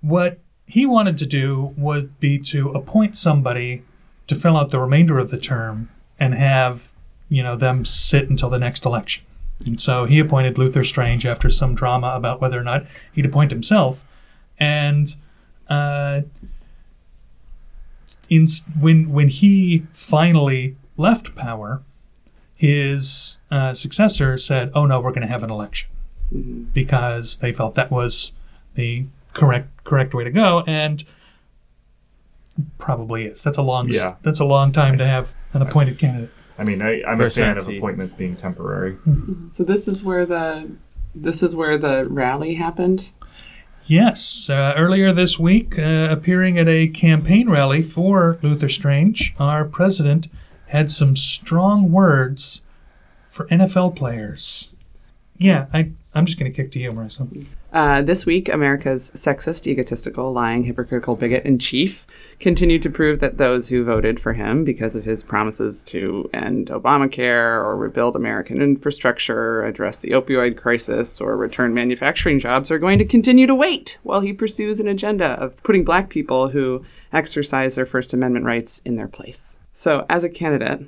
what 0.00 0.38
he 0.72 0.86
wanted 0.86 1.18
to 1.18 1.26
do 1.26 1.74
would 1.76 2.18
be 2.18 2.38
to 2.38 2.70
appoint 2.70 3.14
somebody 3.18 3.82
to 4.26 4.34
fill 4.34 4.56
out 4.56 4.70
the 4.70 4.80
remainder 4.80 5.18
of 5.18 5.30
the 5.30 5.36
term 5.36 5.90
and 6.18 6.32
have 6.32 6.92
you 7.28 7.42
know 7.42 7.56
them 7.56 7.84
sit 7.84 8.30
until 8.30 8.48
the 8.48 8.58
next 8.58 8.86
election. 8.86 9.22
And 9.66 9.78
so 9.78 10.06
he 10.06 10.18
appointed 10.18 10.56
Luther 10.56 10.82
Strange 10.82 11.26
after 11.26 11.50
some 11.50 11.74
drama 11.74 12.14
about 12.16 12.40
whether 12.40 12.58
or 12.58 12.62
not 12.64 12.86
he'd 13.12 13.26
appoint 13.26 13.50
himself. 13.50 14.02
And 14.58 15.14
uh, 15.68 16.22
in 18.30 18.46
when 18.80 19.12
when 19.12 19.28
he 19.28 19.86
finally 19.92 20.78
left 20.96 21.34
power, 21.36 21.82
his 22.54 23.40
uh, 23.50 23.74
successor 23.74 24.38
said, 24.38 24.70
"Oh 24.74 24.86
no, 24.86 25.02
we're 25.02 25.10
going 25.10 25.20
to 25.20 25.28
have 25.28 25.42
an 25.42 25.50
election," 25.50 25.90
because 26.72 27.36
they 27.36 27.52
felt 27.52 27.74
that 27.74 27.90
was 27.90 28.32
the 28.74 29.04
correct 29.32 29.84
correct 29.84 30.14
way 30.14 30.24
to 30.24 30.30
go, 30.30 30.62
and 30.66 31.04
probably 32.78 33.24
is. 33.26 33.42
That's 33.42 33.58
a 33.58 33.62
long 33.62 33.88
Yeah. 33.90 34.16
that's 34.22 34.40
a 34.40 34.44
long 34.44 34.72
time 34.72 34.98
to 34.98 35.06
have 35.06 35.34
an 35.52 35.62
appointed 35.62 35.98
candidate. 35.98 36.30
I 36.58 36.64
mean, 36.64 36.82
I, 36.82 37.02
I'm 37.04 37.16
For 37.16 37.24
a 37.24 37.26
a 37.26 37.30
fan 37.30 37.58
of 37.58 37.66
appointments 37.68 38.12
being 38.12 38.36
temporary. 38.36 38.96
So 39.48 39.64
this 39.64 39.88
is 39.88 40.02
where 40.04 40.26
the 40.26 40.70
this 41.14 41.42
is 41.42 41.56
where 41.56 41.78
the 41.78 42.06
rally 42.08 42.54
happened. 42.54 43.12
Yes, 43.84 44.48
uh, 44.48 44.74
earlier 44.76 45.12
this 45.12 45.38
week, 45.40 45.76
uh, 45.76 46.06
appearing 46.10 46.56
at 46.56 46.68
a 46.68 46.86
campaign 46.88 47.48
rally 47.50 47.82
for 47.82 48.38
Luther 48.40 48.68
Strange, 48.68 49.34
our 49.40 49.64
president 49.64 50.28
had 50.68 50.88
some 50.90 51.16
strong 51.16 51.90
words 51.90 52.62
for 53.26 53.46
NFL 53.48 53.96
players. 53.96 54.72
Yeah, 55.36 55.66
I 55.74 55.90
I'm 56.14 56.26
just 56.26 56.38
going 56.38 56.52
to 56.52 56.54
kick 56.54 56.70
to 56.72 56.78
you, 56.78 56.92
Marissa. 56.92 57.56
Uh, 57.72 58.02
this 58.02 58.26
week, 58.26 58.50
America's 58.50 59.10
sexist, 59.12 59.66
egotistical, 59.66 60.30
lying, 60.30 60.64
hypocritical 60.64 61.16
bigot 61.16 61.46
in 61.46 61.58
chief 61.58 62.06
continued 62.38 62.82
to 62.82 62.90
prove 62.90 63.20
that 63.20 63.38
those 63.38 63.70
who 63.70 63.82
voted 63.82 64.20
for 64.20 64.34
him 64.34 64.62
because 64.62 64.94
of 64.94 65.06
his 65.06 65.22
promises 65.22 65.82
to 65.84 66.28
end 66.34 66.66
Obamacare 66.68 67.64
or 67.64 67.76
rebuild 67.78 68.14
American 68.14 68.60
infrastructure, 68.60 69.64
address 69.64 70.00
the 70.00 70.10
opioid 70.10 70.58
crisis, 70.58 71.18
or 71.18 71.34
return 71.34 71.72
manufacturing 71.72 72.38
jobs 72.38 72.70
are 72.70 72.78
going 72.78 72.98
to 72.98 73.06
continue 73.06 73.46
to 73.46 73.54
wait 73.54 73.98
while 74.02 74.20
he 74.20 74.34
pursues 74.34 74.80
an 74.80 74.88
agenda 74.88 75.28
of 75.40 75.62
putting 75.62 75.84
black 75.84 76.10
people 76.10 76.48
who 76.48 76.84
exercise 77.10 77.74
their 77.74 77.86
First 77.86 78.12
Amendment 78.12 78.44
rights 78.44 78.82
in 78.84 78.96
their 78.96 79.08
place. 79.08 79.56
So, 79.72 80.04
as 80.10 80.24
a 80.24 80.28
candidate, 80.28 80.86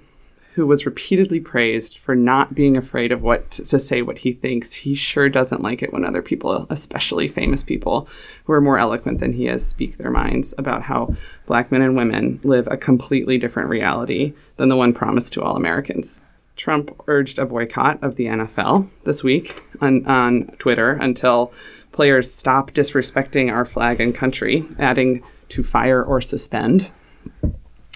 who 0.54 0.66
was 0.66 0.86
repeatedly 0.86 1.40
praised 1.40 1.98
for 1.98 2.14
not 2.14 2.54
being 2.54 2.76
afraid 2.76 3.10
of 3.10 3.22
what 3.22 3.50
to, 3.50 3.78
say 3.78 4.02
what 4.02 4.18
he 4.18 4.32
thinks. 4.32 4.72
He 4.72 4.94
sure 4.94 5.28
doesn't 5.28 5.62
like 5.62 5.82
it 5.82 5.92
when 5.92 6.04
other 6.04 6.22
people, 6.22 6.68
especially 6.70 7.26
famous 7.26 7.64
people 7.64 8.08
who 8.44 8.52
are 8.52 8.60
more 8.60 8.78
eloquent 8.78 9.18
than 9.18 9.32
he 9.32 9.48
is, 9.48 9.66
speak 9.66 9.96
their 9.96 10.12
minds 10.12 10.54
about 10.56 10.82
how 10.82 11.14
black 11.46 11.72
men 11.72 11.82
and 11.82 11.96
women 11.96 12.38
live 12.44 12.68
a 12.68 12.76
completely 12.76 13.36
different 13.36 13.68
reality 13.68 14.32
than 14.56 14.68
the 14.68 14.76
one 14.76 14.92
promised 14.92 15.32
to 15.32 15.42
all 15.42 15.56
Americans. 15.56 16.20
Trump 16.54 16.94
urged 17.08 17.40
a 17.40 17.46
boycott 17.46 18.00
of 18.00 18.14
the 18.14 18.26
NFL 18.26 18.88
this 19.02 19.24
week 19.24 19.60
on, 19.80 20.06
on 20.06 20.46
Twitter 20.58 20.92
until 20.92 21.52
players 21.90 22.32
stop 22.32 22.70
disrespecting 22.70 23.52
our 23.52 23.64
flag 23.64 24.00
and 24.00 24.14
country, 24.14 24.64
adding 24.78 25.20
to 25.48 25.64
fire 25.64 26.02
or 26.02 26.20
suspend 26.20 26.92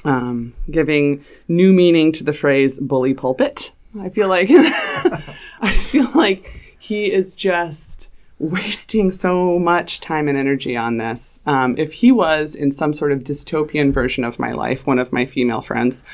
um, 0.08 0.54
giving 0.70 1.22
new 1.48 1.72
meaning 1.72 2.12
to 2.12 2.24
the 2.24 2.32
phrase 2.32 2.78
bully 2.78 3.12
pulpit. 3.12 3.72
I 4.00 4.08
feel 4.08 4.28
like 4.28 4.48
I 4.50 5.72
feel 5.78 6.10
like 6.14 6.74
he 6.78 7.12
is 7.12 7.36
just 7.36 8.10
wasting 8.38 9.10
so 9.10 9.58
much 9.58 10.00
time 10.00 10.28
and 10.28 10.38
energy 10.38 10.76
on 10.76 10.96
this. 10.96 11.40
Um, 11.44 11.76
if 11.76 11.92
he 11.92 12.10
was 12.10 12.54
in 12.54 12.70
some 12.70 12.94
sort 12.94 13.12
of 13.12 13.20
dystopian 13.20 13.92
version 13.92 14.24
of 14.24 14.38
my 14.38 14.52
life, 14.52 14.86
one 14.86 14.98
of 14.98 15.12
my 15.12 15.26
female 15.26 15.60
friends, 15.60 16.04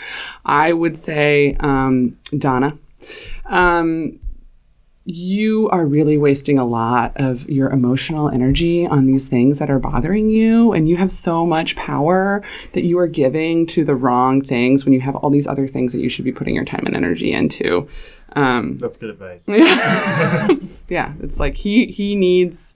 I 0.44 0.72
would 0.72 0.96
say 0.96 1.56
um, 1.60 2.18
Donna. 2.36 2.76
Um, 3.46 4.18
you 5.06 5.68
are 5.68 5.86
really 5.86 6.16
wasting 6.16 6.58
a 6.58 6.64
lot 6.64 7.12
of 7.16 7.48
your 7.48 7.70
emotional 7.70 8.30
energy 8.30 8.86
on 8.86 9.04
these 9.04 9.28
things 9.28 9.58
that 9.58 9.68
are 9.68 9.78
bothering 9.78 10.30
you. 10.30 10.72
And 10.72 10.88
you 10.88 10.96
have 10.96 11.10
so 11.10 11.44
much 11.44 11.76
power 11.76 12.42
that 12.72 12.84
you 12.84 12.98
are 12.98 13.06
giving 13.06 13.66
to 13.66 13.84
the 13.84 13.94
wrong 13.94 14.40
things 14.40 14.84
when 14.84 14.94
you 14.94 15.00
have 15.00 15.14
all 15.16 15.28
these 15.28 15.46
other 15.46 15.66
things 15.66 15.92
that 15.92 16.00
you 16.00 16.08
should 16.08 16.24
be 16.24 16.32
putting 16.32 16.54
your 16.54 16.64
time 16.64 16.86
and 16.86 16.96
energy 16.96 17.32
into. 17.32 17.86
Um, 18.34 18.78
That's 18.78 18.96
good 18.96 19.10
advice. 19.10 19.46
Yeah. 19.46 20.48
yeah. 20.88 21.12
It's 21.20 21.38
like 21.38 21.54
he, 21.56 21.86
he 21.86 22.16
needs 22.16 22.74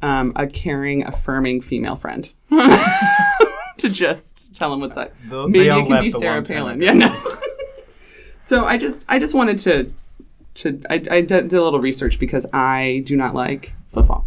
um, 0.00 0.32
a 0.34 0.46
caring, 0.46 1.06
affirming 1.06 1.60
female 1.60 1.96
friend. 1.96 2.32
to 2.50 3.90
just 3.90 4.54
tell 4.54 4.72
him 4.72 4.80
what's 4.80 4.96
up. 4.96 5.12
They'll- 5.28 5.48
Maybe 5.48 5.68
it 5.68 5.86
can 5.86 6.02
be 6.02 6.10
Sarah 6.10 6.42
Palin. 6.42 6.80
Yeah, 6.80 6.94
no. 6.94 7.14
so 8.40 8.64
I 8.64 8.78
just 8.78 9.04
I 9.10 9.18
just 9.18 9.34
wanted 9.34 9.58
to 9.58 9.92
to 10.56 10.80
I, 10.90 10.94
I 11.10 11.20
did, 11.20 11.52
a 11.52 11.62
little 11.62 11.80
research 11.80 12.18
because 12.18 12.46
I 12.52 13.02
do 13.06 13.16
not 13.16 13.34
like 13.34 13.74
football 13.86 14.26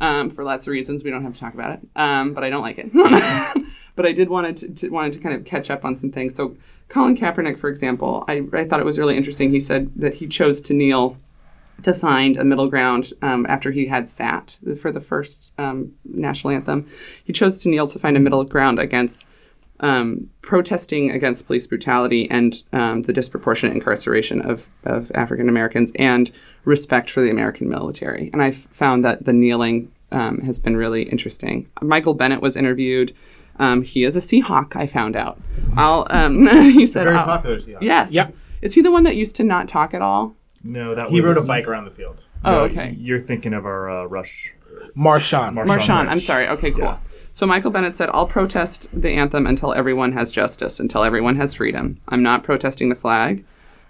um, 0.00 0.30
for 0.30 0.44
lots 0.44 0.66
of 0.66 0.72
reasons. 0.72 1.04
We 1.04 1.10
don't 1.10 1.22
have 1.22 1.34
to 1.34 1.40
talk 1.40 1.54
about 1.54 1.78
it, 1.78 1.80
um, 1.96 2.34
but 2.34 2.44
I 2.44 2.50
don't 2.50 2.62
like 2.62 2.78
it. 2.78 2.92
but 3.96 4.06
I 4.06 4.12
did 4.12 4.28
wanted 4.28 4.56
to, 4.58 4.74
to 4.74 4.88
wanted 4.90 5.12
to 5.12 5.18
kind 5.18 5.34
of 5.34 5.44
catch 5.44 5.70
up 5.70 5.84
on 5.84 5.96
some 5.96 6.10
things. 6.10 6.34
So 6.34 6.56
Colin 6.88 7.16
Kaepernick, 7.16 7.58
for 7.58 7.68
example, 7.68 8.24
I, 8.28 8.42
I 8.52 8.64
thought 8.64 8.80
it 8.80 8.86
was 8.86 8.98
really 8.98 9.16
interesting. 9.16 9.50
He 9.50 9.60
said 9.60 9.90
that 9.96 10.14
he 10.14 10.26
chose 10.26 10.60
to 10.62 10.74
kneel 10.74 11.16
to 11.82 11.92
find 11.92 12.36
a 12.36 12.44
middle 12.44 12.68
ground 12.68 13.12
um, 13.20 13.46
after 13.48 13.70
he 13.70 13.86
had 13.86 14.08
sat 14.08 14.58
for 14.80 14.90
the 14.90 15.00
first 15.00 15.52
um, 15.58 15.92
national 16.04 16.52
anthem. 16.52 16.86
He 17.24 17.32
chose 17.32 17.58
to 17.60 17.68
kneel 17.68 17.86
to 17.88 17.98
find 17.98 18.16
a 18.16 18.20
middle 18.20 18.44
ground 18.44 18.78
against 18.78 19.28
um, 19.80 20.30
protesting 20.40 21.10
against 21.10 21.46
police 21.46 21.66
brutality 21.66 22.30
and 22.30 22.62
um, 22.72 23.02
the 23.02 23.12
disproportionate 23.12 23.74
incarceration 23.74 24.40
of, 24.40 24.68
of 24.84 25.10
African 25.14 25.48
Americans 25.48 25.92
and 25.96 26.30
respect 26.64 27.10
for 27.10 27.20
the 27.20 27.30
American 27.30 27.68
military. 27.68 28.30
And 28.32 28.42
I 28.42 28.52
found 28.52 29.04
that 29.04 29.24
the 29.24 29.32
kneeling 29.32 29.90
um, 30.12 30.40
has 30.42 30.58
been 30.58 30.76
really 30.76 31.02
interesting. 31.02 31.68
Michael 31.82 32.14
Bennett 32.14 32.40
was 32.40 32.56
interviewed. 32.56 33.12
Um, 33.58 33.82
he 33.82 34.04
is 34.04 34.16
a 34.16 34.20
Seahawk, 34.20 34.76
I 34.76 34.86
found 34.86 35.16
out. 35.16 35.40
I'll, 35.76 36.06
um, 36.10 36.46
he 36.72 36.86
said, 36.86 37.04
Very 37.04 37.16
"I'll-" 37.16 37.24
popular 37.26 37.58
Seahawk. 37.58 37.82
Yes. 37.82 38.12
Yep. 38.12 38.34
Is 38.62 38.74
he 38.74 38.80
the 38.80 38.90
one 38.92 39.04
that 39.04 39.16
used 39.16 39.36
to 39.36 39.44
not 39.44 39.68
talk 39.68 39.92
at 39.92 40.02
all? 40.02 40.34
No, 40.62 40.94
that 40.94 41.10
He 41.10 41.20
was, 41.20 41.36
rode 41.36 41.44
a 41.44 41.46
bike 41.46 41.68
around 41.68 41.84
the 41.84 41.90
field. 41.90 42.20
Oh, 42.44 42.52
No, 42.52 42.60
okay. 42.62 42.96
You're 42.98 43.20
thinking 43.20 43.52
of 43.52 43.66
our 43.66 43.90
uh, 43.90 44.04
Rush. 44.06 44.54
Marshawn. 44.96 45.54
Marshawn, 45.54 46.08
I'm 46.08 46.20
sorry. 46.20 46.48
Okay, 46.48 46.70
cool. 46.70 46.98
So 47.34 47.48
Michael 47.48 47.72
Bennett 47.72 47.96
said, 47.96 48.10
I'll 48.14 48.28
protest 48.28 48.88
the 48.92 49.10
anthem 49.10 49.44
until 49.44 49.74
everyone 49.74 50.12
has 50.12 50.30
justice, 50.30 50.78
until 50.78 51.02
everyone 51.02 51.34
has 51.34 51.54
freedom. 51.54 51.98
I'm 52.06 52.22
not 52.22 52.44
protesting 52.44 52.90
the 52.90 52.94
flag. 52.94 53.44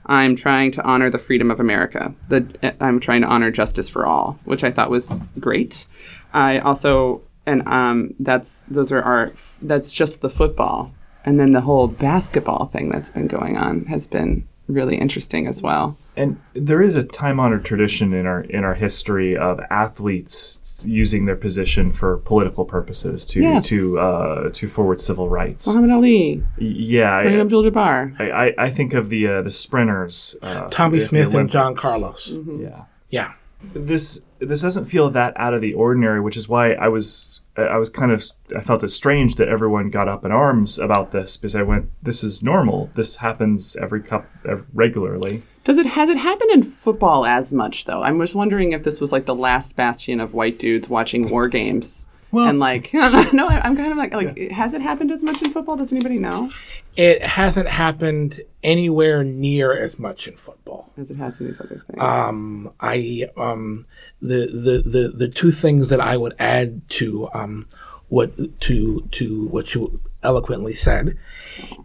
I'm 0.06 0.34
trying 0.34 0.70
to 0.70 0.82
honor 0.82 1.10
the 1.10 1.18
freedom 1.18 1.50
of 1.50 1.60
America. 1.60 2.14
The, 2.30 2.74
I'm 2.80 3.00
trying 3.00 3.20
to 3.20 3.26
honor 3.26 3.50
justice 3.50 3.90
for 3.90 4.06
all, 4.06 4.38
which 4.44 4.64
I 4.64 4.70
thought 4.70 4.88
was 4.88 5.20
great. 5.38 5.86
I 6.32 6.58
also, 6.58 7.20
and 7.44 7.68
um, 7.68 8.14
that's 8.18 8.62
those 8.62 8.90
are 8.90 9.02
our, 9.02 9.30
that's 9.60 9.92
just 9.92 10.22
the 10.22 10.30
football, 10.30 10.94
and 11.22 11.38
then 11.38 11.52
the 11.52 11.60
whole 11.60 11.86
basketball 11.86 12.64
thing 12.66 12.88
that's 12.88 13.10
been 13.10 13.26
going 13.26 13.58
on 13.58 13.84
has 13.86 14.06
been 14.06 14.48
really 14.68 14.96
interesting 14.96 15.46
as 15.46 15.60
well. 15.60 15.98
And 16.16 16.40
there 16.54 16.80
is 16.80 16.96
a 16.96 17.02
time-honored 17.02 17.64
tradition 17.66 18.14
in 18.14 18.24
our 18.24 18.40
in 18.40 18.64
our 18.64 18.74
history 18.74 19.36
of 19.36 19.60
athletes 19.68 20.60
using 20.84 21.26
their 21.26 21.36
position 21.36 21.92
for 21.92 22.18
political 22.18 22.64
purposes 22.64 23.24
to 23.26 23.40
Yes. 23.42 23.68
to 23.68 23.98
uh, 24.00 24.50
to 24.50 24.66
forward 24.66 25.00
civil 25.00 25.28
rights. 25.28 25.66
Muhammad 25.68 25.90
Ali, 25.92 26.42
yeah, 26.58 27.22
Kareem 27.22 27.38
I, 27.38 27.40
Abdul-Jabbar. 27.40 28.20
I, 28.20 28.30
I, 28.46 28.54
I 28.66 28.70
think 28.70 28.94
of 28.94 29.08
the 29.10 29.28
uh, 29.28 29.42
the 29.42 29.50
sprinters, 29.50 30.36
uh, 30.42 30.68
Tommie 30.70 31.00
Smith 31.00 31.34
and 31.34 31.48
John 31.50 31.66
Olympics. 31.78 31.82
Carlos. 31.82 32.36
Yeah, 32.58 32.84
Yeah. 33.10 33.32
This 33.72 34.24
this 34.38 34.62
doesn't 34.62 34.86
feel 34.86 35.10
that 35.10 35.32
out 35.36 35.54
of 35.54 35.60
the 35.60 35.74
ordinary, 35.74 36.20
which 36.20 36.36
is 36.36 36.48
why 36.48 36.72
I 36.72 36.88
was 36.88 37.40
I 37.56 37.76
was 37.76 37.88
kind 37.88 38.10
of 38.10 38.24
I 38.56 38.60
felt 38.60 38.82
it 38.82 38.90
strange 38.90 39.36
that 39.36 39.48
everyone 39.48 39.90
got 39.90 40.08
up 40.08 40.24
in 40.24 40.32
arms 40.32 40.78
about 40.78 41.12
this 41.12 41.36
because 41.36 41.54
I 41.54 41.62
went, 41.62 41.90
this 42.02 42.24
is 42.24 42.42
normal. 42.42 42.90
This 42.94 43.16
happens 43.16 43.76
every 43.76 44.02
cup 44.02 44.26
regularly. 44.72 45.42
Does 45.62 45.78
it 45.78 45.86
has 45.86 46.10
it 46.10 46.18
happened 46.18 46.50
in 46.50 46.62
football 46.62 47.24
as 47.24 47.52
much 47.52 47.84
though? 47.84 48.02
I'm 48.02 48.20
just 48.20 48.34
wondering 48.34 48.72
if 48.72 48.82
this 48.82 49.00
was 49.00 49.12
like 49.12 49.26
the 49.26 49.34
last 49.34 49.76
bastion 49.76 50.20
of 50.20 50.34
white 50.34 50.58
dudes 50.58 50.88
watching 50.88 51.30
war 51.30 51.48
games. 51.48 52.08
And 52.42 52.58
like 52.58 52.92
no, 52.94 53.48
I'm 53.48 53.76
kind 53.76 53.92
of 53.92 53.98
like 53.98 54.12
like 54.12 54.50
has 54.50 54.74
it 54.74 54.80
happened 54.80 55.10
as 55.10 55.22
much 55.22 55.42
in 55.42 55.50
football? 55.50 55.76
Does 55.76 55.92
anybody 55.92 56.18
know? 56.18 56.50
It 56.96 57.22
hasn't 57.22 57.68
happened 57.68 58.40
anywhere 58.62 59.24
near 59.24 59.76
as 59.76 59.98
much 59.98 60.28
in 60.28 60.34
football 60.34 60.92
as 60.96 61.10
it 61.10 61.16
has 61.16 61.40
in 61.40 61.46
these 61.46 61.60
other 61.60 61.82
things. 61.86 62.00
Um, 62.00 62.72
I 62.80 63.28
um, 63.36 63.84
the, 64.20 64.46
the 64.46 64.88
the 64.88 65.12
the 65.16 65.28
two 65.28 65.50
things 65.50 65.88
that 65.90 66.00
I 66.00 66.16
would 66.16 66.34
add 66.38 66.88
to 66.90 67.28
um, 67.34 67.66
what 68.08 68.60
to 68.60 69.00
to 69.00 69.48
what 69.48 69.74
you 69.74 70.00
eloquently 70.22 70.74
said 70.74 71.16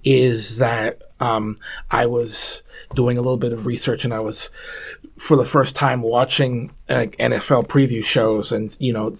is 0.03 0.57
that 0.57 1.01
um, 1.19 1.57
I 1.91 2.05
was 2.05 2.63
doing 2.95 3.17
a 3.17 3.21
little 3.21 3.37
bit 3.37 3.51
of 3.51 3.65
research 3.65 4.05
and 4.05 4.13
I 4.13 4.19
was 4.19 4.49
for 5.17 5.35
the 5.35 5.45
first 5.45 5.75
time 5.75 6.01
watching 6.01 6.71
uh, 6.87 7.05
NFL 7.19 7.67
preview 7.67 8.03
shows 8.03 8.51
and 8.51 8.75
you 8.79 8.93
know 8.93 9.13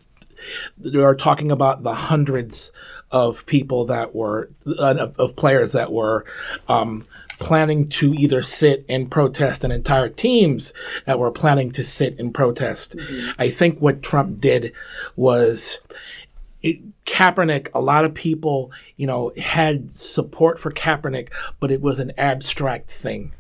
they 0.78 1.02
are 1.02 1.16
talking 1.16 1.52
about 1.52 1.84
the 1.84 1.94
hundreds 1.94 2.72
of 3.12 3.46
people 3.46 3.86
that 3.86 4.14
were 4.14 4.52
uh, 4.68 4.96
of, 5.00 5.16
of 5.20 5.36
players 5.36 5.72
that 5.74 5.92
were 5.92 6.26
um, 6.68 7.04
planning 7.40 7.88
to 7.88 8.14
either 8.14 8.42
sit 8.42 8.86
and 8.90 9.10
protest 9.10 9.64
and 9.64 9.72
entire 9.74 10.10
teams 10.10 10.74
that 11.06 11.18
were 11.18 11.32
planning 11.32 11.72
to 11.72 11.84
sit 11.84 12.20
and 12.20 12.34
protest. 12.34 12.96
I 13.40 13.50
think 13.50 13.80
what 13.80 14.04
Trump 14.04 14.42
did 14.42 14.74
was 15.16 15.80
it, 16.62 16.82
Kaepernick, 17.06 17.70
a 17.74 17.80
lot 17.80 18.06
of 18.06 18.14
people, 18.14 18.72
you 18.98 19.08
know, 19.08 19.32
had 19.42 19.90
support 19.92 20.60
for 20.60 20.72
Kaepernick, 20.72 21.30
but 21.60 21.72
it 21.72 21.82
was 21.82 22.00
an 22.00 22.12
abstract 22.18 22.92
thing. 22.92 23.32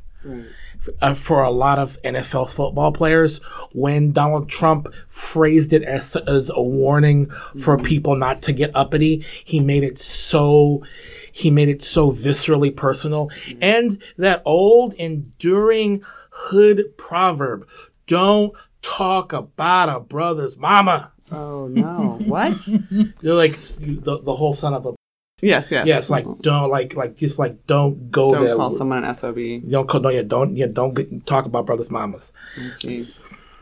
Uh, 1.02 1.14
for 1.14 1.44
a 1.44 1.52
lot 1.52 1.80
of 1.80 1.98
NFL 2.04 2.50
football 2.50 2.92
players, 2.92 3.40
when 3.72 4.12
Donald 4.12 4.50
Trump 4.50 4.88
phrased 5.08 5.74
it 5.74 5.84
as, 5.84 6.16
as 6.16 6.50
a 6.54 6.62
warning 6.62 7.30
for 7.58 7.78
people 7.78 8.16
not 8.16 8.42
to 8.44 8.54
get 8.54 8.76
uppity, 8.76 9.26
he 9.44 9.60
made 9.60 9.84
it 9.84 9.98
so 9.98 10.84
he 11.32 11.52
made 11.52 11.70
it 11.70 11.82
so 11.82 12.12
viscerally 12.12 12.76
personal. 12.76 13.30
And 13.62 14.02
that 14.18 14.42
old 14.46 14.94
enduring 14.96 16.04
hood 16.32 16.98
proverb, 16.98 17.68
don't 18.08 18.54
talk 18.82 19.34
about 19.34 19.90
a 19.90 20.00
brother's 20.00 20.58
mama. 20.58 21.12
Oh 21.32 21.68
no. 21.68 22.20
What? 22.26 22.56
They're 23.22 23.34
like 23.34 23.54
the, 23.54 24.20
the 24.22 24.36
whole 24.36 24.54
son 24.54 24.74
of 24.74 24.86
a 24.86 24.94
Yes, 25.42 25.72
yes. 25.72 25.88
Yes, 25.88 26.10
like 26.10 26.26
don't 26.42 26.70
like 26.70 26.96
like 26.96 27.16
just 27.16 27.40
like 27.40 27.66
don't 27.68 28.12
go 28.12 28.34
Don't 28.34 28.44
there. 28.44 28.56
call 28.56 28.70
someone 28.70 29.04
an 29.04 29.14
SOB. 29.14 29.38
You 29.38 29.62
don't 29.70 29.88
call 29.88 30.02
no 30.02 30.10
yeah 30.10 30.24
don't 30.24 30.56
yeah 30.56 30.68
don't 30.68 30.94
get, 30.94 31.26
talk 31.26 31.46
about 31.46 31.66
brothers 31.66 31.90
mamas. 31.92 32.34
I 32.58 32.70
see. 32.72 33.14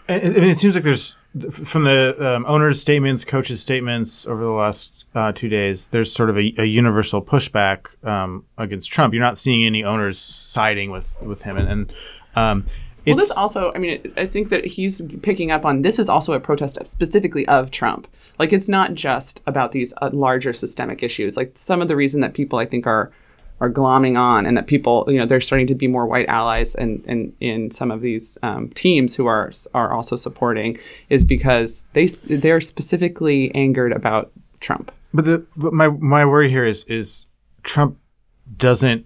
I 0.10 0.20
mean, 0.20 0.44
it 0.46 0.58
seems 0.58 0.74
like 0.74 0.86
there's 0.86 1.18
from 1.52 1.84
the 1.84 2.16
um, 2.36 2.46
owners' 2.48 2.80
statements, 2.80 3.26
coaches' 3.26 3.60
statements 3.62 4.26
over 4.26 4.42
the 4.42 4.50
last 4.52 5.06
uh, 5.14 5.32
two 5.34 5.50
days. 5.50 5.88
There's 5.88 6.12
sort 6.12 6.30
of 6.30 6.38
a, 6.38 6.54
a 6.58 6.64
universal 6.64 7.22
pushback 7.22 8.02
um, 8.08 8.46
against 8.58 8.90
Trump. 8.90 9.14
You're 9.14 9.22
not 9.22 9.38
seeing 9.38 9.66
any 9.66 9.84
owners 9.84 10.18
siding 10.18 10.92
with 10.92 11.18
with 11.22 11.44
him, 11.44 11.58
and, 11.58 11.68
and 11.70 11.94
um, 12.36 12.66
well, 13.16 13.18
this 13.18 13.36
also, 13.38 13.72
I 13.74 13.80
mean, 13.80 14.14
I 14.18 14.26
think 14.26 14.50
that 14.50 14.66
he's 14.66 15.02
picking 15.22 15.52
up 15.52 15.66
on 15.66 15.82
this 15.82 16.00
is 16.00 16.10
also 16.10 16.34
a 16.34 16.40
protest 16.40 16.78
of, 16.78 16.88
specifically 16.88 17.48
of 17.48 17.72
Trump. 17.72 18.08
Like, 18.40 18.54
it's 18.54 18.70
not 18.70 18.94
just 18.94 19.42
about 19.48 19.72
these 19.72 19.94
uh, 20.02 20.10
larger 20.14 20.54
systemic 20.54 21.02
issues. 21.02 21.38
Like, 21.38 21.58
some 21.58 21.82
of 21.82 21.88
the 21.88 21.96
reason 21.96 22.22
that 22.22 22.34
people 22.34 22.60
I 22.60 22.66
think 22.66 22.86
are 22.86 23.12
are 23.60 23.72
glomming 23.72 24.18
on 24.18 24.46
and 24.46 24.56
that 24.56 24.68
people, 24.68 25.06
you 25.08 25.18
know, 25.18 25.26
they're 25.26 25.42
starting 25.42 25.68
to 25.68 25.76
be 25.76 25.88
more 25.88 26.08
white 26.08 26.28
allies 26.28 26.76
and, 26.76 27.04
and 27.08 27.34
in 27.40 27.72
some 27.72 27.90
of 27.90 28.02
these 28.02 28.38
um, 28.44 28.70
teams 28.70 29.16
who 29.16 29.26
are 29.26 29.52
are 29.74 29.92
also 29.94 30.16
supporting 30.16 30.78
is 31.10 31.26
because 31.26 31.84
they 31.94 32.06
they're 32.06 32.62
specifically 32.62 33.54
angered 33.56 33.92
about 33.92 34.32
Trump. 34.60 34.92
But 35.14 35.26
the 35.26 35.46
but 35.56 35.74
my 35.74 35.88
my 35.88 36.26
worry 36.26 36.50
here 36.50 36.66
is 36.66 36.84
is 36.86 37.28
Trump 37.64 37.98
doesn't 38.58 39.06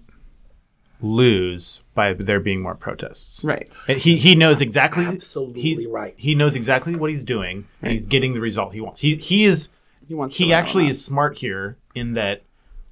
lose 1.02 1.82
by 1.94 2.12
there 2.12 2.40
being 2.40 2.62
more 2.62 2.76
protests. 2.76 3.44
Right. 3.44 3.68
He 3.88 4.16
he 4.16 4.34
knows 4.34 4.60
exactly 4.60 5.04
absolutely 5.04 5.60
he, 5.60 5.86
right. 5.86 6.14
He 6.16 6.34
knows 6.34 6.54
exactly 6.54 6.94
what 6.94 7.10
he's 7.10 7.24
doing 7.24 7.66
and 7.82 7.92
he's 7.92 8.06
getting 8.06 8.34
the 8.34 8.40
result 8.40 8.72
he 8.72 8.80
wants. 8.80 9.00
He 9.00 9.16
he 9.16 9.44
is 9.44 9.68
he 10.06 10.14
wants 10.14 10.36
he 10.36 10.52
actually 10.52 10.86
is 10.86 11.04
smart 11.04 11.38
here 11.38 11.76
in 11.94 12.14
that 12.14 12.44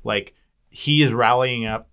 like 0.02 0.34
he 0.68 1.02
is 1.02 1.12
rallying 1.12 1.64
up 1.64 1.88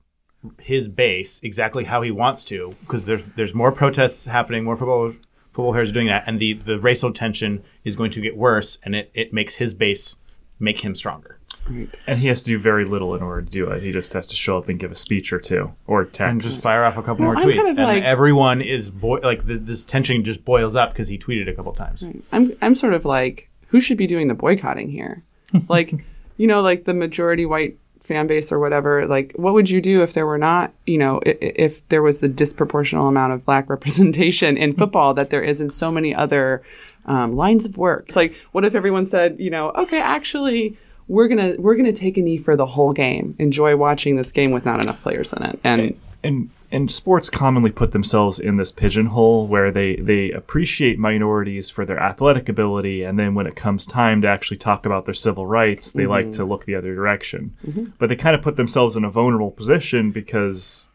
his 0.60 0.88
base 0.88 1.40
exactly 1.44 1.86
how 1.86 2.02
he 2.02 2.12
wants 2.12 2.44
to 2.46 2.76
because 2.82 3.06
there's 3.06 3.24
there's 3.24 3.54
more 3.54 3.72
protests 3.72 4.26
happening, 4.26 4.64
more 4.64 4.76
football 4.76 5.14
football 5.52 5.72
players 5.72 5.90
are 5.92 5.94
doing 5.94 6.08
that, 6.08 6.24
and 6.26 6.40
the 6.40 6.54
the 6.54 6.80
racial 6.80 7.14
tension 7.14 7.64
is 7.84 7.96
going 7.96 8.12
to 8.12 8.22
get 8.22 8.36
worse, 8.36 8.80
and 8.84 8.96
it 8.96 9.12
it 9.14 9.34
makes 9.34 9.56
his 9.56 9.74
base 9.74 10.18
make 10.60 10.82
him 10.82 10.96
stronger. 10.96 11.37
Right. 11.70 12.00
And 12.08 12.20
he 12.20 12.28
has 12.28 12.42
to 12.44 12.48
do 12.50 12.60
very 12.60 12.86
little 12.86 13.16
in 13.16 13.22
order 13.22 13.42
to 13.42 13.50
do 13.50 13.70
it. 13.72 13.84
He 13.84 13.92
just 13.92 14.14
has 14.14 14.28
to 14.28 14.36
show 14.36 14.58
up 14.58 14.70
and 14.70 14.80
give 14.80 14.92
a 14.92 14.96
speech 14.96 15.32
or 15.34 15.40
two, 15.40 15.74
or 15.86 16.06
text, 16.06 16.22
and 16.22 16.42
just 16.42 16.64
fire 16.64 16.84
off 16.84 16.98
a 16.98 17.02
couple 17.04 17.26
Well, 17.26 17.34
more 17.34 17.42
I'm 17.42 17.48
tweets, 17.48 17.56
kind 17.56 17.68
of 17.70 17.78
and 17.78 17.88
like- 17.88 18.04
everyone 18.04 18.62
is 18.62 18.90
boi- 18.90 19.20
like 19.22 19.46
the, 19.46 19.58
this 19.58 19.84
tension 19.86 20.24
just 20.24 20.46
boils 20.46 20.76
up 20.76 20.94
because 20.94 21.08
he 21.08 21.18
tweeted 21.18 21.50
a 21.50 21.54
couple 21.54 21.74
times. 21.74 22.10
I'm 22.32 22.54
I'm 22.62 22.76
sort 22.76 22.94
of 22.94 23.06
like 23.06 23.50
who 23.68 23.80
should 23.82 23.98
be 23.98 24.08
doing 24.08 24.28
the 24.28 24.36
boycotting 24.36 24.90
here? 24.90 25.24
like, 25.70 25.94
you 26.38 26.48
know, 26.48 26.62
like 26.62 26.86
the 26.86 26.94
majority 26.94 27.46
white 27.46 27.78
fan 28.02 28.28
base 28.28 28.52
or 28.52 28.60
whatever. 28.60 29.06
Like, 29.06 29.34
what 29.36 29.54
would 29.54 29.70
you 29.70 29.82
do 29.82 30.02
if 30.04 30.14
there 30.14 30.26
were 30.26 30.38
not, 30.38 30.74
you 30.86 30.98
know, 30.98 31.20
if, 31.26 31.38
if 31.42 31.88
there 31.90 32.02
was 32.02 32.22
the 32.22 32.30
disproportional 32.30 33.10
amount 33.10 33.34
of 33.34 33.44
black 33.44 33.70
representation 34.02 34.56
in 34.56 34.74
football 34.74 35.14
that 35.16 35.30
there 35.30 35.42
is 35.42 35.60
in 35.60 35.70
so 35.70 35.92
many 35.92 36.16
other 36.16 36.64
um, 37.06 37.36
lines 37.36 37.66
of 37.66 37.78
work? 37.78 38.06
It's 38.08 38.16
like, 38.16 38.34
what 38.54 38.64
if 38.64 38.76
everyone 38.76 39.06
said, 39.06 39.36
you 39.40 39.50
know, 39.50 39.72
okay, 39.72 40.00
actually. 40.02 40.78
We're 41.08 41.28
gonna 41.28 41.56
we're 41.58 41.76
gonna 41.76 41.94
take 41.94 42.18
a 42.18 42.22
knee 42.22 42.38
for 42.38 42.56
the 42.56 42.66
whole 42.66 42.94
game. 42.94 43.36
Enjoy 43.40 43.76
watching 43.78 44.16
this 44.18 44.32
game 44.32 44.52
with 44.52 44.66
not 44.66 44.82
enough 44.82 45.02
players 45.02 45.32
in 45.34 45.44
it, 45.44 45.60
and 45.64 45.98
and 46.24 46.50
and 46.70 46.92
sports 46.92 47.30
commonly 47.30 47.72
put 47.72 47.94
themselves 47.94 48.40
in 48.40 48.58
this 48.58 48.74
pigeonhole 48.74 49.48
where 49.48 49.72
they 49.72 49.96
they 49.96 50.32
appreciate 50.32 51.00
minorities 51.00 51.70
for 51.70 51.86
their 51.86 51.98
athletic 51.98 52.50
ability 52.50 53.04
and 53.04 53.18
then 53.18 53.34
when 53.36 53.48
it 53.48 53.56
comes 53.56 53.86
time 53.86 54.22
to 54.22 54.28
actually 54.28 54.58
talk 54.58 54.86
about 54.86 55.06
their 55.06 55.14
civil 55.14 55.46
rights 55.48 55.92
they 55.92 56.06
like 56.06 56.26
Mhm. 56.28 56.34
to 56.34 56.44
look 56.46 56.66
the 56.66 56.76
other 56.76 56.94
direction 56.94 57.54
Mhm. 57.66 57.94
but 57.98 58.10
they 58.10 58.18
kind 58.18 58.36
of 58.36 58.42
put 58.42 58.58
themselves 58.58 58.98
in 58.98 59.06
a 59.06 59.10
vulnerable 59.10 59.52
position 59.52 60.12
because 60.12 60.90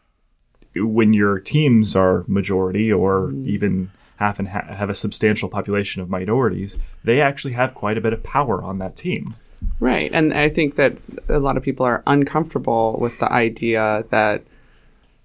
when 0.75 1.11
your 1.13 1.39
teams 1.39 1.95
are 1.95 2.23
majority 2.27 2.93
or 2.93 3.31
even 3.43 3.89
half 4.17 4.37
and 4.37 4.49
ha- 4.49 4.65
have 4.75 4.91
a 4.91 4.93
substantial 4.93 5.49
population 5.49 6.03
of 6.03 6.09
minorities 6.09 6.77
they 7.03 7.19
actually 7.19 7.53
have 7.55 7.73
quite 7.73 7.97
a 7.97 8.01
bit 8.01 8.13
of 8.13 8.21
power 8.21 8.61
on 8.61 8.77
that 8.77 8.95
team 8.95 9.33
Right. 9.79 10.11
And 10.13 10.33
I 10.33 10.49
think 10.49 10.75
that 10.75 10.99
a 11.29 11.39
lot 11.39 11.57
of 11.57 11.63
people 11.63 11.85
are 11.85 12.03
uncomfortable 12.07 12.97
with 12.99 13.17
the 13.19 13.31
idea 13.31 14.05
that 14.09 14.43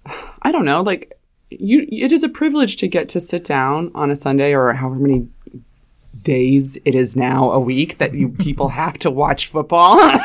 I 0.41 0.51
don't 0.51 0.65
know, 0.65 0.81
like 0.81 1.13
you 1.49 1.87
it 1.91 2.11
is 2.11 2.23
a 2.23 2.29
privilege 2.29 2.75
to 2.77 2.87
get 2.87 3.09
to 3.09 3.19
sit 3.19 3.43
down 3.43 3.91
on 3.95 4.11
a 4.11 4.15
Sunday 4.15 4.53
or 4.53 4.71
however 4.73 4.99
many 4.99 5.27
days 6.21 6.77
it 6.85 6.95
is 6.95 7.15
now 7.15 7.51
a 7.51 7.59
week 7.59 7.97
that 7.97 8.13
you 8.13 8.29
people 8.39 8.69
have 8.69 8.97
to 8.99 9.11
watch 9.11 9.47
football. 9.47 9.97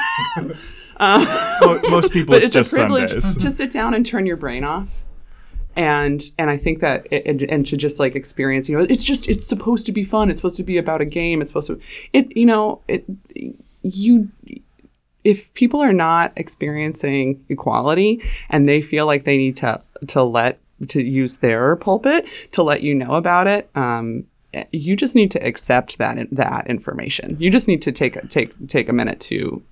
Um, 0.97 1.25
Mo- 1.61 1.81
most 1.91 2.13
people, 2.13 2.35
it's 2.35 2.47
it's, 2.47 2.55
just 2.55 2.73
a 2.73 2.77
privilege 2.77 3.11
Sundays. 3.11 3.37
to 3.39 3.51
sit 3.51 3.71
down 3.71 3.95
and 3.95 4.07
turn 4.07 4.27
your 4.27 4.37
brain 4.37 4.63
off. 4.63 5.05
And 5.77 6.23
and 6.39 6.51
I 6.51 6.57
think 6.57 6.79
that 6.81 7.09
it, 7.11 7.27
and, 7.27 7.43
and 7.43 7.67
to 7.67 7.77
just 7.77 7.99
like 7.99 8.15
experience, 8.15 8.69
you 8.69 8.79
know, 8.79 8.87
it's 8.89 9.03
just 9.03 9.29
it's 9.29 9.45
supposed 9.45 9.87
to 9.87 9.93
be 9.93 10.05
fun. 10.05 10.31
It's 10.31 10.39
supposed 10.39 10.57
to 10.59 10.63
be 10.63 10.79
about 10.79 11.01
a 11.01 11.05
game. 11.05 11.41
It's 11.41 11.51
supposed 11.51 11.67
to 11.67 11.81
it 12.13 12.35
you 12.37 12.47
know 12.47 12.81
it 12.87 13.05
you 13.85 14.29
if 15.23 15.55
people 15.55 15.81
are 15.81 15.93
not 15.93 16.33
experiencing 16.37 17.45
equality 17.49 18.23
and 18.51 18.69
they 18.69 18.83
feel 18.83 19.07
like 19.07 19.25
they 19.25 19.37
need 19.37 19.57
to 19.57 19.81
to 20.09 20.23
let 20.23 20.59
to 20.89 21.03
use 21.03 21.37
their 21.37 21.77
pulpit 21.77 22.27
to 22.51 22.63
let 22.63 22.83
you 22.83 22.95
know 22.95 23.15
about 23.15 23.47
it 23.47 23.71
um 23.77 24.27
you 24.73 24.97
just 24.97 25.15
need 25.15 25.31
to 25.33 25.47
accept 25.47 25.99
that 25.99 26.29
that 26.31 26.67
information. 26.67 27.37
You 27.39 27.51
just 27.51 27.69
need 27.69 27.83
to 27.83 27.93
take 27.93 28.29
take 28.29 28.69
take 28.69 28.89
a 28.89 28.93
minute 28.93 29.21
to 29.21 29.63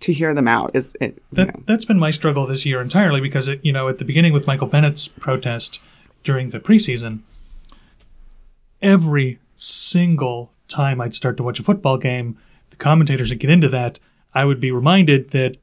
to 0.00 0.12
hear 0.12 0.34
them 0.34 0.48
out 0.48 0.70
is 0.74 0.94
it 1.00 1.22
That, 1.32 1.66
that's 1.66 1.86
been 1.86 1.98
my 1.98 2.10
struggle 2.10 2.46
this 2.46 2.66
year 2.66 2.82
entirely 2.82 3.20
because, 3.22 3.48
it, 3.48 3.60
you 3.62 3.72
know, 3.72 3.88
at 3.88 3.98
the 3.98 4.04
beginning 4.04 4.34
with 4.34 4.46
Michael 4.46 4.66
Bennett's 4.66 5.08
protest 5.08 5.80
during 6.24 6.50
the 6.50 6.60
preseason, 6.60 7.20
every 8.82 9.38
single 9.54 10.50
time 10.68 11.00
I'd 11.00 11.14
start 11.14 11.38
to 11.38 11.42
watch 11.42 11.58
a 11.58 11.62
football 11.62 11.96
game, 11.96 12.36
the 12.74 12.78
commentators 12.84 13.30
would 13.30 13.38
get 13.38 13.50
into 13.50 13.68
that. 13.68 14.00
I 14.34 14.44
would 14.44 14.60
be 14.60 14.72
reminded 14.72 15.30
that 15.30 15.56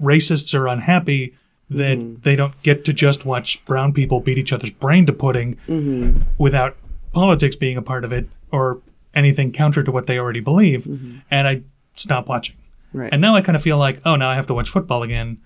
racists 0.00 0.54
are 0.58 0.66
unhappy 0.66 1.34
that 1.68 2.18
they 2.22 2.36
don't 2.36 2.60
get 2.62 2.84
to 2.84 2.92
just 2.92 3.26
watch 3.26 3.64
brown 3.64 3.92
people 3.92 4.20
beat 4.20 4.38
each 4.38 4.52
other's 4.52 4.70
brain 4.70 5.04
to 5.06 5.12
pudding 5.12 5.56
Mhm. 5.68 6.22
without 6.38 6.76
politics 7.12 7.56
being 7.56 7.76
a 7.76 7.82
part 7.82 8.04
of 8.04 8.12
it 8.12 8.28
or 8.52 8.80
anything 9.14 9.50
counter 9.52 9.82
to 9.82 9.90
what 9.90 10.06
they 10.06 10.18
already 10.18 10.40
believe. 10.40 10.86
And 11.30 11.48
I 11.48 11.62
stopped 11.96 12.28
watching. 12.28 12.56
Right. 12.92 13.10
And 13.12 13.20
now 13.20 13.34
I 13.34 13.40
kind 13.40 13.56
of 13.56 13.62
feel 13.62 13.78
like, 13.78 14.00
oh, 14.04 14.16
now 14.16 14.28
I 14.30 14.34
have 14.36 14.46
to 14.46 14.54
watch 14.54 14.68
football 14.68 15.02
again. 15.02 15.38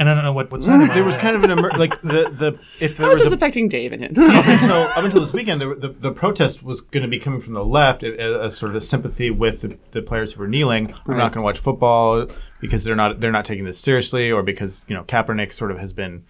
And 0.00 0.08
I 0.08 0.14
don't 0.14 0.22
know 0.22 0.32
what, 0.32 0.50
what's 0.52 0.66
happening. 0.66 0.88
there 0.94 1.04
was 1.04 1.16
kind 1.16 1.34
of 1.34 1.42
an 1.42 1.50
emer- 1.50 1.70
like 1.76 2.00
the 2.02 2.30
the 2.30 2.58
if 2.80 2.96
there 2.96 3.06
how 3.06 3.12
is 3.12 3.18
was 3.18 3.24
this 3.24 3.32
a, 3.32 3.34
affecting 3.34 3.68
dave 3.68 3.92
and 3.92 4.04
it 4.04 4.10
up 4.18 4.46
until 4.46 4.76
up 4.76 4.98
until 5.04 5.20
this 5.20 5.32
weekend, 5.32 5.60
the, 5.60 5.74
the, 5.74 5.88
the 5.88 6.12
protest 6.12 6.62
was 6.62 6.80
going 6.80 7.02
to 7.02 7.08
be 7.08 7.18
coming 7.18 7.40
from 7.40 7.54
the 7.54 7.64
left, 7.64 8.02
a, 8.04 8.44
a 8.44 8.50
sort 8.50 8.70
of 8.70 8.76
a 8.76 8.80
sympathy 8.80 9.30
with 9.30 9.62
the, 9.62 9.76
the 9.90 10.00
players 10.02 10.34
who 10.34 10.40
were 10.40 10.48
kneeling. 10.48 10.92
I'm 10.92 11.14
Right. 11.14 11.16
not 11.18 11.32
going 11.32 11.42
to 11.42 11.44
watch 11.44 11.58
football 11.58 12.26
because 12.60 12.84
they're 12.84 12.94
not 12.96 13.20
they're 13.20 13.32
not 13.32 13.44
taking 13.44 13.64
this 13.64 13.78
seriously, 13.78 14.30
or 14.30 14.42
because 14.42 14.84
you 14.88 14.94
know 14.94 15.02
Kaepernick 15.02 15.52
sort 15.52 15.70
of 15.72 15.78
has 15.78 15.92
been 15.92 16.24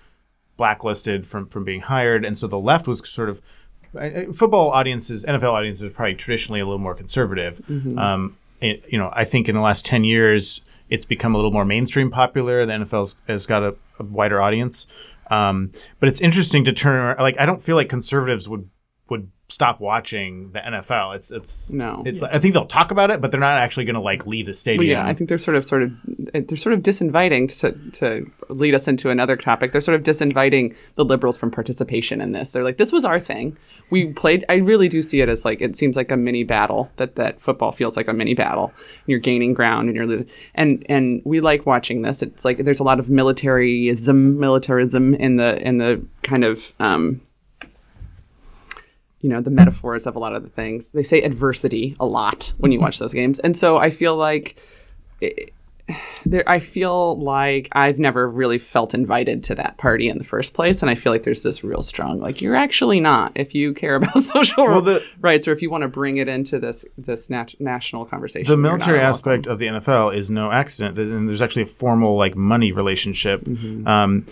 blacklisted 0.57 1.27
from 1.27 1.47
from 1.49 1.64
being 1.64 1.83
hired, 1.83 2.25
and 2.25 2.37
so 2.39 2.47
the 2.47 2.59
left 2.59 2.87
was 2.89 3.07
sort 3.09 3.29
of 3.29 3.41
uh, 3.99 4.33
football 4.35 4.71
audiences, 4.71 5.25
NFL 5.25 5.53
audiences, 5.53 5.83
are 5.85 5.91
probably 5.91 6.14
traditionally 6.14 6.61
a 6.61 6.64
little 6.64 6.79
more 6.79 6.95
conservative. 6.95 7.61
Mhm. 7.69 7.99
Um, 7.99 8.37
it, 8.61 8.85
you 8.89 8.99
know, 8.99 9.11
I 9.12 9.25
think 9.25 9.49
in 9.49 9.55
the 9.55 9.61
last 9.61 9.85
ten 9.87 10.05
years, 10.05 10.62
it's 10.89 11.05
become 11.05 11.34
a 11.34 11.39
little 11.39 11.51
more 11.51 11.64
mainstream 11.64 12.11
popular. 12.11 12.64
The 12.66 12.72
NFL 12.72 13.14
has 13.26 13.47
got 13.47 13.62
a, 13.62 13.76
a 13.99 14.05
wider 14.05 14.41
audience, 14.41 14.86
um, 15.30 15.72
but 16.01 16.09
it's 16.09 16.20
interesting 16.20 16.64
to 16.64 16.72
turn 16.72 16.97
around. 16.97 17.18
Like, 17.18 17.39
I 17.39 17.47
don't 17.47 17.62
feel 17.62 17.76
like 17.76 17.89
conservatives 17.89 18.49
would 18.49 18.68
would 19.11 19.31
stop 19.51 19.81
watching 19.81 20.51
the 20.53 20.59
NFL. 20.59 21.17
It's 21.17 21.31
it's 21.31 21.73
No. 21.73 22.03
It's 22.05 22.21
Yeah. 22.21 22.29
I 22.31 22.39
think 22.39 22.53
they'll 22.53 22.67
talk 22.67 22.91
about 22.91 23.11
it, 23.11 23.23
but 23.23 23.31
they're 23.31 23.41
not 23.41 23.57
actually 23.59 23.87
going 23.87 23.95
to 23.95 24.01
like 24.01 24.27
leave 24.27 24.45
the 24.45 24.51
Well, 24.51 24.55
stadium. 24.55 24.91
yeah, 24.91 25.07
I 25.07 25.15
think 25.15 25.29
they're 25.31 25.39
sort 25.39 25.57
of, 25.57 25.65
sort 25.65 25.85
of, 25.85 25.93
they're 26.05 26.57
sort 26.59 26.75
of 26.75 26.83
disinviting 26.83 27.49
to, 27.61 27.73
to 28.01 28.31
lead 28.51 28.75
us 28.75 28.87
into 28.89 29.09
another 29.09 29.37
topic. 29.37 29.73
They're 29.73 29.81
sort 29.81 29.95
of 29.95 30.03
disinviting 30.03 30.77
the 30.97 31.05
liberals 31.07 31.39
from 31.39 31.51
participation 31.51 32.21
in 32.21 32.33
this. 32.33 32.53
They're 32.53 32.63
like, 32.63 32.77
this 32.77 32.93
was 32.93 33.07
our 33.07 33.19
thing. 33.19 33.57
We 33.89 34.13
played. 34.13 34.45
I 34.51 34.57
really 34.57 34.89
do 34.89 35.01
see 35.01 35.23
it 35.23 35.31
as 35.31 35.47
like 35.47 35.63
it 35.63 35.77
seems 35.77 35.97
like 35.97 36.11
a 36.11 36.17
mini 36.19 36.45
battle. 36.45 36.91
That 36.97 37.15
that 37.17 37.41
football 37.41 37.73
feels 37.73 37.97
like 37.97 38.07
a 38.09 38.13
mini 38.13 38.35
battle. 38.35 38.75
You're 39.07 39.19
gaining 39.19 39.55
ground 39.55 39.89
and 39.89 39.97
you're 39.97 40.07
losing. 40.07 40.29
And 40.55 40.85
and 40.91 41.23
we 41.25 41.41
like 41.41 41.65
watching 41.65 42.03
this. 42.03 42.21
It's 42.23 42.45
like 42.45 42.59
there's 42.59 42.81
a 42.81 42.85
lot 42.85 42.99
of 43.01 43.09
militarism, 43.09 44.39
militarism 44.39 45.15
in 45.15 45.37
the 45.37 45.59
in 45.67 45.79
the 45.79 46.05
kind 46.23 46.45
of. 46.45 46.75
Um, 46.79 47.23
you 49.21 49.29
know 49.29 49.41
the 49.41 49.51
metaphors 49.51 50.07
of 50.07 50.14
a 50.16 50.19
lot 50.19 50.35
of 50.35 50.43
the 50.43 50.49
things 50.51 50.93
they 50.93 51.03
say 51.03 51.21
adversity 51.23 51.97
a 51.99 52.07
lot 52.07 52.53
when 52.59 52.71
you 52.73 52.79
watch 52.81 52.99
those 52.99 53.12
games 53.14 53.39
and 53.41 53.57
so 53.57 53.77
i 53.77 53.91
feel 53.91 54.14
like 54.16 54.61
it, 55.21 55.53
there 56.27 56.47
i 56.47 56.59
feel 56.59 57.19
like 57.19 57.66
i've 57.73 57.99
never 57.99 58.29
really 58.29 58.59
felt 58.59 58.93
invited 58.93 59.43
to 59.43 59.55
that 59.55 59.79
party 59.79 60.09
in 60.11 60.19
the 60.19 60.25
first 60.25 60.53
place 60.53 60.83
and 60.83 60.91
i 60.91 60.95
feel 60.95 61.11
like 61.12 61.23
there's 61.23 61.43
this 61.43 61.64
real 61.64 61.81
strong 61.81 62.21
like 62.21 62.43
you're 62.43 62.55
actually 62.55 63.01
not 63.01 63.33
if 63.35 63.55
you 63.55 63.73
care 63.73 63.95
about 63.95 64.19
social 64.23 64.66
Well, 64.66 64.83
the- 64.83 65.03
rights 65.21 65.49
or 65.49 65.53
if 65.53 65.62
you 65.62 65.71
want 65.71 65.83
to 65.83 65.89
bring 65.89 66.19
it 66.19 66.29
into 66.29 66.59
this 66.61 66.85
this 66.99 67.31
nat- 67.31 67.55
national 67.59 68.05
conversation 68.05 68.51
the 68.53 68.57
military 68.59 68.99
welcome. 68.99 69.09
aspect 69.11 69.47
of 69.47 69.59
the 69.59 69.66
NFL 69.66 70.14
is 70.14 70.31
no 70.31 70.51
accident. 70.53 70.99
And 70.99 71.27
there's 71.29 71.41
actually 71.43 71.62
a 71.62 71.66
formal 71.66 72.16
like 72.16 72.37
money 72.37 72.71
relationship. 72.71 73.41
Mm-hmm. 73.45 73.89
Um, 73.89 74.27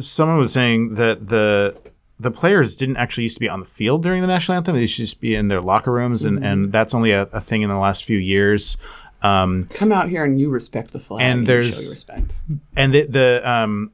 someone 0.00 0.38
was 0.38 0.52
saying 0.52 0.94
that 0.94 1.26
the 1.26 1.74
the 2.20 2.30
players 2.30 2.76
didn't 2.76 2.96
actually 2.98 3.22
used 3.24 3.36
to 3.36 3.40
be 3.40 3.48
on 3.48 3.60
the 3.60 3.66
field 3.66 4.02
during 4.02 4.20
the 4.20 4.26
national 4.26 4.56
anthem. 4.56 4.74
They 4.74 4.82
used 4.82 4.96
to 4.96 5.02
just 5.02 5.20
be 5.20 5.34
in 5.34 5.48
their 5.48 5.60
locker 5.60 5.90
rooms, 5.92 6.24
and, 6.24 6.38
Mhm. 6.38 6.44
and 6.52 6.72
that's 6.72 6.94
only 6.94 7.12
a, 7.12 7.22
a 7.32 7.40
thing 7.40 7.62
in 7.62 7.68
the 7.70 7.76
last 7.78 8.04
few 8.04 8.18
years. 8.18 8.76
Um, 9.22 9.64
Come 9.74 9.92
out 9.92 10.08
here 10.08 10.24
and 10.24 10.40
you 10.40 10.50
respect 10.50 10.92
the 10.92 10.98
flag. 10.98 11.22
and 11.22 11.40
you 11.40 11.46
there's 11.46 11.74
show 11.74 11.82
your 11.82 11.90
respect. 11.92 12.40
and 12.76 12.92
the 12.94 13.06
the 13.06 13.42
um 13.50 13.92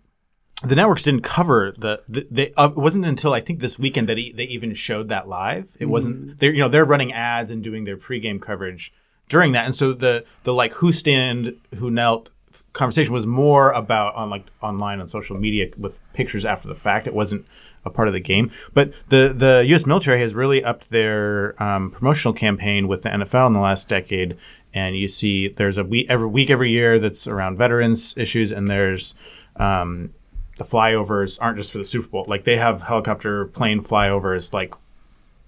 the 0.62 0.74
networks 0.74 1.03
didn't 1.03 1.22
cover 1.22 1.74
the, 1.79 2.01
the 2.09 2.27
they 2.31 2.53
uh, 2.57 2.68
it 2.70 2.77
wasn't 2.77 3.05
until 3.05 3.33
I 3.35 3.41
think 3.41 3.61
this 3.61 3.79
weekend 3.79 4.09
that 4.09 4.16
he, 4.18 4.33
they 4.33 4.45
even 4.45 4.72
showed 4.74 5.09
that 5.11 5.29
live. 5.29 5.66
It 5.79 5.87
Mm. 5.87 5.91
wasn't 5.91 6.39
they're 6.39 6.53
you 6.53 6.61
know 6.61 6.68
they're 6.68 6.85
running 6.85 7.12
ads 7.12 7.51
and 7.51 7.62
doing 7.62 7.85
their 7.85 7.97
pregame 7.97 8.41
coverage 8.41 8.93
during 9.29 9.53
that, 9.53 9.64
and 9.66 9.74
so 9.74 9.93
the 9.93 10.24
the 10.45 10.55
like 10.55 10.72
who 10.74 10.93
stand 10.93 11.55
who 11.79 11.91
knelt 11.91 12.31
conversation 12.72 13.12
was 13.12 13.27
more 13.27 13.70
about 13.72 14.14
on 14.14 14.31
like 14.31 14.45
online 14.62 14.99
on 15.01 15.09
social 15.09 15.37
media 15.37 15.66
with 15.77 15.99
pictures 16.14 16.45
after 16.47 16.68
the 16.68 16.74
fact. 16.77 17.07
It 17.07 17.14
wasn't 17.14 17.45
a 17.87 17.91
part 17.91 18.09
of 18.09 18.14
the 18.14 18.20
game, 18.20 18.51
but 18.74 18.93
the 19.09 19.32
the 19.37 19.64
U.S. 19.68 19.87
military 19.87 20.20
has 20.20 20.34
really 20.34 20.62
upped 20.62 20.91
their 20.91 21.61
um, 21.62 21.91
promotional 21.91 22.34
campaign 22.34 22.89
with 22.89 23.03
the 23.03 23.09
NFL 23.09 23.47
in 23.47 23.53
the 23.55 23.61
last 23.61 23.89
decade. 23.89 24.37
And 24.74 24.97
you 24.99 25.09
see, 25.09 25.49
there's 25.49 25.78
a 25.78 25.84
week 25.84 26.07
every 26.11 26.26
week 26.26 26.51
every 26.51 26.70
year 26.70 26.99
that's 26.99 27.26
around 27.26 27.57
veterans 27.57 28.14
issues, 28.18 28.53
and 28.53 28.68
there's 28.68 29.14
um, 29.57 30.12
the 30.59 30.64
flyovers 30.64 31.39
aren't 31.41 31.57
just 31.57 31.72
for 31.72 31.78
the 31.78 31.84
Super 31.84 32.09
Bowl. 32.09 32.24
Like 32.28 32.45
they 32.45 32.57
have 32.59 32.82
helicopter 32.82 33.47
plane 33.47 33.80
flyovers 33.80 34.53
like 34.53 34.74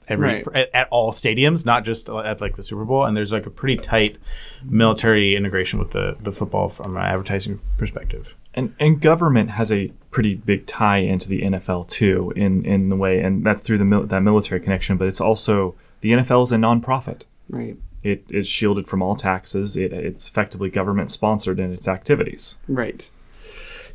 every 0.07 0.27
Right. 0.29 0.45
for, 0.45 0.57
at, 0.57 0.75
at 0.75 0.89
all 0.91 1.13
stadiums, 1.13 1.67
not 1.67 1.85
just 1.85 2.09
at 2.09 2.41
like 2.41 2.57
the 2.57 2.63
Super 2.63 2.85
Bowl. 2.85 3.05
And 3.05 3.17
there's 3.17 3.33
like 3.33 3.47
a 3.47 3.51
pretty 3.51 3.77
tight 3.77 4.17
military 4.65 5.37
integration 5.37 5.79
with 5.79 5.91
the 5.91 6.17
the 6.21 6.33
football 6.33 6.69
from 6.69 6.97
an 6.97 7.03
advertising 7.03 7.61
perspective. 7.77 8.35
And 8.55 8.75
and 8.81 9.01
government 9.01 9.51
has 9.51 9.71
a 9.71 9.93
pretty 10.11 10.35
big 10.35 10.67
tie 10.67 10.99
into 10.99 11.29
the 11.29 11.43
NFL 11.43 11.89
too, 11.89 12.33
in 12.37 12.65
in 12.65 12.89
the 12.89 12.97
way, 12.97 13.21
and 13.21 13.45
that's 13.45 13.61
through 13.61 13.79
the 13.79 13.85
mil- 13.85 14.07
that 14.07 14.23
military 14.23 14.61
connection. 14.61 14.97
But 14.97 15.09
it's 15.09 15.21
also 15.21 15.75
the 16.01 16.13
NFL 16.13 16.45
is 16.45 16.53
a 16.53 16.57
nonprofit. 16.57 17.23
Right. 17.49 17.77
It 18.03 18.25
it's 18.29 18.49
shielded 18.49 18.89
from 18.89 19.03
all 19.03 19.17
taxes. 19.17 19.77
It, 19.77 19.93
it's 19.93 20.29
effectively 20.29 20.71
government 20.71 21.11
sponsored 21.11 21.59
in 21.59 21.73
its 21.73 21.89
activities. 21.89 22.59
Right. 22.69 23.11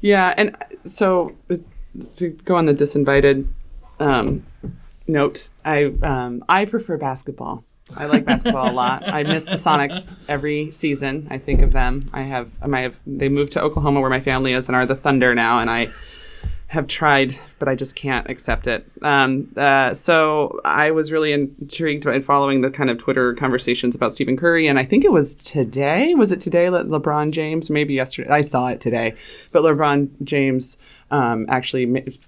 Yeah, 0.01 0.34
and 0.38 0.55
so 0.86 1.36
to 2.18 2.30
go 2.30 2.55
on 2.55 2.66
the 2.66 2.74
disinvited 2.74 3.47
um, 3.99 4.45
note, 5.07 5.49
I 5.64 5.93
um, 6.01 6.43
I 6.49 6.66
prefer 6.66 6.97
basketball. 6.97 7.64
I 7.98 8.06
like 8.06 8.26
basketball 8.26 8.70
a 8.70 8.72
lot. 8.72 9.08
I 9.08 9.24
miss 9.24 9.44
the 9.44 9.56
Sonics 9.56 10.18
every 10.30 10.72
season. 10.72 11.28
I 11.30 11.38
think 11.38 11.62
of 11.62 11.74
them. 11.74 12.10
I 12.14 12.22
have 12.22 12.58
I 12.62 12.80
have 12.82 13.00
they 13.06 13.30
moved 13.30 13.52
to 13.54 13.62
Oklahoma 13.62 14.02
where 14.02 14.10
my 14.10 14.20
family 14.20 14.54
is 14.54 14.70
and 14.70 14.76
are 14.76 14.86
the 14.86 14.96
Thunder 14.96 15.36
now, 15.36 15.60
and 15.60 15.70
I 15.70 15.92
have 16.74 16.88
tried, 16.88 17.36
but 17.60 17.68
I 17.68 17.76
just 17.76 17.96
can't 17.96 18.28
accept 18.30 18.66
it. 18.66 18.90
Um, 19.04 19.52
uh, 19.56 19.94
so 19.94 20.60
I 20.66 20.90
was 20.90 21.12
really 21.12 21.32
intrigued 21.32 22.06
by 22.06 22.20
following 22.20 22.62
the 22.62 22.72
kind 22.72 22.90
of 22.90 22.98
Twitter 22.98 23.36
conversations 23.36 23.96
about 23.96 24.12
Stephen 24.12 24.36
Curry, 24.36 24.66
and 24.66 24.80
I 24.80 24.84
think 24.84 25.06
it 25.06 25.12
was 25.12 25.36
today. 25.36 26.16
Was 26.16 26.32
it 26.32 26.40
today 26.40 26.70
that 26.70 26.88
LeBron 26.88 27.32
James? 27.32 27.70
Maybe 27.70 27.94
yesterday. 27.94 28.30
I 28.30 28.42
saw 28.42 28.70
it 28.70 28.82
today, 28.82 29.14
but 29.52 29.62
LeBron 29.62 30.10
James 30.24 30.78
um, 31.14 31.45
actually 31.47 31.86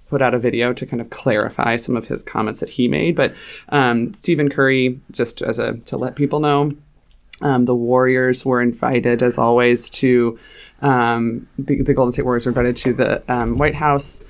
put 0.08 0.22
out 0.22 0.32
a 0.32 0.38
video 0.38 0.72
to 0.72 0.86
kind 0.86 1.00
of 1.00 1.10
clarify 1.10 1.74
some 1.74 1.96
of 1.96 2.06
his 2.06 2.22
comments 2.22 2.60
that 2.60 2.70
he 2.70 2.86
made. 2.86 3.16
But 3.16 3.34
um, 3.68 4.14
Stephen 4.14 4.48
Curry, 4.48 5.00
just 5.10 5.42
as 5.42 5.58
a 5.58 5.74
to 5.78 5.96
let 5.96 6.14
people 6.14 6.38
know, 6.38 6.70
um, 7.42 7.64
the 7.64 7.74
Warriors 7.74 8.46
were 8.46 8.62
invited, 8.62 9.24
as 9.24 9.38
always, 9.38 9.90
to 9.90 10.38
um, 10.82 11.48
the, 11.58 11.82
the 11.82 11.94
Golden 11.94 12.12
State 12.12 12.22
Warriors 12.22 12.46
were 12.46 12.50
invited 12.50 12.76
to 12.76 12.92
the 12.94 13.32
um, 13.32 13.56
White 13.56 13.74
House 13.74 14.24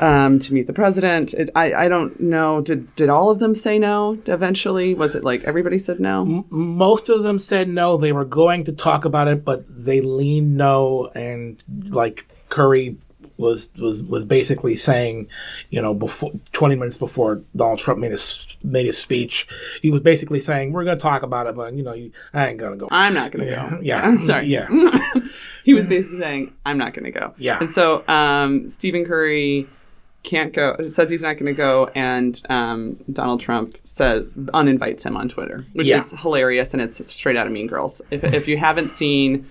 um, 0.00 0.40
to 0.40 0.52
meet 0.52 0.66
the 0.66 0.72
president. 0.72 1.32
It, 1.32 1.50
I 1.54 1.72
I 1.72 1.88
don't 1.88 2.18
know. 2.18 2.60
Did 2.60 2.92
did 2.96 3.08
all 3.08 3.30
of 3.30 3.38
them 3.38 3.54
say 3.54 3.78
no? 3.78 4.18
Eventually, 4.26 4.94
was 4.94 5.14
it 5.14 5.22
like 5.22 5.44
everybody 5.44 5.78
said 5.78 6.00
no? 6.00 6.44
most 6.50 7.08
of 7.08 7.22
them 7.22 7.38
said 7.38 7.68
no. 7.68 7.96
They 7.96 8.12
were 8.12 8.24
going 8.24 8.64
to 8.64 8.72
talk 8.72 9.04
about 9.04 9.28
it, 9.28 9.44
but 9.44 9.64
they 9.68 10.00
leaned 10.00 10.56
no, 10.56 11.08
and 11.14 11.62
like 11.68 12.26
Curry 12.48 12.96
was 13.38 13.70
was 13.78 14.02
was 14.02 14.24
basically 14.24 14.76
saying, 14.76 15.28
you 15.70 15.80
know, 15.82 15.94
before 15.94 16.32
twenty 16.52 16.76
minutes 16.76 16.98
before 16.98 17.42
Donald 17.54 17.78
Trump 17.78 18.00
made 18.00 18.12
his 18.12 18.56
made 18.62 18.86
his 18.86 18.98
speech, 18.98 19.46
he 19.82 19.90
was 19.90 20.00
basically 20.00 20.40
saying, 20.40 20.72
"We're 20.72 20.84
going 20.84 20.98
to 20.98 21.02
talk 21.02 21.22
about 21.22 21.46
it, 21.46 21.54
but 21.54 21.74
you 21.74 21.82
know, 21.82 21.92
you, 21.94 22.12
I 22.32 22.48
ain't 22.48 22.58
gonna 22.58 22.76
go. 22.76 22.88
I'm 22.90 23.14
not 23.14 23.32
gonna 23.32 23.44
yeah, 23.46 23.70
go. 23.70 23.80
Yeah, 23.82 24.00
I'm 24.00 24.18
sorry. 24.18 24.46
Yeah, 24.46 24.68
he 25.64 25.74
was 25.74 25.86
basically 25.86 26.18
saying, 26.18 26.52
"I'm 26.64 26.78
not 26.78 26.94
going 26.94 27.04
to 27.10 27.18
go." 27.18 27.34
Yeah. 27.36 27.58
And 27.58 27.68
so 27.70 28.06
um, 28.08 28.68
Stephen 28.68 29.04
Curry 29.04 29.68
can't 30.22 30.52
go. 30.52 30.76
Says 30.88 31.08
he's 31.10 31.22
not 31.22 31.34
going 31.36 31.46
to 31.46 31.52
go, 31.52 31.90
and 31.94 32.40
um, 32.48 32.96
Donald 33.12 33.40
Trump 33.40 33.74
says 33.84 34.38
uninvites 34.54 35.04
him 35.04 35.16
on 35.16 35.28
Twitter, 35.28 35.64
which 35.72 35.86
Yeah. 35.86 36.00
is 36.00 36.10
hilarious, 36.18 36.72
and 36.72 36.82
it's 36.82 37.04
straight 37.06 37.36
out 37.36 37.46
of 37.46 37.52
Mean 37.52 37.66
Girls. 37.66 38.02
If 38.10 38.24
if 38.24 38.48
you 38.48 38.56
haven't 38.56 38.88
seen 38.88 39.48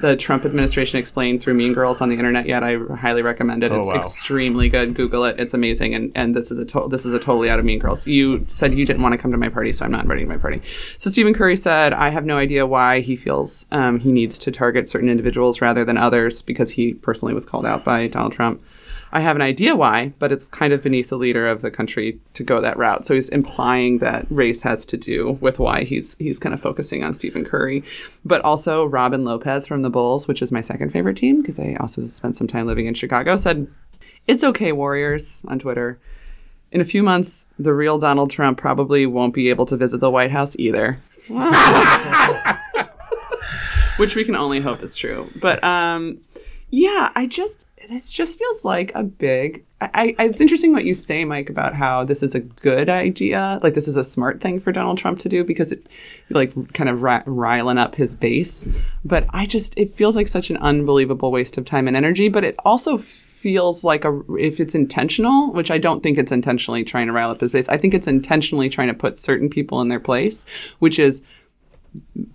the 0.00 0.16
Trump 0.16 0.44
administration 0.44 0.98
explained 0.98 1.42
through 1.42 1.54
Mean 1.54 1.72
Girls 1.72 2.00
on 2.00 2.08
the 2.08 2.16
internet 2.16 2.46
yet, 2.46 2.62
I 2.62 2.76
highly 2.96 3.22
recommend 3.22 3.64
it. 3.64 3.72
Oh, 3.72 3.80
it's 3.80 3.88
wow. 3.88 3.96
extremely 3.96 4.68
good. 4.68 4.94
Google 4.94 5.24
it; 5.24 5.38
it's 5.38 5.54
amazing. 5.54 5.94
And 5.94 6.12
and 6.14 6.34
this 6.34 6.50
is 6.50 6.58
a 6.58 6.64
to- 6.66 6.88
this 6.88 7.04
is 7.04 7.14
a 7.14 7.18
totally 7.18 7.50
out 7.50 7.58
of 7.58 7.64
Mean 7.64 7.78
Girls. 7.78 8.06
You 8.06 8.44
said 8.48 8.74
you 8.74 8.86
didn't 8.86 9.02
want 9.02 9.12
to 9.12 9.18
come 9.18 9.30
to 9.32 9.38
my 9.38 9.48
party, 9.48 9.72
so 9.72 9.84
I'm 9.84 9.92
not 9.92 10.02
inviting 10.02 10.26
to 10.26 10.30
my 10.30 10.38
party. 10.38 10.62
So 10.98 11.10
Stephen 11.10 11.34
Curry 11.34 11.56
said, 11.56 11.92
"I 11.92 12.10
have 12.10 12.24
no 12.24 12.36
idea 12.36 12.66
why 12.66 13.00
he 13.00 13.16
feels 13.16 13.66
um, 13.70 14.00
he 14.00 14.12
needs 14.12 14.38
to 14.40 14.50
target 14.50 14.88
certain 14.88 15.08
individuals 15.08 15.60
rather 15.60 15.84
than 15.84 15.96
others 15.96 16.42
because 16.42 16.72
he 16.72 16.94
personally 16.94 17.34
was 17.34 17.44
called 17.44 17.66
out 17.66 17.84
by 17.84 18.06
Donald 18.08 18.32
Trump." 18.32 18.62
I 19.12 19.20
have 19.20 19.36
an 19.36 19.42
idea 19.42 19.74
why, 19.74 20.12
but 20.18 20.32
it's 20.32 20.48
kind 20.48 20.72
of 20.72 20.82
beneath 20.82 21.08
the 21.08 21.16
leader 21.16 21.46
of 21.48 21.62
the 21.62 21.70
country 21.70 22.20
to 22.34 22.44
go 22.44 22.60
that 22.60 22.76
route. 22.76 23.06
So 23.06 23.14
he's 23.14 23.28
implying 23.28 23.98
that 23.98 24.26
race 24.30 24.62
has 24.62 24.84
to 24.86 24.96
do 24.96 25.38
with 25.40 25.58
why 25.58 25.84
he's 25.84 26.16
he's 26.18 26.38
kind 26.38 26.52
of 26.52 26.60
focusing 26.60 27.02
on 27.02 27.12
Stephen 27.14 27.44
Curry, 27.44 27.82
but 28.24 28.42
also 28.42 28.84
Robin 28.84 29.24
Lopez 29.24 29.66
from 29.66 29.82
the 29.82 29.90
Bulls, 29.90 30.28
which 30.28 30.42
is 30.42 30.52
my 30.52 30.60
second 30.60 30.90
favorite 30.90 31.16
team 31.16 31.40
because 31.40 31.58
I 31.58 31.76
also 31.80 32.04
spent 32.06 32.36
some 32.36 32.46
time 32.46 32.66
living 32.66 32.86
in 32.86 32.94
Chicago, 32.94 33.36
said, 33.36 33.66
"It's 34.26 34.44
okay, 34.44 34.72
Warriors" 34.72 35.44
on 35.48 35.58
Twitter. 35.58 35.98
In 36.70 36.82
a 36.82 36.84
few 36.84 37.02
months, 37.02 37.46
the 37.58 37.72
real 37.72 37.98
Donald 37.98 38.30
Trump 38.30 38.58
probably 38.58 39.06
won't 39.06 39.32
be 39.32 39.48
able 39.48 39.64
to 39.66 39.76
visit 39.76 40.00
the 40.00 40.10
White 40.10 40.32
House 40.32 40.54
either. 40.58 41.00
Which 43.96 44.14
we 44.14 44.24
can 44.24 44.36
only 44.36 44.60
hope 44.60 44.82
is 44.82 44.94
true. 44.94 45.26
But 45.40 45.64
um, 45.64 46.20
yeah, 46.70 47.10
I 47.16 47.26
just 47.26 47.66
this 47.88 48.12
just 48.12 48.38
feels 48.38 48.64
like 48.64 48.92
a 48.94 49.02
big. 49.02 49.64
I, 49.80 50.14
I, 50.18 50.24
it's 50.24 50.40
interesting 50.40 50.72
what 50.72 50.84
you 50.84 50.92
say, 50.92 51.24
Mike, 51.24 51.48
about 51.48 51.74
how 51.74 52.04
this 52.04 52.22
is 52.22 52.34
a 52.34 52.40
good 52.40 52.88
idea. 52.88 53.58
Like 53.62 53.74
this 53.74 53.88
is 53.88 53.96
a 53.96 54.04
smart 54.04 54.40
thing 54.40 54.60
for 54.60 54.72
Donald 54.72 54.98
Trump 54.98 55.20
to 55.20 55.28
do 55.28 55.44
because 55.44 55.72
it, 55.72 55.86
like, 56.30 56.52
kind 56.74 56.90
of 56.90 57.02
ri- 57.02 57.22
riling 57.26 57.78
up 57.78 57.94
his 57.94 58.14
base. 58.14 58.68
But 59.04 59.26
I 59.30 59.46
just 59.46 59.76
it 59.78 59.90
feels 59.90 60.16
like 60.16 60.28
such 60.28 60.50
an 60.50 60.58
unbelievable 60.58 61.30
waste 61.30 61.56
of 61.56 61.64
time 61.64 61.88
and 61.88 61.96
energy. 61.96 62.28
But 62.28 62.44
it 62.44 62.56
also 62.64 62.98
feels 62.98 63.84
like 63.84 64.04
a 64.04 64.20
if 64.36 64.60
it's 64.60 64.74
intentional, 64.74 65.52
which 65.52 65.70
I 65.70 65.78
don't 65.78 66.02
think 66.02 66.18
it's 66.18 66.32
intentionally 66.32 66.84
trying 66.84 67.06
to 67.06 67.12
rile 67.12 67.30
up 67.30 67.40
his 67.40 67.52
base. 67.52 67.68
I 67.68 67.78
think 67.78 67.94
it's 67.94 68.08
intentionally 68.08 68.68
trying 68.68 68.88
to 68.88 68.94
put 68.94 69.18
certain 69.18 69.48
people 69.48 69.80
in 69.80 69.88
their 69.88 70.00
place, 70.00 70.44
which 70.80 70.98
is 70.98 71.22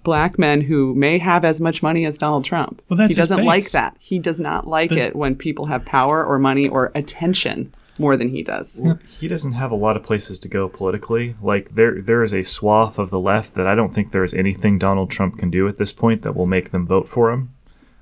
black 0.04 0.38
men 0.40 0.62
who 0.62 0.94
may 0.96 1.18
have 1.18 1.44
as 1.46 1.60
much 1.62 1.82
money 1.84 2.06
as 2.06 2.18
Donald 2.18 2.44
Trump. 2.46 2.82
Well, 2.90 2.98
that's 2.98 3.16
he 3.16 3.22
doesn't 3.22 3.44
like 3.46 3.72
that. 3.72 3.96
He 4.00 4.20
does 4.20 4.40
not 4.40 4.68
like 4.68 4.90
The- 4.92 5.00
it 5.08 5.16
when 5.16 5.36
people 5.36 5.66
have 5.68 5.86
power 5.86 6.26
or 6.26 6.40
money 6.40 6.68
or 6.68 6.92
attention 6.96 7.74
more 8.00 8.18
than 8.18 8.30
he 8.30 8.42
does. 8.42 8.82
He 9.20 9.28
doesn't 9.28 9.52
have 9.54 9.72
a 9.72 9.76
lot 9.76 9.96
of 9.96 10.02
places 10.04 10.40
to 10.40 10.48
go 10.48 10.68
politically. 10.68 11.36
Like 11.42 11.76
there, 11.76 12.02
there 12.02 12.24
is 12.24 12.34
a 12.34 12.44
swath 12.44 12.98
of 12.98 13.12
the 13.12 13.20
left 13.20 13.54
that 13.54 13.68
I 13.68 13.76
don't 13.76 13.94
think 13.94 14.12
there 14.12 14.24
is 14.24 14.34
anything 14.34 14.80
Donald 14.80 15.12
Trump 15.12 15.38
can 15.38 15.52
do 15.52 15.68
at 15.68 15.78
this 15.78 15.94
point 15.94 16.24
that 16.24 16.36
will 16.36 16.48
make 16.48 16.72
them 16.72 16.88
vote 16.88 17.08
for 17.08 17.32
him. 17.32 17.54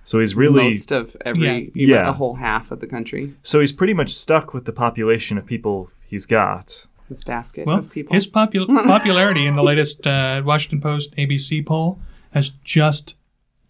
So 0.03 0.19
he's 0.19 0.33
really 0.33 0.63
most 0.63 0.91
of 0.91 1.15
every 1.25 1.71
Yeah. 1.75 1.87
Yeah. 1.97 2.09
a 2.09 2.13
whole 2.13 2.35
half 2.35 2.71
of 2.71 2.79
the 2.79 2.87
country. 2.87 3.33
So 3.43 3.59
he's 3.59 3.71
pretty 3.73 3.93
much 3.93 4.13
stuck 4.15 4.53
with 4.53 4.65
the 4.65 4.71
population 4.71 5.37
of 5.37 5.45
people 5.45 5.91
he's 6.07 6.25
got. 6.25 6.87
His 7.11 7.23
basket 7.23 7.67
Well, 7.67 7.79
of 7.79 7.91
people. 7.91 8.13
his 8.13 8.25
popul- 8.27 8.67
popularity 8.87 9.45
in 9.45 9.55
the 9.55 9.63
latest 9.63 10.07
uh, 10.07 10.41
Washington 10.45 10.79
Post 10.81 11.13
ABC 11.17 11.65
poll 11.65 11.99
has 12.31 12.49
just 12.63 13.15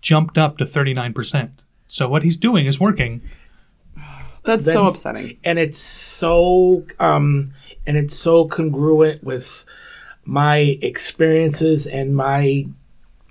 jumped 0.02 0.38
up 0.38 0.58
to 0.60 0.64
39%. 0.64 1.66
So 1.88 2.08
what 2.08 2.22
he's 2.24 2.38
doing 2.38 2.66
is 2.68 2.80
working. 2.80 3.22
That's 4.44 4.66
Then- 4.66 4.74
so 4.74 4.88
upsetting. 4.88 5.38
and 5.44 5.58
it's 5.60 5.78
so 5.78 6.84
um 7.00 7.52
and 7.88 7.98
it's 7.98 8.16
so 8.16 8.46
congruent 8.48 9.24
with 9.24 9.66
my 10.26 10.78
experiences 10.84 11.88
and 11.88 12.16
my 12.16 12.66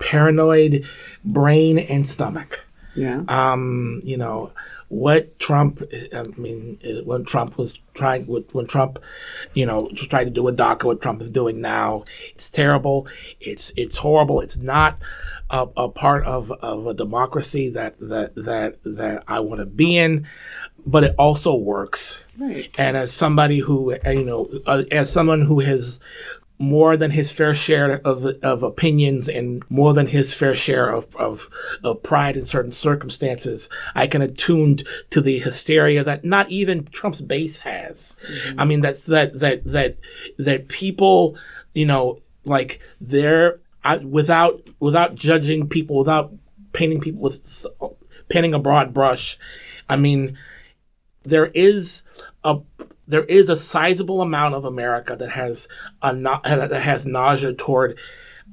paranoid 0.00 0.84
brain 1.24 1.78
and 1.78 2.06
stomach 2.06 2.64
Yeah. 2.94 3.22
um 3.28 4.00
you 4.02 4.16
know 4.16 4.52
what 4.88 5.38
trump 5.38 5.80
i 6.12 6.22
mean 6.36 6.78
when 7.04 7.24
trump 7.24 7.56
was 7.56 7.78
trying 7.94 8.24
when 8.26 8.66
trump 8.66 8.98
you 9.54 9.64
know 9.64 9.88
just 9.92 10.10
tried 10.10 10.24
to 10.24 10.30
do 10.30 10.42
with 10.42 10.56
daca 10.56 10.84
what 10.84 11.00
trump 11.00 11.22
is 11.22 11.30
doing 11.30 11.60
now 11.60 12.02
it's 12.34 12.50
terrible 12.50 13.06
it's 13.40 13.72
it's 13.76 13.98
horrible 13.98 14.40
it's 14.40 14.56
not 14.56 14.98
a, 15.50 15.68
a 15.76 15.88
part 15.88 16.24
of, 16.26 16.50
of 16.62 16.86
a 16.86 16.94
democracy 16.94 17.70
that 17.70 17.98
that 18.00 18.34
that 18.34 18.78
that 18.82 19.22
i 19.28 19.38
want 19.38 19.60
to 19.60 19.66
be 19.66 19.96
in 19.96 20.26
but 20.86 21.04
it 21.04 21.14
also 21.18 21.54
works. 21.54 22.24
Right. 22.38 22.74
And 22.78 22.96
as 22.96 23.12
somebody 23.12 23.58
who, 23.58 23.94
you 24.06 24.24
know, 24.24 24.48
uh, 24.66 24.84
as 24.90 25.12
someone 25.12 25.42
who 25.42 25.60
has 25.60 26.00
more 26.60 26.94
than 26.94 27.10
his 27.10 27.32
fair 27.32 27.54
share 27.54 28.06
of, 28.06 28.26
of 28.42 28.62
opinions 28.62 29.30
and 29.30 29.64
more 29.70 29.94
than 29.94 30.06
his 30.06 30.34
fair 30.34 30.54
share 30.54 30.90
of, 30.90 31.16
of, 31.16 31.48
of 31.82 32.02
pride 32.02 32.36
in 32.36 32.44
certain 32.44 32.70
circumstances, 32.70 33.70
I 33.94 34.06
can 34.06 34.20
attune 34.20 34.76
to 35.08 35.22
the 35.22 35.38
hysteria 35.38 36.04
that 36.04 36.22
not 36.22 36.50
even 36.50 36.84
Trump's 36.84 37.22
base 37.22 37.60
has. 37.60 38.14
Mm-hmm. 38.28 38.60
I 38.60 38.64
mean, 38.66 38.82
that's 38.82 39.06
that, 39.06 39.40
that, 39.40 39.64
that, 39.64 39.96
that 40.38 40.68
people, 40.68 41.38
you 41.72 41.86
know, 41.86 42.20
like 42.44 42.78
they're, 43.00 43.60
I, 43.82 43.96
without, 43.96 44.68
without 44.78 45.14
judging 45.14 45.66
people, 45.66 45.96
without 45.96 46.30
painting 46.74 47.00
people 47.00 47.22
with, 47.22 47.66
painting 48.28 48.52
a 48.52 48.58
broad 48.58 48.92
brush, 48.92 49.38
I 49.88 49.96
mean, 49.96 50.36
there 51.22 51.46
is 51.46 52.02
a 52.44 52.58
there 53.10 53.24
is 53.24 53.48
a 53.48 53.56
sizable 53.56 54.22
amount 54.22 54.54
of 54.54 54.64
America 54.64 55.16
that 55.16 55.30
has 55.30 55.68
a 56.00 56.14
that 56.14 56.82
has 56.82 57.04
nausea 57.04 57.52
toward 57.52 57.98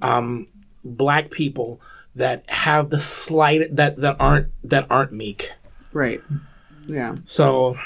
um, 0.01 0.47
black 0.83 1.29
people 1.29 1.79
that 2.15 2.43
have 2.49 2.89
the 2.89 2.99
slight 2.99 3.75
that 3.75 3.97
that 3.97 4.17
aren't 4.19 4.47
that 4.63 4.87
aren't 4.89 5.13
meek. 5.13 5.49
Right. 5.93 6.21
Yeah. 6.87 7.17
So. 7.25 7.77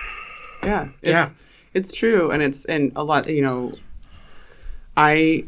Yeah. 0.63 0.89
It's, 1.01 1.09
yeah. 1.09 1.29
It's 1.73 1.91
true, 1.91 2.31
and 2.31 2.41
it's 2.41 2.65
and 2.65 2.91
a 2.95 3.03
lot. 3.03 3.27
You 3.27 3.41
know, 3.41 3.73
I 4.95 5.45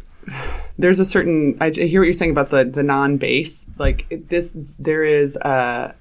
there's 0.77 0.99
a 0.99 1.05
certain 1.05 1.57
I 1.61 1.69
hear 1.69 2.01
what 2.01 2.05
you're 2.05 2.13
saying 2.13 2.31
about 2.31 2.49
the 2.49 2.65
the 2.65 2.83
non 2.83 3.17
base 3.17 3.69
like 3.77 4.07
this. 4.27 4.55
There 4.79 5.03
is 5.03 5.37
a 5.37 5.95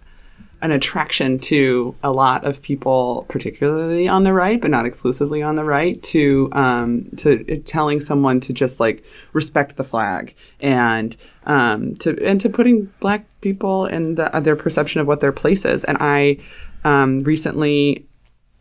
an 0.63 0.71
attraction 0.71 1.39
to 1.41 1.95
a 2.05 2.13
lot 2.13 2.45
of 2.45 2.63
people, 2.63 3.27
particularly 3.29 4.07
on 4.07 4.23
the 4.23 4.33
right, 4.33 4.61
but 4.61 4.71
not 4.71 4.87
exclusively 4.87 5.43
on 5.43 5.57
the 5.57 5.65
right, 5.65 6.01
to 6.05 6.49
um, 6.53 7.11
to 7.17 7.59
telling 7.63 8.01
someone 8.01 8.39
to 8.41 8.53
just 8.53 8.79
like 8.79 9.05
respect 9.33 9.77
the 9.77 9.85
flag 9.85 10.35
and 10.61 11.17
um, 11.47 11.97
to 11.97 12.17
and 12.25 12.41
to 12.41 12.49
putting 12.49 12.93
black 13.01 13.27
people 13.41 13.87
and 13.87 14.17
the, 14.17 14.31
their 14.43 14.57
perception 14.57 15.01
of 15.01 15.07
what 15.07 15.21
their 15.21 15.33
place 15.33 15.65
is. 15.65 15.83
And 15.85 15.99
I 16.01 16.39
um, 16.85 17.25
recently 17.25 18.07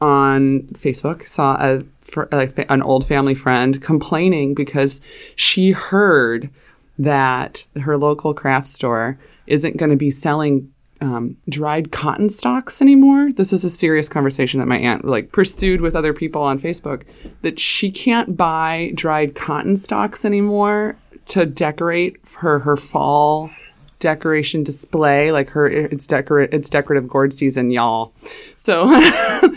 on 0.02 0.62
Facebook 0.74 1.24
saw 1.24 1.56
a 1.60 1.84
like 2.32 2.66
an 2.68 2.82
old 2.82 3.06
family 3.06 3.36
friend 3.36 3.80
complaining 3.80 4.56
because 4.56 5.02
she 5.36 5.72
heard 5.72 6.50
that 6.98 7.66
her 7.80 7.96
local 7.96 8.34
craft 8.34 8.66
store 8.66 9.20
isn't 9.46 9.78
going 9.78 9.92
to 9.92 9.98
be 9.98 10.10
selling 10.10 10.72
um, 11.02 11.38
dried 11.50 11.92
cotton 11.92 12.30
stalks 12.30 12.82
anymore. 12.82 13.32
This 13.32 13.52
is 13.52 13.64
a 13.64 13.70
serious 13.70 14.08
conversation 14.08 14.60
that 14.60 14.68
my 14.68 14.78
aunt 14.78 15.04
like 15.06 15.32
pursued 15.32 15.82
with 15.82 15.96
other 15.96 16.14
people 16.14 16.42
on 16.44 16.60
Facebook 16.60 17.04
that 17.42 17.60
she 17.60 17.92
can't 17.92 18.38
buy 18.38 18.92
dried 18.96 19.36
cotton 19.36 19.76
stalks 19.78 20.24
anymore 20.24 20.96
to 21.26 21.46
decorate 21.46 22.18
her 22.38 22.60
her 22.60 22.78
fall 22.78 23.50
decoration 24.02 24.64
display. 24.64 25.32
Like 25.32 25.52
her, 25.52 25.68
it's 25.68 26.06
decorate, 26.06 26.54
it's 26.54 26.70
decorative 26.70 27.08
gourd 27.08 27.32
season, 27.32 27.72
y'all. 27.72 28.14
So 28.58 28.92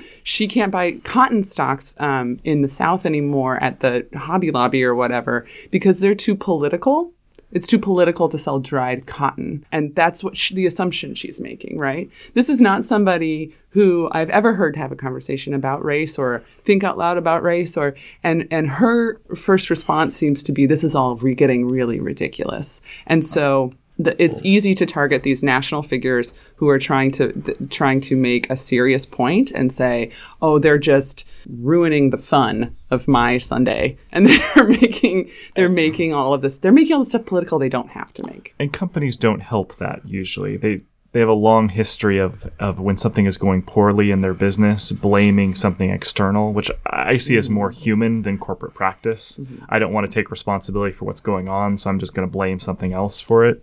she 0.22 0.46
can't 0.46 0.70
buy 0.70 0.92
cotton 1.02 1.42
stalks 1.42 1.96
um, 1.98 2.38
in 2.44 2.62
the 2.62 2.68
South 2.68 3.04
anymore 3.04 3.60
at 3.60 3.80
the 3.80 4.06
Hobby 4.14 4.52
Lobby 4.52 4.84
or 4.84 4.94
whatever 4.94 5.46
because 5.72 5.98
they're 5.98 6.14
too 6.14 6.36
political 6.36 7.13
it's 7.54 7.66
too 7.66 7.78
political 7.78 8.28
to 8.28 8.36
sell 8.36 8.58
dried 8.58 9.06
cotton. 9.06 9.64
And 9.72 9.94
that's 9.94 10.22
what 10.22 10.36
she, 10.36 10.54
the 10.54 10.66
assumption 10.66 11.14
she's 11.14 11.40
making, 11.40 11.78
right? 11.78 12.10
This 12.34 12.48
is 12.48 12.60
not 12.60 12.84
somebody 12.84 13.54
who 13.70 14.08
I've 14.12 14.30
ever 14.30 14.54
heard 14.54 14.76
have 14.76 14.92
a 14.92 14.96
conversation 14.96 15.54
about 15.54 15.84
race 15.84 16.18
or 16.18 16.42
think 16.64 16.84
out 16.84 16.98
loud 16.98 17.16
about 17.16 17.42
race 17.42 17.76
or 17.76 17.96
and 18.22 18.46
and 18.50 18.68
her 18.68 19.18
first 19.34 19.70
response 19.70 20.14
seems 20.14 20.42
to 20.44 20.52
be 20.52 20.66
this 20.66 20.84
is 20.84 20.94
all 20.94 21.16
re- 21.16 21.34
getting 21.34 21.68
really 21.68 22.00
ridiculous. 22.00 22.82
And 23.06 23.24
so 23.24 23.72
the, 23.98 24.20
it's 24.22 24.40
easy 24.42 24.74
to 24.74 24.86
target 24.86 25.22
these 25.22 25.42
national 25.42 25.82
figures 25.82 26.34
who 26.56 26.68
are 26.68 26.78
trying 26.78 27.10
to 27.12 27.32
th- 27.32 27.58
trying 27.70 28.00
to 28.00 28.16
make 28.16 28.50
a 28.50 28.56
serious 28.56 29.06
point 29.06 29.52
and 29.52 29.72
say, 29.72 30.10
"Oh, 30.42 30.58
they're 30.58 30.78
just 30.78 31.28
ruining 31.48 32.10
the 32.10 32.18
fun 32.18 32.74
of 32.90 33.06
my 33.06 33.38
Sunday," 33.38 33.96
and 34.12 34.26
they're 34.26 34.64
making 34.68 35.30
they're 35.54 35.68
making 35.68 36.12
all 36.12 36.34
of 36.34 36.42
this 36.42 36.58
they're 36.58 36.72
making 36.72 36.94
all 36.94 37.00
this 37.00 37.10
stuff 37.10 37.26
political 37.26 37.58
they 37.58 37.68
don't 37.68 37.90
have 37.90 38.12
to 38.14 38.26
make. 38.26 38.54
And 38.58 38.72
companies 38.72 39.16
don't 39.16 39.40
help 39.40 39.76
that 39.76 40.00
usually. 40.04 40.56
They 40.56 40.82
they 41.12 41.20
have 41.20 41.28
a 41.28 41.32
long 41.32 41.68
history 41.68 42.18
of, 42.18 42.50
of 42.58 42.80
when 42.80 42.96
something 42.96 43.24
is 43.24 43.38
going 43.38 43.62
poorly 43.62 44.10
in 44.10 44.20
their 44.20 44.34
business, 44.34 44.90
blaming 44.90 45.54
something 45.54 45.88
external, 45.90 46.52
which 46.52 46.72
I 46.86 47.18
see 47.18 47.36
as 47.36 47.48
more 47.48 47.70
human 47.70 48.22
than 48.22 48.36
corporate 48.36 48.74
practice. 48.74 49.38
Mm-hmm. 49.38 49.64
I 49.68 49.78
don't 49.78 49.92
want 49.92 50.10
to 50.10 50.12
take 50.12 50.32
responsibility 50.32 50.90
for 50.92 51.04
what's 51.04 51.20
going 51.20 51.48
on, 51.48 51.78
so 51.78 51.88
I'm 51.88 52.00
just 52.00 52.14
going 52.14 52.28
to 52.28 52.32
blame 52.32 52.58
something 52.58 52.92
else 52.92 53.20
for 53.20 53.46
it. 53.46 53.62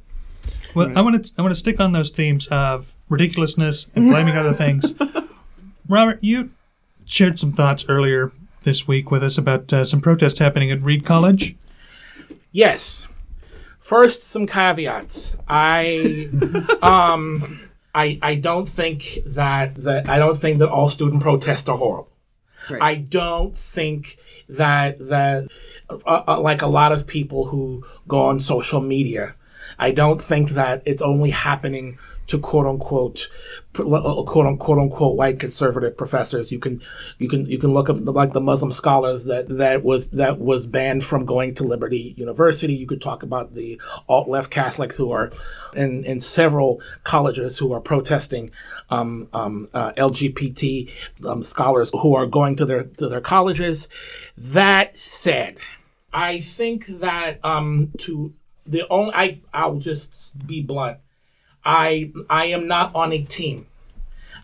Well, 0.74 0.88
right. 0.88 0.98
I 0.98 1.02
want 1.02 1.26
to 1.26 1.34
I 1.38 1.42
want 1.42 1.52
to 1.52 1.60
stick 1.60 1.80
on 1.80 1.92
those 1.92 2.10
themes 2.10 2.48
of 2.48 2.96
ridiculousness 3.10 3.88
and 3.96 4.10
blaming 4.10 4.36
other 4.36 4.54
things. 4.54 4.94
Robert, 5.88 6.20
you 6.22 6.52
shared 7.06 7.38
some 7.38 7.52
thoughts 7.52 7.86
earlier 7.90 8.32
this 8.64 8.88
week 8.88 9.12
with 9.12 9.24
us 9.24 9.38
about 9.38 9.72
uh, 9.74 9.84
some 9.84 10.02
protests 10.02 10.40
happening 10.40 10.72
at 10.72 10.82
Reed 10.82 11.06
College. 11.06 11.56
Yes. 12.52 13.08
First, 13.80 14.24
some 14.24 14.46
caveats. 14.46 15.36
I 15.48 16.30
um 16.82 17.62
I 17.94 18.20
I 18.22 18.36
don't 18.36 18.70
think 18.70 19.20
that 19.26 19.76
that 19.76 20.10
I 20.10 20.20
don't 20.20 20.38
think 20.38 20.60
that 20.60 20.70
all 20.70 20.90
student 20.90 21.22
protests 21.22 21.68
are 21.68 21.78
horrible. 21.78 22.12
Right. 22.70 22.82
I 22.82 22.96
don't 22.96 23.58
think 23.58 24.18
that 24.48 25.00
that 25.00 25.48
uh, 25.90 26.24
uh, 26.28 26.40
like 26.40 26.62
a 26.62 26.68
lot 26.68 26.92
of 26.92 27.08
people 27.08 27.46
who 27.46 27.84
go 28.08 28.22
on 28.22 28.40
social 28.40 28.82
media 28.82 29.36
I 29.82 29.92
don't 29.92 30.22
think 30.22 30.52
that 30.52 30.84
it's 30.86 31.02
only 31.02 31.32
happening 31.32 31.98
to 32.28 32.38
quote 32.38 32.68
unquote 32.68 33.30
quote 33.74 34.46
unquote 34.46 34.78
unquote 34.78 35.18
white 35.18 35.40
conservative 35.40 35.98
professors. 35.98 36.52
You 36.52 36.60
can 36.60 36.82
you 37.18 37.28
can 37.28 37.48
you 37.48 37.58
can 37.58 37.72
look 37.72 37.90
up 37.90 37.98
like 38.00 38.34
the 38.34 38.40
Muslim 38.40 38.72
scholars 38.72 39.26
that 39.26 39.50
that 39.50 39.84
was 39.84 40.12
that 40.12 40.40
was 40.40 40.68
banned 40.68 41.04
from 41.04 41.26
going 41.26 41.56
to 41.56 41.64
Liberty 41.64 42.14
University. 42.16 42.74
You 42.74 42.86
could 42.86 43.02
talk 43.02 43.24
about 43.24 43.56
the 43.56 43.82
alt 44.08 44.30
left 44.30 44.52
Catholics 44.52 44.98
who 44.98 45.12
are 45.12 45.32
in 45.76 46.04
in 46.06 46.22
several 46.22 46.80
colleges 47.04 47.58
who 47.58 47.74
are 47.74 47.82
protesting 47.82 48.52
um, 48.92 49.28
um, 49.34 49.68
uh, 49.74 49.94
LGBT 49.94 50.92
um, 51.26 51.42
scholars 51.42 51.90
who 51.92 52.16
are 52.16 52.28
going 52.28 52.56
to 52.58 52.66
their 52.66 52.84
to 52.84 53.10
their 53.10 53.22
colleges. 53.22 53.90
That 54.38 54.96
said. 54.96 55.58
I 56.14 56.42
think 56.42 56.88
that 56.88 57.40
um, 57.42 57.94
to 58.00 58.34
the 58.66 58.88
only 58.90 59.14
I 59.14 59.40
I'll 59.54 59.78
just 59.78 60.46
be 60.46 60.62
blunt. 60.62 60.98
I 61.64 62.12
I 62.30 62.46
am 62.46 62.68
not 62.68 62.94
on 62.96 63.12
a 63.12 63.24
team. 63.24 63.68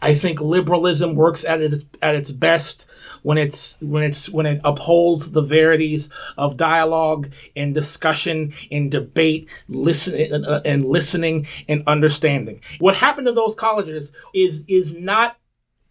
I 0.01 0.13
think 0.13 0.39
liberalism 0.39 1.15
works 1.15 1.43
at 1.43 1.61
its 1.61 1.86
at 2.01 2.15
its 2.15 2.32
best 2.32 2.89
when 3.24 3.38
it's 3.38 3.78
when 3.82 4.03
it's 4.03 4.30
when 4.30 4.45
it 4.45 4.61
upholds 4.63 5.32
the 5.32 5.41
verities 5.41 6.09
of 6.38 6.57
dialogue 6.57 7.32
and 7.55 7.74
discussion 7.74 8.53
and 8.72 8.91
debate, 8.91 9.49
listen 9.68 10.13
and, 10.13 10.45
uh, 10.45 10.61
and 10.65 10.84
listening 10.84 11.47
and 11.68 11.84
understanding. 11.88 12.61
What 12.80 12.95
happened 12.95 13.28
in 13.28 13.36
those 13.36 13.55
colleges 13.55 14.13
is 14.34 14.63
is 14.68 14.95
not 14.95 15.38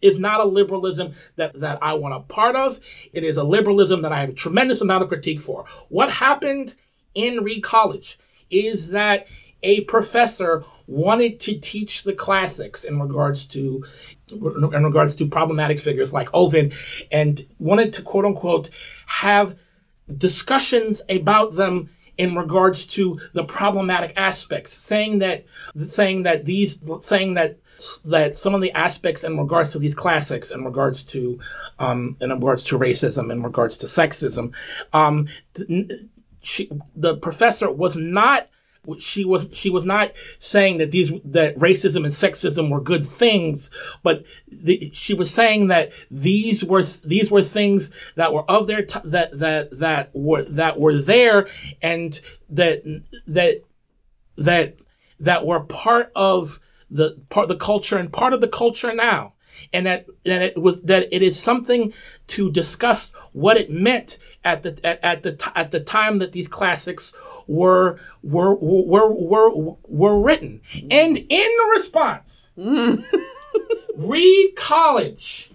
is 0.01 0.19
not 0.19 0.39
a 0.39 0.45
liberalism 0.45 1.13
that, 1.37 1.59
that 1.59 1.79
I 1.81 1.95
want 1.95 2.13
a 2.13 2.19
part 2.19 2.55
of. 2.55 2.79
It 3.13 3.23
is 3.23 3.35
a 3.35 3.43
liberalism 3.43 4.03
that 4.03 4.11
I 4.11 4.19
have 4.19 4.29
a 4.29 4.33
tremendous 4.33 4.79
amount 4.79 5.03
of 5.03 5.09
critique 5.09 5.41
for. 5.41 5.65
What 5.89 6.11
happened 6.11 6.75
in 7.17 7.43
Reed 7.43 7.63
College 7.63 8.19
is 8.49 8.91
that 8.91 9.27
a 9.63 9.81
professor 9.81 10.63
wanted 10.85 11.39
to 11.41 11.57
teach 11.59 12.03
the 12.03 12.13
classics 12.13 12.83
in 12.83 12.99
regards 12.99 13.45
to 13.45 13.83
in 14.31 14.83
regards 14.83 15.15
to 15.15 15.27
problematic 15.27 15.79
figures 15.79 16.13
like 16.13 16.29
Ovid 16.33 16.73
and 17.11 17.45
wanted 17.59 17.91
to 17.93 18.01
quote 18.01 18.23
unquote 18.23 18.69
have 19.07 19.57
discussions 20.15 21.01
about 21.09 21.55
them 21.55 21.89
in 22.17 22.35
regards 22.35 22.85
to 22.85 23.19
the 23.33 23.43
problematic 23.43 24.13
aspects 24.15 24.71
saying 24.73 25.19
that 25.19 25.45
saying 25.87 26.23
that 26.23 26.45
these 26.45 26.81
saying 27.01 27.33
that 27.33 27.57
that 28.05 28.35
some 28.35 28.55
of 28.55 28.61
the 28.61 28.71
aspects 28.71 29.23
in 29.23 29.37
regards 29.37 29.71
to 29.71 29.79
these 29.79 29.93
classics 29.93 30.51
in 30.51 30.63
regards 30.63 31.03
to 31.03 31.39
um 31.79 32.15
in 32.21 32.29
regards 32.31 32.63
to 32.63 32.79
racism 32.79 33.31
in 33.31 33.43
regards 33.43 33.77
to 33.77 33.85
sexism 33.85 34.53
um 34.93 35.27
she, 36.41 36.69
the 36.95 37.17
professor 37.17 37.71
was 37.71 37.95
not 37.95 38.49
she 38.99 39.25
was 39.25 39.47
she 39.51 39.69
was 39.69 39.85
not 39.85 40.13
saying 40.39 40.77
that 40.77 40.91
these 40.91 41.11
that 41.25 41.57
racism 41.57 41.97
and 41.97 42.13
sexism 42.13 42.69
were 42.69 42.79
good 42.79 43.05
things, 43.05 43.69
but 44.01 44.25
the, 44.47 44.89
she 44.93 45.13
was 45.13 45.33
saying 45.33 45.67
that 45.67 45.91
these 46.09 46.63
were 46.63 46.83
these 47.05 47.29
were 47.29 47.41
things 47.41 47.91
that 48.15 48.33
were 48.33 48.49
of 48.49 48.67
their 48.67 48.85
t- 48.85 48.99
that 49.03 49.37
that 49.39 49.77
that 49.79 50.11
were 50.13 50.43
that 50.43 50.79
were 50.79 50.97
there 50.97 51.47
and 51.81 52.21
that 52.49 52.83
that 53.27 53.61
that 54.37 54.77
that 55.19 55.45
were 55.45 55.63
part 55.63 56.11
of 56.15 56.59
the 56.89 57.21
part 57.29 57.47
the 57.47 57.57
culture 57.57 57.97
and 57.97 58.13
part 58.13 58.33
of 58.33 58.41
the 58.41 58.47
culture 58.47 58.93
now. 58.93 59.33
And 59.73 59.85
that 59.87 60.05
that 60.23 60.41
it 60.43 60.61
was 60.61 60.83
that 60.83 61.07
it 61.11 61.21
is 61.21 61.37
something 61.37 61.91
to 62.27 62.51
discuss 62.51 63.11
what 63.33 63.57
it 63.57 63.71
meant 63.71 64.19
at 64.43 64.63
the 64.63 64.79
at, 64.85 64.99
at 65.03 65.23
the 65.23 65.33
t- 65.33 65.51
at 65.55 65.71
the 65.71 65.79
time 65.79 66.19
that 66.19 66.31
these 66.31 66.47
classics 66.47 67.13
were 67.47 67.99
were 68.23 68.55
were 68.55 69.11
were 69.11 69.75
were 69.87 70.19
written, 70.19 70.61
and 70.89 71.17
in 71.17 71.51
response, 71.75 72.49
Reed 73.95 74.55
College 74.55 75.51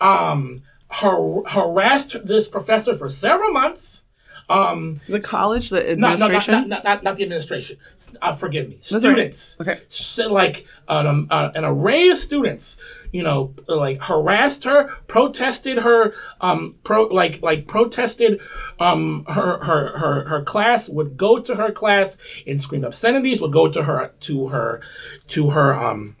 um, 0.00 0.62
har- 0.88 1.42
harassed 1.46 2.26
this 2.26 2.48
professor 2.48 2.96
for 2.96 3.08
several 3.08 3.50
months. 3.52 4.04
Um, 4.48 5.00
the 5.08 5.18
college, 5.18 5.70
the 5.70 5.82
no, 5.82 5.94
no, 5.94 5.94
not, 5.94 6.12
administration? 6.12 6.54
not, 6.54 6.68
not, 6.68 6.84
not, 6.84 7.02
not 7.02 7.16
the 7.16 7.24
administration. 7.24 7.78
Uh, 8.22 8.34
forgive 8.34 8.68
me. 8.68 8.76
That's 8.76 8.98
students. 8.98 9.56
right. 9.58 9.68
Okay. 9.68 9.82
So, 9.88 10.32
like 10.32 10.66
um, 10.86 11.26
uh, 11.30 11.50
an 11.54 11.64
array 11.64 12.08
of 12.08 12.18
students, 12.18 12.76
you 13.12 13.24
know, 13.24 13.54
like 13.66 14.02
harassed 14.02 14.62
her, 14.64 14.88
protested 15.08 15.78
her, 15.78 16.14
um, 16.40 16.76
pro 16.84 17.06
like 17.06 17.42
like 17.42 17.66
protested 17.66 18.40
um, 18.78 19.24
her, 19.24 19.58
her 19.64 19.98
her 19.98 20.24
her 20.28 20.42
class. 20.42 20.88
Would 20.88 21.16
go 21.16 21.40
to 21.40 21.56
her 21.56 21.72
class 21.72 22.18
and 22.46 22.60
scream 22.60 22.84
obscenities. 22.84 23.40
Would 23.40 23.52
go 23.52 23.68
to 23.68 23.82
her 23.82 24.12
to 24.20 24.48
her 24.48 24.80
to 25.28 25.50
her 25.50 25.74
um 25.74 26.16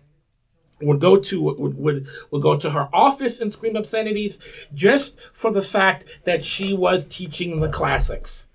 would 0.80 1.00
go 1.00 1.16
to 1.16 1.40
would, 1.40 1.78
would 1.78 2.06
would 2.30 2.42
go 2.42 2.56
to 2.56 2.70
her 2.70 2.88
office 2.92 3.40
and 3.40 3.52
scream 3.52 3.76
obscenities 3.76 4.38
just 4.74 5.20
for 5.32 5.50
the 5.50 5.62
fact 5.62 6.20
that 6.24 6.44
she 6.44 6.74
was 6.74 7.06
teaching 7.06 7.60
the 7.60 7.68
classics. 7.68 8.48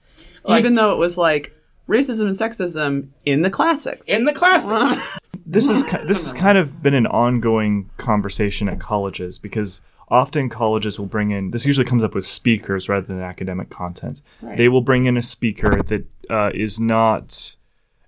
Even 0.48 0.76
though 0.76 0.92
it 0.92 0.98
was 0.98 1.18
like 1.18 1.56
racism 1.88 2.28
and 2.28 2.36
sexism 2.36 3.10
in 3.26 3.42
the 3.42 3.50
classics. 3.50 4.08
In 4.08 4.26
the 4.26 4.34
classics. 4.34 5.02
this 5.46 5.70
is 5.70 5.84
this 5.84 6.22
has 6.22 6.34
kind 6.34 6.58
of 6.58 6.82
been 6.82 6.94
an 6.94 7.08
ongoing 7.08 7.90
conversation 7.98 8.70
at 8.70 8.80
colleges 8.80 9.38
because 9.38 9.82
often 10.08 10.50
colleges 10.50 11.00
will 11.00 11.08
bring 11.08 11.32
in 11.32 11.52
this 11.52 11.66
usually 11.66 11.86
comes 11.86 12.04
up 12.04 12.14
with 12.14 12.26
speakers 12.26 12.90
rather 12.90 13.06
than 13.06 13.20
academic 13.22 13.70
content. 13.70 14.22
Right. 14.42 14.58
They 14.58 14.68
will 14.68 14.82
bring 14.82 15.06
in 15.06 15.18
a 15.18 15.22
speaker 15.22 15.82
that 15.84 16.06
uh, 16.30 16.52
is 16.54 16.80
not 16.80 17.56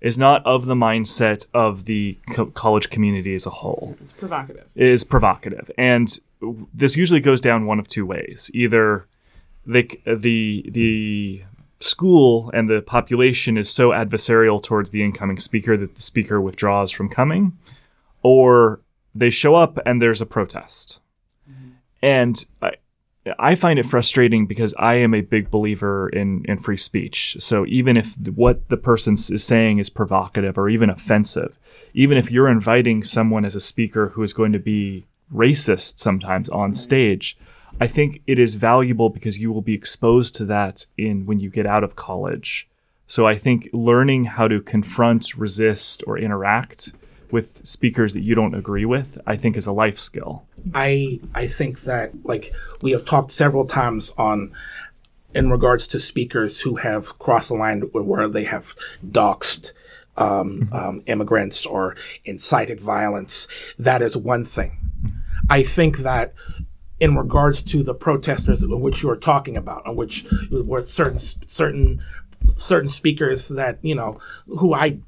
is 0.03 0.17
not 0.17 0.45
of 0.45 0.65
the 0.65 0.75
mindset 0.75 1.47
of 1.53 1.85
the 1.85 2.19
co- 2.35 2.47
college 2.47 2.89
community 2.89 3.33
as 3.33 3.47
a 3.47 3.49
whole. 3.49 3.97
It's 4.01 4.11
provocative. 4.11 4.67
Is 4.75 5.03
provocative, 5.03 5.71
and 5.77 6.19
this 6.73 6.95
usually 6.95 7.21
goes 7.21 7.41
down 7.41 7.65
one 7.65 7.79
of 7.79 7.87
two 7.87 8.05
ways: 8.05 8.51
either 8.53 9.07
they, 9.65 9.87
c- 9.87 10.01
the 10.05 10.69
the 10.69 11.43
school 11.79 12.51
and 12.53 12.69
the 12.69 12.81
population 12.81 13.57
is 13.57 13.69
so 13.69 13.89
adversarial 13.89 14.61
towards 14.61 14.91
the 14.91 15.03
incoming 15.03 15.39
speaker 15.39 15.75
that 15.77 15.95
the 15.95 16.01
speaker 16.01 16.39
withdraws 16.39 16.91
from 16.91 17.09
coming, 17.09 17.57
or 18.21 18.81
they 19.15 19.29
show 19.29 19.55
up 19.55 19.79
and 19.85 20.01
there's 20.01 20.21
a 20.21 20.25
protest. 20.25 20.99
Mm-hmm. 21.49 21.69
And 22.01 22.45
I, 22.61 22.73
I 23.39 23.55
find 23.55 23.79
it 23.79 23.85
frustrating 23.85 24.47
because 24.47 24.73
I 24.77 24.95
am 24.95 25.13
a 25.13 25.21
big 25.21 25.49
believer 25.49 26.09
in, 26.09 26.43
in 26.45 26.59
free 26.59 26.77
speech. 26.77 27.37
So 27.39 27.65
even 27.67 27.95
if 27.95 28.15
what 28.17 28.67
the 28.67 28.77
person 28.77 29.13
is 29.13 29.43
saying 29.43 29.79
is 29.79 29.89
provocative 29.89 30.57
or 30.57 30.67
even 30.67 30.89
offensive, 30.89 31.57
even 31.93 32.17
if 32.17 32.29
you're 32.29 32.49
inviting 32.49 33.01
someone 33.01 33.45
as 33.45 33.55
a 33.55 33.61
speaker 33.61 34.09
who 34.09 34.23
is 34.23 34.33
going 34.33 34.51
to 34.51 34.59
be 34.59 35.05
racist 35.33 35.99
sometimes 35.99 36.49
on 36.49 36.73
stage, 36.73 37.37
I 37.79 37.87
think 37.87 38.21
it 38.27 38.39
is 38.39 38.55
valuable 38.55 39.09
because 39.09 39.39
you 39.39 39.53
will 39.53 39.61
be 39.61 39.73
exposed 39.73 40.35
to 40.35 40.45
that 40.45 40.85
in 40.97 41.25
when 41.25 41.39
you 41.39 41.49
get 41.49 41.65
out 41.65 41.83
of 41.83 41.95
college. 41.95 42.67
So 43.07 43.25
I 43.25 43.35
think 43.35 43.69
learning 43.71 44.25
how 44.25 44.47
to 44.47 44.61
confront, 44.61 45.35
resist, 45.35 46.03
or 46.05 46.17
interact 46.17 46.93
with 47.33 47.65
speakers 47.65 48.13
that 48.13 48.21
you 48.21 48.35
don't 48.35 48.53
agree 48.53 48.85
with, 48.85 49.17
I 49.25 49.35
think 49.37 49.57
is 49.57 49.65
a 49.65 49.73
life 49.73 49.97
skill. 49.97 50.45
I 50.75 51.19
I 51.33 51.47
think 51.47 51.81
that 51.81 52.11
like 52.23 52.53
we 52.83 52.91
have 52.91 53.05
talked 53.05 53.31
several 53.31 53.65
times 53.65 54.13
on 54.19 54.51
in 55.33 55.49
regards 55.49 55.87
to 55.87 55.99
speakers 55.99 56.61
who 56.61 56.75
have 56.75 57.17
crossed 57.17 57.49
the 57.49 57.55
line 57.55 57.81
where- 57.91 58.29
they 58.29 58.43
have 58.43 58.75
doxed 59.03 59.71
um, 60.15 60.69
um, 60.71 61.01
immigrants 61.07 61.65
or 61.65 61.95
incited 62.23 62.79
violence. 62.79 63.47
That 63.79 64.03
is 64.03 64.15
one 64.15 64.45
thing. 64.45 64.77
I 65.49 65.63
think 65.63 65.97
that 66.09 66.35
in 66.99 67.15
regards 67.15 67.63
to 67.63 67.81
the 67.81 67.95
protesters 67.95 68.61
in 68.61 68.79
which 68.79 69.01
you 69.01 69.09
are 69.09 69.17
talking 69.17 69.57
about, 69.57 69.83
on 69.87 69.95
which 69.95 70.23
were 70.51 70.83
certain 70.83 71.17
certain 71.17 72.03
certain 72.57 72.89
speakers 72.89 73.47
that 73.47 73.79
you 73.81 73.95
know 73.95 74.19
who 74.45 74.75
I 74.75 74.99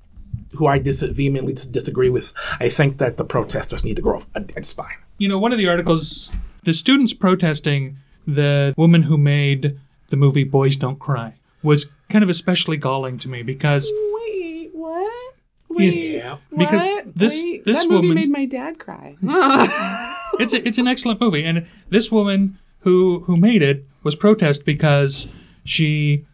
who 0.55 0.67
I 0.67 0.79
dis- 0.79 1.01
vehemently 1.01 1.53
disagree 1.53 2.09
with, 2.09 2.33
I 2.59 2.69
think 2.69 2.97
that 2.97 3.17
the 3.17 3.25
protesters 3.25 3.83
need 3.83 3.95
to 3.95 4.01
grow 4.01 4.23
a 4.33 4.39
dead 4.41 4.65
spine. 4.65 4.97
You 5.17 5.27
know, 5.27 5.39
one 5.39 5.51
of 5.51 5.57
the 5.57 5.67
articles, 5.67 6.33
the 6.63 6.73
students 6.73 7.13
protesting 7.13 7.97
the 8.27 8.73
woman 8.77 9.03
who 9.03 9.17
made 9.17 9.77
the 10.09 10.17
movie 10.17 10.43
Boys 10.43 10.75
Don't 10.75 10.99
Cry 10.99 11.35
was 11.63 11.87
kind 12.09 12.23
of 12.23 12.29
especially 12.29 12.77
galling 12.77 13.17
to 13.19 13.29
me 13.29 13.41
because 13.43 13.91
Wait, 14.13 14.69
what? 14.73 15.33
Yeah, 15.77 16.37
because 16.57 16.81
What? 16.81 17.15
this 17.15 17.41
Wait, 17.41 17.65
this 17.65 17.81
that 17.83 17.89
movie 17.89 18.07
woman 18.07 18.15
made 18.15 18.29
my 18.29 18.45
dad 18.45 18.77
cry. 18.79 19.17
it's 20.39 20.53
a, 20.53 20.65
it's 20.67 20.77
an 20.77 20.87
excellent 20.87 21.19
movie, 21.19 21.43
and 21.43 21.65
this 21.89 22.11
woman 22.11 22.57
who 22.81 23.21
who 23.25 23.35
made 23.35 23.61
it 23.61 23.83
was 24.03 24.15
protest 24.15 24.63
because 24.65 25.27
she 25.63 26.25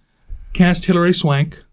cast 0.53 0.85
Hilary 0.85 1.13
Swank 1.13 1.63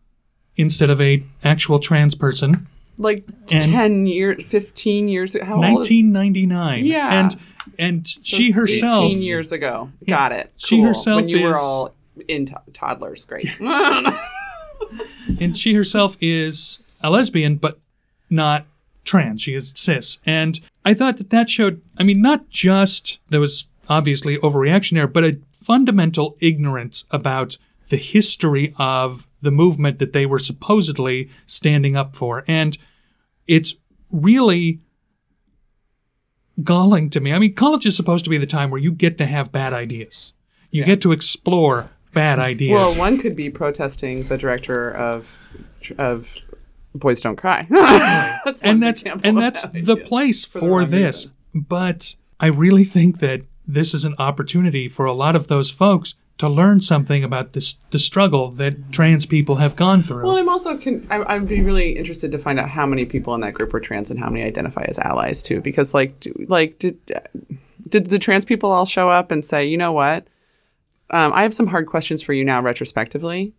instead 0.59 0.91
of 0.91 1.01
a 1.01 1.23
actual 1.43 1.79
trans 1.79 2.15
person. 2.15 2.67
like 3.01 3.25
And- 3.53 3.63
10 3.63 4.07
years, 4.09 4.45
15 4.45 5.07
years 5.09 5.35
ago. 5.37 5.45
How 5.47 5.55
old 5.55 5.63
1999. 5.65 6.85
Yeah. 6.85 7.21
and 7.21 7.37
and 7.79 8.07
So 8.09 8.19
she 8.23 8.51
herself 8.51 9.05
18 9.05 9.23
years 9.23 9.53
ago. 9.53 9.91
Got 10.09 10.33
it. 10.33 10.53
She 10.57 10.79
Cool. 10.79 10.87
herself 10.89 11.17
When 11.21 11.29
you 11.29 11.43
were 11.43 11.57
all 11.57 11.95
in 12.27 12.47
to- 12.47 12.61
toddlers. 12.73 13.25
Great. 13.25 13.49
and 15.41 15.57
she 15.57 15.75
herself 15.75 16.17
is 16.21 16.81
a 17.01 17.09
lesbian, 17.11 17.55
but 17.55 17.79
not 18.29 18.67
trans. 19.05 19.43
She 19.43 19.55
is 19.55 19.73
cis. 19.77 20.19
And 20.27 20.59
I 20.85 20.93
thought 20.93 21.19
that 21.19 21.31
that 21.31 21.49
showed, 21.49 21.81
I 21.99 22.03
mean, 22.03 22.21
not 22.21 22.49
just 22.49 23.21
there 23.31 23.39
was 23.41 23.69
obviously 23.89 24.39
overreaction 24.39 24.95
there, 24.97 25.07
but 25.07 25.23
a 25.23 25.39
fundamental 25.53 26.37
ignorance 26.41 27.05
about 27.13 27.59
the 27.91 27.97
history 27.97 28.75
of 28.77 29.28
the 29.41 29.51
movement 29.51 29.99
that 29.99 30.13
they 30.13 30.27
were 30.27 30.39
supposedly 30.39 31.31
standing 31.47 31.97
up 31.97 32.17
for. 32.17 32.45
And 32.49 32.77
it's 33.47 33.75
really 34.11 34.81
galling 36.63 37.11
to 37.11 37.21
me. 37.21 37.33
I 37.33 37.39
mean, 37.39 37.55
college 37.55 37.87
is 37.87 37.97
supposed 37.97 38.25
to 38.25 38.31
be 38.31 38.39
the 38.39 38.47
time 38.47 38.71
where 38.71 38.81
you 38.81 38.93
get 38.93 39.19
to 39.19 39.27
have 39.27 39.53
bad 39.53 39.73
ideas. 39.73 40.33
You 40.71 40.85
get 40.85 41.01
to 41.03 41.13
explore 41.13 41.91
bad 42.13 42.39
ideas. 42.39 42.75
well, 42.75 42.99
one 42.99 43.19
could 43.19 43.37
be 43.37 43.49
protesting 43.49 44.25
the 44.25 44.37
director 44.37 44.91
of 44.91 45.41
of 45.97 46.37
Boys 46.95 47.21
Don't 47.21 47.37
Cry. 47.37 47.67
that's 47.71 48.63
one 48.63 48.71
and 48.71 48.83
that's 48.83 49.03
and 49.03 49.39
that's 49.39 49.63
that 49.63 49.87
the 49.87 49.97
place 49.97 50.45
For 50.45 50.61
for, 50.61 50.85
the 50.85 50.97
wrong 50.97 51.03
this. 51.03 51.29
But 51.55 52.17
I 52.39 52.47
really 52.47 52.85
think 52.85 53.21
that 53.21 53.43
this 53.67 53.95
is 53.95 54.05
an 54.05 54.15
opportunity 54.19 54.89
for 54.89 55.07
a 55.07 55.13
lot 55.13 55.37
of 55.37 55.49
those 55.49 55.71
folks 55.71 56.15
to 56.39 56.49
learn 56.49 56.81
something 56.81 57.25
about 57.25 57.53
this 57.53 57.75
the 57.91 57.99
struggle 57.99 58.51
that 58.53 58.93
trans 58.93 59.27
people 59.27 59.57
have 59.57 59.77
gone 59.77 60.03
through. 60.03 60.23
Well, 60.23 60.37
I'm 60.37 60.49
also 60.49 60.79
con- 60.79 61.07
I, 61.11 61.35
I'd 61.35 61.49
be 61.49 61.63
really 61.63 61.97
interested 61.97 62.33
to 62.33 62.39
find 62.39 62.59
out 62.59 62.71
how 62.71 62.87
many 62.87 63.05
people 63.05 63.35
in 63.35 63.41
that 63.43 63.55
group 63.55 63.73
were 63.73 63.81
trans 63.81 64.11
and 64.11 64.21
how 64.21 64.31
many 64.31 64.45
identify 64.45 64.85
as 64.89 64.99
allies 64.99 65.43
too. 65.43 65.61
Because 65.61 65.95
like, 65.95 66.19
do, 66.21 66.33
like 66.49 66.79
did 66.79 66.99
did 67.89 68.07
the 68.07 68.19
trans 68.19 68.45
people 68.45 68.71
all 68.71 68.87
show 68.87 69.11
up 69.11 69.31
and 69.31 69.45
say, 69.45 69.67
you 69.67 69.77
know 69.77 69.93
what, 69.93 70.27
um, 71.11 71.33
I 71.33 71.43
have 71.43 71.55
some 71.55 71.69
hard 71.69 71.87
questions 71.87 72.23
for 72.23 72.33
you 72.33 72.45
now 72.45 72.63
retrospectively, 72.63 73.55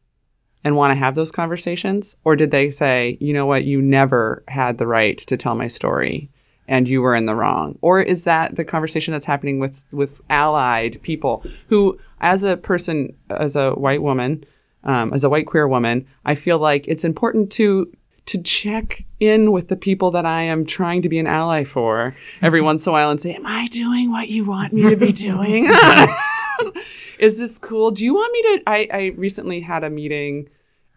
and 0.64 0.76
want 0.76 0.92
to 0.92 0.96
have 0.96 1.16
those 1.16 1.32
conversations, 1.32 2.16
or 2.24 2.36
did 2.36 2.52
they 2.52 2.70
say, 2.70 3.18
you 3.20 3.34
know 3.34 3.46
what, 3.46 3.64
you 3.64 3.82
never 3.82 4.44
had 4.48 4.78
the 4.78 4.88
right 4.88 5.18
to 5.18 5.38
tell 5.38 5.56
my 5.56 5.68
story? 5.68 6.30
And 6.70 6.88
you 6.88 7.02
were 7.02 7.16
in 7.16 7.26
the 7.26 7.36
wrong, 7.36 7.80
or 7.82 8.00
is 8.00 8.26
that 8.26 8.56
the 8.56 8.64
conversation 8.64 9.12
that's 9.12 9.26
happening 9.26 9.58
with 9.58 9.86
with 9.92 10.22
allied 10.30 11.02
people 11.02 11.44
who, 11.68 12.00
as 12.22 12.44
a 12.44 12.58
person, 12.58 13.16
as 13.32 13.56
a 13.56 13.72
white 13.72 14.04
woman, 14.04 14.46
um, 14.84 15.12
as 15.12 15.24
a 15.24 15.30
white 15.30 15.48
queer 15.48 15.68
woman, 15.68 16.06
I 16.26 16.36
feel 16.36 16.60
like 16.60 16.88
it's 16.88 17.04
important 17.04 17.52
to 17.54 17.92
to 18.28 18.40
check 18.44 19.04
in 19.20 19.52
with 19.52 19.70
the 19.70 19.76
people 19.76 20.12
that 20.12 20.28
I 20.28 20.44
am 20.44 20.64
trying 20.64 21.02
to 21.02 21.10
be 21.10 21.18
an 21.18 21.26
ally 21.26 21.64
for 21.64 22.16
every 22.44 22.62
once 22.62 22.86
in 22.86 22.92
a 22.92 22.94
while 22.94 23.10
and 23.10 23.20
say, 23.20 23.34
"Am 23.34 23.48
I 23.48 23.66
doing 23.66 24.12
what 24.12 24.30
you 24.30 24.46
want 24.46 24.72
me 24.72 24.84
to 24.84 24.96
be 24.96 25.12
doing? 25.12 25.66
Is 27.20 27.40
this 27.40 27.58
cool? 27.58 27.90
Do 27.90 28.06
you 28.06 28.14
want 28.14 28.32
me 28.32 28.42
to?" 28.44 28.64
I, 28.68 28.88
I 28.94 29.06
recently 29.18 29.62
had 29.62 29.84
a 29.84 29.90
meeting 29.90 30.50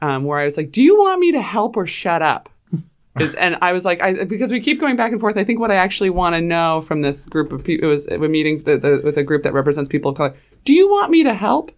um, 0.02 0.24
where 0.24 0.38
I 0.38 0.44
was 0.44 0.58
like, 0.58 0.70
"Do 0.70 0.82
you 0.82 0.98
want 0.98 1.18
me 1.18 1.32
to 1.32 1.40
help 1.40 1.78
or 1.78 1.86
shut 1.86 2.20
up?" 2.20 2.50
Is, 3.20 3.34
and 3.34 3.58
I 3.60 3.72
was 3.72 3.84
like, 3.84 4.00
I, 4.00 4.24
because 4.24 4.50
we 4.50 4.58
keep 4.58 4.80
going 4.80 4.96
back 4.96 5.12
and 5.12 5.20
forth. 5.20 5.36
I 5.36 5.44
think 5.44 5.60
what 5.60 5.70
I 5.70 5.74
actually 5.74 6.08
want 6.08 6.34
to 6.34 6.40
know 6.40 6.80
from 6.80 7.02
this 7.02 7.26
group 7.26 7.52
of 7.52 7.62
people, 7.62 7.90
was 7.90 8.06
a 8.06 8.18
meeting 8.18 8.62
the, 8.62 8.78
the, 8.78 9.02
with 9.04 9.18
a 9.18 9.22
group 9.22 9.42
that 9.42 9.52
represents 9.52 9.88
people 9.88 10.12
of 10.12 10.16
color. 10.16 10.34
Do 10.64 10.72
you 10.72 10.88
want 10.88 11.10
me 11.10 11.22
to 11.24 11.34
help 11.34 11.72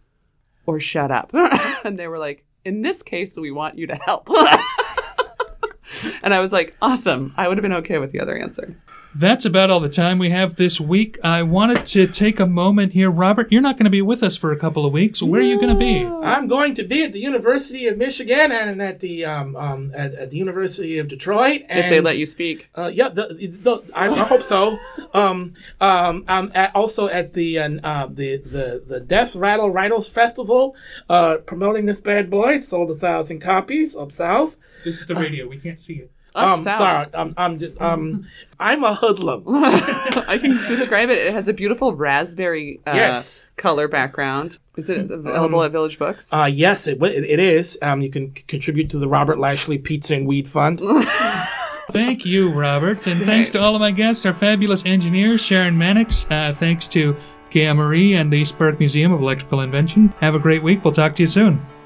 or 0.64 0.78
shut 0.78 1.10
up? 1.10 1.32
and 1.84 1.98
they 1.98 2.06
were 2.06 2.18
like, 2.18 2.44
in 2.64 2.82
this 2.82 3.02
case, 3.02 3.36
we 3.36 3.50
want 3.50 3.76
you 3.76 3.88
to 3.88 3.96
help. 3.96 4.28
and 6.22 6.32
I 6.32 6.40
was 6.40 6.52
like, 6.52 6.76
awesome. 6.80 7.34
I 7.36 7.48
would 7.48 7.58
have 7.58 7.62
been 7.62 7.72
okay 7.74 7.98
with 7.98 8.12
the 8.12 8.20
other 8.20 8.38
answer. 8.38 8.80
That's 9.16 9.44
about 9.44 9.70
all 9.70 9.78
the 9.78 9.88
time 9.88 10.18
we 10.18 10.30
have 10.30 10.56
this 10.56 10.80
week. 10.80 11.18
I 11.22 11.44
wanted 11.44 11.86
to 11.86 12.08
take 12.08 12.40
a 12.40 12.46
moment 12.46 12.94
here. 12.94 13.10
Robert, 13.10 13.52
you're 13.52 13.62
not 13.62 13.76
going 13.76 13.84
to 13.84 13.90
be 13.90 14.02
with 14.02 14.24
us 14.24 14.36
for 14.36 14.50
a 14.50 14.58
couple 14.58 14.84
of 14.84 14.92
weeks. 14.92 15.22
Where 15.22 15.40
are 15.40 15.44
you 15.44 15.60
going 15.60 15.72
to 15.72 15.78
be? 15.78 16.04
I'm 16.04 16.48
going 16.48 16.74
to 16.74 16.84
be 16.84 17.04
at 17.04 17.12
the 17.12 17.20
University 17.20 17.86
of 17.86 17.96
Michigan 17.96 18.50
and 18.50 18.82
at 18.82 18.98
the 18.98 19.24
um, 19.24 19.54
um 19.54 19.92
at, 19.94 20.14
at 20.14 20.30
the 20.30 20.36
University 20.36 20.98
of 20.98 21.06
Detroit. 21.06 21.62
And, 21.68 21.84
if 21.84 21.90
they 21.90 22.00
let 22.00 22.18
you 22.18 22.26
speak. 22.26 22.70
Uh, 22.74 22.90
yeah, 22.92 23.08
the, 23.08 23.28
the, 23.28 23.92
I, 23.94 24.08
I 24.08 24.24
hope 24.24 24.42
so. 24.42 24.78
Um, 25.14 25.54
um, 25.80 26.24
I'm 26.26 26.50
at, 26.56 26.74
also 26.74 27.06
at 27.06 27.34
the 27.34 27.56
uh, 27.56 27.70
uh, 27.84 28.06
the 28.06 28.38
the 28.38 28.82
the 28.84 28.98
Death 28.98 29.36
Rattle 29.36 29.70
Rhinos 29.70 30.08
Festival, 30.08 30.74
uh, 31.08 31.36
promoting 31.46 31.86
this 31.86 32.00
bad 32.00 32.28
boy. 32.30 32.54
It 32.54 32.64
sold 32.64 32.90
a 32.90 32.96
thousand 32.96 33.38
copies 33.38 33.94
up 33.94 34.10
south. 34.10 34.56
This 34.84 35.00
is 35.00 35.06
the 35.06 35.14
radio. 35.14 35.46
We 35.46 35.58
can't 35.58 35.78
see 35.78 35.94
it. 35.94 36.10
Up 36.36 36.58
um, 36.58 36.62
south. 36.64 36.78
sorry, 36.78 37.06
I'm 37.14 37.34
I'm 37.36 37.58
just, 37.60 37.80
um 37.80 38.26
I'm 38.60 38.82
a 38.82 38.94
hoodlum. 38.94 39.44
I 39.48 40.38
can 40.40 40.50
describe 40.68 41.10
it. 41.10 41.18
It 41.18 41.32
has 41.32 41.46
a 41.48 41.52
beautiful 41.52 41.94
raspberry 41.94 42.80
uh, 42.86 42.92
Yes. 42.94 43.46
color 43.56 43.86
background. 43.88 44.58
Is 44.76 44.90
it 44.90 45.10
available 45.10 45.60
Um, 45.60 45.66
at 45.66 45.70
Village 45.72 45.98
Books? 45.98 46.32
Uh, 46.32 46.48
yes, 46.52 46.86
it, 46.88 47.00
it, 47.02 47.24
it 47.24 47.38
is. 47.38 47.78
Um, 47.82 48.00
you 48.00 48.10
can 48.10 48.34
c- 48.34 48.42
contribute 48.48 48.90
to 48.90 48.98
the 48.98 49.06
Robert 49.06 49.38
Lashley 49.38 49.78
Pizza 49.78 50.14
and 50.16 50.26
Weed 50.26 50.48
Fund. 50.48 50.80
Thank 51.92 52.24
you, 52.26 52.50
Robert. 52.50 53.06
And 53.06 53.20
thanks 53.22 53.50
to 53.50 53.60
all 53.60 53.74
of 53.76 53.80
my 53.80 53.90
guests, 53.92 54.24
our 54.26 54.32
fabulous 54.32 54.84
engineer, 54.86 55.38
Sharon 55.38 55.76
Mannix. 55.78 56.26
Uh, 56.30 56.52
thanks 56.56 56.88
to 56.88 57.14
Gaia 57.50 57.74
Marie 57.74 58.14
and 58.14 58.32
the 58.32 58.36
East 58.38 58.58
Burke 58.58 58.78
Museum 58.80 59.12
of 59.12 59.20
Electrical 59.20 59.60
Invention. 59.60 60.08
Have 60.20 60.34
a 60.34 60.40
great 60.40 60.62
week. 60.62 60.82
We'll 60.84 60.94
talk 60.94 61.14
to 61.16 61.22
you 61.22 61.28
soon. 61.28 61.64